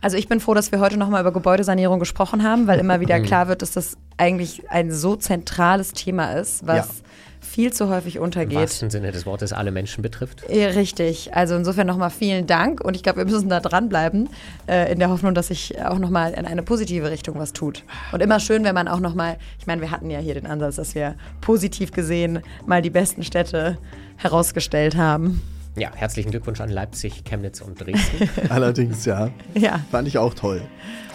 Also 0.00 0.16
ich 0.16 0.28
bin 0.28 0.38
froh, 0.38 0.54
dass 0.54 0.70
wir 0.70 0.78
heute 0.78 0.98
nochmal 0.98 1.22
über 1.22 1.32
Gebäudesanierung 1.32 1.98
gesprochen 1.98 2.44
haben, 2.44 2.68
weil 2.68 2.78
immer 2.78 3.00
wieder 3.00 3.18
klar 3.22 3.48
wird, 3.48 3.60
dass 3.60 3.72
das 3.72 3.96
eigentlich 4.18 4.70
ein 4.70 4.92
so 4.92 5.16
zentrales 5.16 5.94
Thema 5.94 6.34
ist, 6.34 6.64
was 6.64 6.76
ja 6.76 7.04
viel 7.44 7.72
zu 7.72 7.88
häufig 7.88 8.18
untergeht. 8.18 8.52
Im 8.52 8.60
wahrsten 8.60 8.90
Sinne 8.90 9.12
des 9.12 9.26
Wortes 9.26 9.52
alle 9.52 9.70
Menschen 9.70 10.02
betrifft. 10.02 10.42
Ja, 10.48 10.68
richtig. 10.68 11.34
Also 11.34 11.54
insofern 11.54 11.86
nochmal 11.86 12.10
vielen 12.10 12.46
Dank 12.46 12.80
und 12.82 12.96
ich 12.96 13.02
glaube, 13.02 13.18
wir 13.18 13.24
müssen 13.26 13.48
da 13.48 13.60
dranbleiben, 13.60 14.28
äh, 14.66 14.92
in 14.92 14.98
der 14.98 15.10
Hoffnung, 15.10 15.34
dass 15.34 15.48
sich 15.48 15.80
auch 15.84 15.98
nochmal 15.98 16.32
in 16.32 16.46
eine 16.46 16.62
positive 16.62 17.10
Richtung 17.10 17.38
was 17.38 17.52
tut. 17.52 17.84
Und 18.12 18.22
immer 18.22 18.40
schön, 18.40 18.64
wenn 18.64 18.74
man 18.74 18.88
auch 18.88 19.00
nochmal, 19.00 19.36
ich 19.58 19.66
meine, 19.66 19.80
wir 19.80 19.90
hatten 19.90 20.10
ja 20.10 20.18
hier 20.18 20.34
den 20.34 20.46
Ansatz, 20.46 20.76
dass 20.76 20.94
wir 20.94 21.14
positiv 21.40 21.92
gesehen 21.92 22.40
mal 22.66 22.82
die 22.82 22.90
besten 22.90 23.22
Städte 23.22 23.78
herausgestellt 24.16 24.96
haben. 24.96 25.42
Ja, 25.76 25.90
herzlichen 25.94 26.30
Glückwunsch 26.30 26.60
an 26.60 26.70
Leipzig, 26.70 27.24
Chemnitz 27.24 27.60
und 27.60 27.80
Dresden. 27.80 28.30
Allerdings, 28.48 29.04
ja. 29.04 29.30
Ja. 29.54 29.80
Fand 29.90 30.06
ich 30.06 30.18
auch 30.18 30.34
toll. 30.34 30.62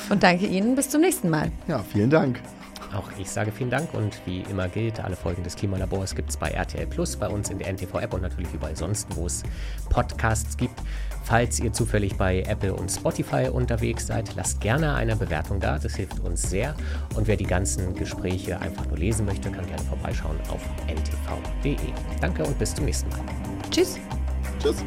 Und 0.10 0.24
danke 0.24 0.48
Ihnen, 0.48 0.76
bis 0.76 0.90
zum 0.90 1.02
nächsten 1.02 1.30
Mal. 1.30 1.52
Ja, 1.68 1.84
vielen 1.92 2.10
Dank. 2.10 2.42
Auch 2.94 3.10
ich 3.20 3.30
sage 3.30 3.52
vielen 3.52 3.70
Dank 3.70 3.94
und 3.94 4.20
wie 4.26 4.42
immer 4.50 4.68
gilt, 4.68 5.00
alle 5.00 5.16
Folgen 5.16 5.44
des 5.44 5.56
Klimalabors 5.56 6.16
gibt 6.16 6.30
es 6.30 6.38
bei 6.38 6.50
RTL 6.50 6.88
Plus, 6.88 7.16
bei 7.16 7.28
uns 7.28 7.50
in 7.50 7.60
der 7.60 7.68
NTV-App 7.74 8.14
und 8.14 8.22
natürlich 8.22 8.52
überall 8.54 8.76
sonst, 8.76 9.08
wo 9.16 9.28
es 9.28 9.44
Podcasts 9.90 10.58
gibt. 10.58 10.80
Falls 11.24 11.60
ihr 11.60 11.72
zufällig 11.72 12.18
bei 12.18 12.42
Apple 12.42 12.74
und 12.74 12.90
Spotify 12.90 13.50
unterwegs 13.52 14.08
seid, 14.08 14.36
lasst 14.36 14.62
gerne 14.62 14.96
eine 14.96 15.16
Bewertung 15.16 15.60
da, 15.60 15.78
das 15.78 15.96
hilft 15.96 16.20
uns 16.22 16.50
sehr. 16.50 16.74
Und 17.16 17.28
wer 17.28 17.36
die 17.36 17.46
ganzen 17.46 17.94
Gespräche 17.94 18.60
einfach 18.60 18.88
nur 18.88 18.98
lesen 18.98 19.26
möchte, 19.26 19.52
kann 19.52 19.68
gerne 19.68 19.84
vorbeischauen 19.84 20.40
auf 20.50 20.62
ntv.de. 20.88 21.78
Danke 22.20 22.44
und 22.44 22.58
bis 22.58 22.74
zum 22.74 22.86
nächsten 22.86 23.10
Mal. 23.10 23.20
Tschüss. 23.70 24.00
Tschüss. 24.60 24.84